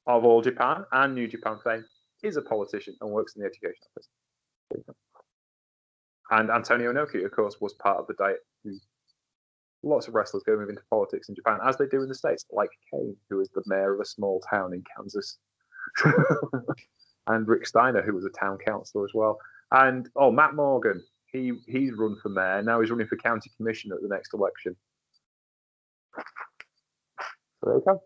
of 0.06 0.24
All 0.24 0.42
Japan 0.42 0.84
and 0.92 1.14
New 1.14 1.28
Japan 1.28 1.58
fame 1.64 1.84
is 2.22 2.36
a 2.36 2.42
politician 2.42 2.94
and 3.00 3.10
works 3.10 3.34
in 3.34 3.42
the 3.42 3.48
education 3.48 3.82
office. 3.96 4.08
And 6.30 6.50
Antonio 6.50 6.92
Inoki, 6.92 7.24
of 7.24 7.32
course, 7.32 7.56
was 7.60 7.74
part 7.74 7.98
of 7.98 8.06
the 8.06 8.14
diet. 8.14 8.38
Lots 9.82 10.08
of 10.08 10.14
wrestlers 10.14 10.42
go 10.44 10.56
move 10.56 10.68
into 10.68 10.82
politics 10.90 11.28
in 11.28 11.34
Japan, 11.34 11.58
as 11.66 11.76
they 11.76 11.86
do 11.86 12.02
in 12.02 12.08
the 12.08 12.14
States, 12.14 12.44
like 12.52 12.70
Kane, 12.92 13.16
who 13.28 13.40
is 13.40 13.48
the 13.54 13.62
mayor 13.66 13.94
of 13.94 14.00
a 14.00 14.04
small 14.04 14.40
town 14.48 14.72
in 14.74 14.84
Kansas. 14.96 15.38
and 17.26 17.48
Rick 17.48 17.66
Steiner, 17.66 18.02
who 18.02 18.14
was 18.14 18.24
a 18.24 18.30
town 18.30 18.58
councillor 18.64 19.04
as 19.04 19.12
well. 19.14 19.38
And 19.72 20.08
oh, 20.16 20.30
Matt 20.30 20.54
Morgan, 20.54 21.02
he 21.32 21.52
he's 21.66 21.92
run 21.92 22.16
for 22.22 22.28
mayor. 22.28 22.62
Now 22.62 22.80
he's 22.80 22.90
running 22.90 23.06
for 23.06 23.16
county 23.16 23.50
commissioner 23.56 23.96
at 23.96 24.02
the 24.02 24.08
next 24.08 24.34
election. 24.34 24.76
So 26.16 27.66
there 27.66 27.74
you 27.76 27.82
go. 27.86 28.02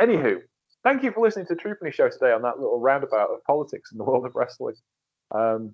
Anywho, 0.00 0.40
thank 0.84 1.02
you 1.02 1.12
for 1.12 1.20
listening 1.20 1.46
to 1.46 1.54
the 1.54 1.60
Troopany 1.60 1.92
Show 1.92 2.08
today 2.08 2.32
on 2.32 2.42
that 2.42 2.58
little 2.58 2.80
roundabout 2.80 3.30
of 3.30 3.44
politics 3.44 3.92
in 3.92 3.98
the 3.98 4.04
world 4.04 4.24
of 4.24 4.34
wrestling. 4.34 4.74
Um, 5.34 5.72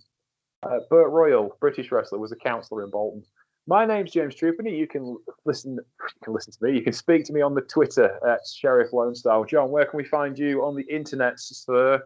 uh, 0.63 0.79
Bert 0.91 1.11
Royal, 1.11 1.57
British 1.61 1.91
wrestler, 1.91 2.19
was 2.19 2.33
a 2.33 2.37
councillor 2.37 2.85
in 2.85 2.91
Bolton. 2.91 3.25
My 3.69 3.85
name's 3.85 4.13
James 4.13 4.35
Troopany. 4.37 4.77
You 4.77 4.87
can 4.87 5.19
listen. 5.45 5.75
You 5.75 6.21
can 6.23 6.33
listen 6.33 6.53
to 6.53 6.59
me. 6.63 6.79
You 6.79 6.83
can 6.83 6.93
speak 6.93 7.25
to 7.25 7.33
me 7.33 7.41
on 7.41 7.55
the 7.55 7.63
Twitter 7.63 8.19
at 8.27 8.41
Sheriff 8.47 8.93
Lone 8.93 9.15
Star. 9.15 9.45
John, 9.45 9.71
where 9.71 9.85
can 9.85 9.97
we 9.97 10.05
find 10.05 10.39
you 10.39 10.65
on 10.65 10.77
the 10.77 10.85
internet, 10.85 11.41
sir? 11.41 12.01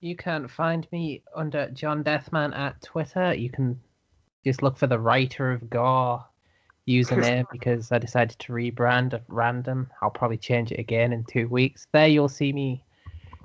You 0.00 0.16
can 0.16 0.46
find 0.46 0.86
me 0.92 1.22
under 1.34 1.70
John 1.70 2.04
Deathman 2.04 2.54
at 2.54 2.80
Twitter. 2.82 3.34
You 3.34 3.50
can 3.50 3.80
just 4.44 4.62
look 4.62 4.76
for 4.76 4.86
the 4.86 4.98
writer 4.98 5.50
of 5.50 5.68
Gore 5.70 6.24
username 6.86 7.46
because 7.52 7.90
I 7.90 7.98
decided 7.98 8.38
to 8.38 8.52
rebrand 8.52 9.14
at 9.14 9.24
random. 9.28 9.90
I'll 10.02 10.10
probably 10.10 10.38
change 10.38 10.72
it 10.72 10.78
again 10.78 11.12
in 11.12 11.24
two 11.24 11.48
weeks. 11.48 11.86
There 11.92 12.06
you'll 12.06 12.28
see 12.28 12.52
me 12.52 12.84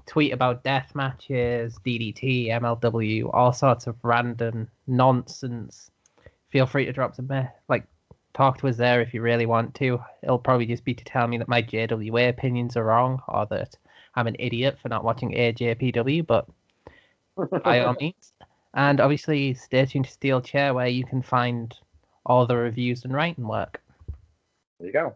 tweet 0.06 0.34
about 0.34 0.64
death 0.64 0.94
matches, 0.96 1.78
DDT, 1.86 2.50
MLW, 2.50 3.30
all 3.34 3.54
sorts 3.54 3.88
of 3.88 3.96
random 4.04 4.68
nonsense. 4.88 5.92
Feel 6.50 6.66
free 6.66 6.86
to 6.86 6.94
drop 6.94 7.16
some 7.16 7.28
me- 7.28 7.48
like 7.68 7.86
talk 8.34 8.58
to 8.58 8.68
us 8.68 8.78
there 8.78 9.02
if 9.02 9.14
you 9.14 9.22
really 9.22 9.46
want 9.46 9.74
to. 9.76 10.00
It'll 10.22 10.40
probably 10.40 10.66
just 10.66 10.84
be 10.84 10.94
to 10.94 11.04
tell 11.04 11.28
me 11.28 11.38
that 11.38 11.48
my 11.48 11.62
JWA 11.62 12.30
opinions 12.30 12.76
are 12.78 12.84
wrong 12.84 13.22
or 13.28 13.46
that 13.48 13.78
I'm 14.16 14.28
an 14.28 14.36
idiot 14.40 14.78
for 14.82 14.90
not 14.90 15.04
watching 15.04 15.32
AJPW, 15.32 16.26
but 16.26 16.48
by 17.64 17.80
all 17.80 17.96
means. 18.00 18.34
And 18.74 19.00
obviously, 19.00 19.54
stay 19.54 19.86
tuned 19.86 20.06
to 20.06 20.12
Steel 20.12 20.42
Chair, 20.42 20.74
where 20.74 20.88
you 20.88 21.06
can 21.06 21.22
find 21.22 21.76
all 22.26 22.48
the 22.48 22.58
reviews 22.58 23.04
and 23.04 23.14
writing 23.14 23.48
work. 23.48 23.82
There 24.80 24.88
you 24.88 24.94
go. 24.94 25.16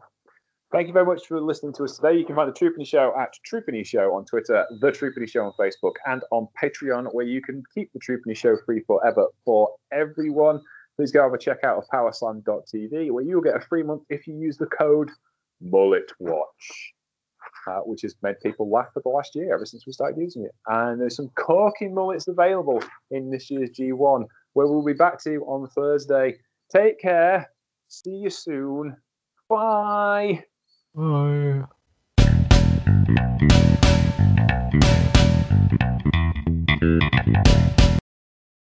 Thank 0.70 0.88
you 0.88 0.94
very 0.94 1.06
much 1.06 1.28
for 1.28 1.40
listening 1.40 1.72
to 1.74 1.86
us 1.86 1.96
today. 1.96 2.18
You 2.18 2.26
can 2.26 2.36
find 2.36 2.54
the 2.54 2.60
Troopany 2.60 2.86
Show 2.86 3.14
at 3.18 3.30
Troopany 3.50 3.86
Show 3.86 4.14
on 4.14 4.26
Twitter, 4.26 4.66
the 4.82 4.92
Troopany 4.92 5.30
Show 5.30 5.46
on 5.46 5.54
Facebook, 5.58 5.94
and 6.06 6.24
on 6.30 6.50
Patreon, 6.62 7.08
where 7.14 7.26
you 7.26 7.42
can 7.42 7.64
keep 7.74 7.90
the 7.94 8.00
Troopany 8.00 8.36
Show 8.36 8.58
free 8.66 8.82
forever 8.82 9.28
for 9.46 9.70
everyone. 9.94 10.60
Please 10.98 11.14
go 11.14 11.24
have 11.24 11.34
a 11.34 11.38
check 11.38 11.60
out 11.64 11.78
of 11.78 11.86
powerslam.tv, 11.94 13.12
where 13.12 13.24
you'll 13.24 13.42
get 13.42 13.56
a 13.56 13.62
free 13.62 13.82
month 13.82 14.04
if 14.10 14.28
you 14.28 14.36
use 14.36 14.58
the 14.58 14.66
code 14.66 15.10
MulletWatch, 15.64 16.42
uh, 17.68 17.80
which 17.86 18.02
has 18.02 18.16
made 18.22 18.36
people 18.44 18.70
laugh 18.70 18.88
for 18.94 19.02
the 19.04 19.10
last 19.10 19.36
year 19.36 19.54
ever 19.54 19.66
since 19.66 19.88
we 19.88 19.94
started 19.94 20.20
using 20.20 20.44
it. 20.44 20.52
And 20.68 21.00
there's 21.00 21.16
some 21.16 21.30
corking 21.36 21.94
mullets 21.94 22.28
available 22.28 22.84
in 23.12 23.32
this 23.32 23.50
year's 23.50 23.70
G1 23.70 24.26
where 24.52 24.68
we'll 24.68 24.84
be 24.84 24.92
back 24.92 25.24
to 25.24 25.32
you 25.32 25.44
on 25.44 25.70
Thursday. 25.70 26.36
Take 26.70 27.00
care. 27.00 27.50
See 27.88 28.16
you 28.16 28.30
soon. 28.30 28.98
Bye. 29.48 30.44
Bye. 30.98 31.62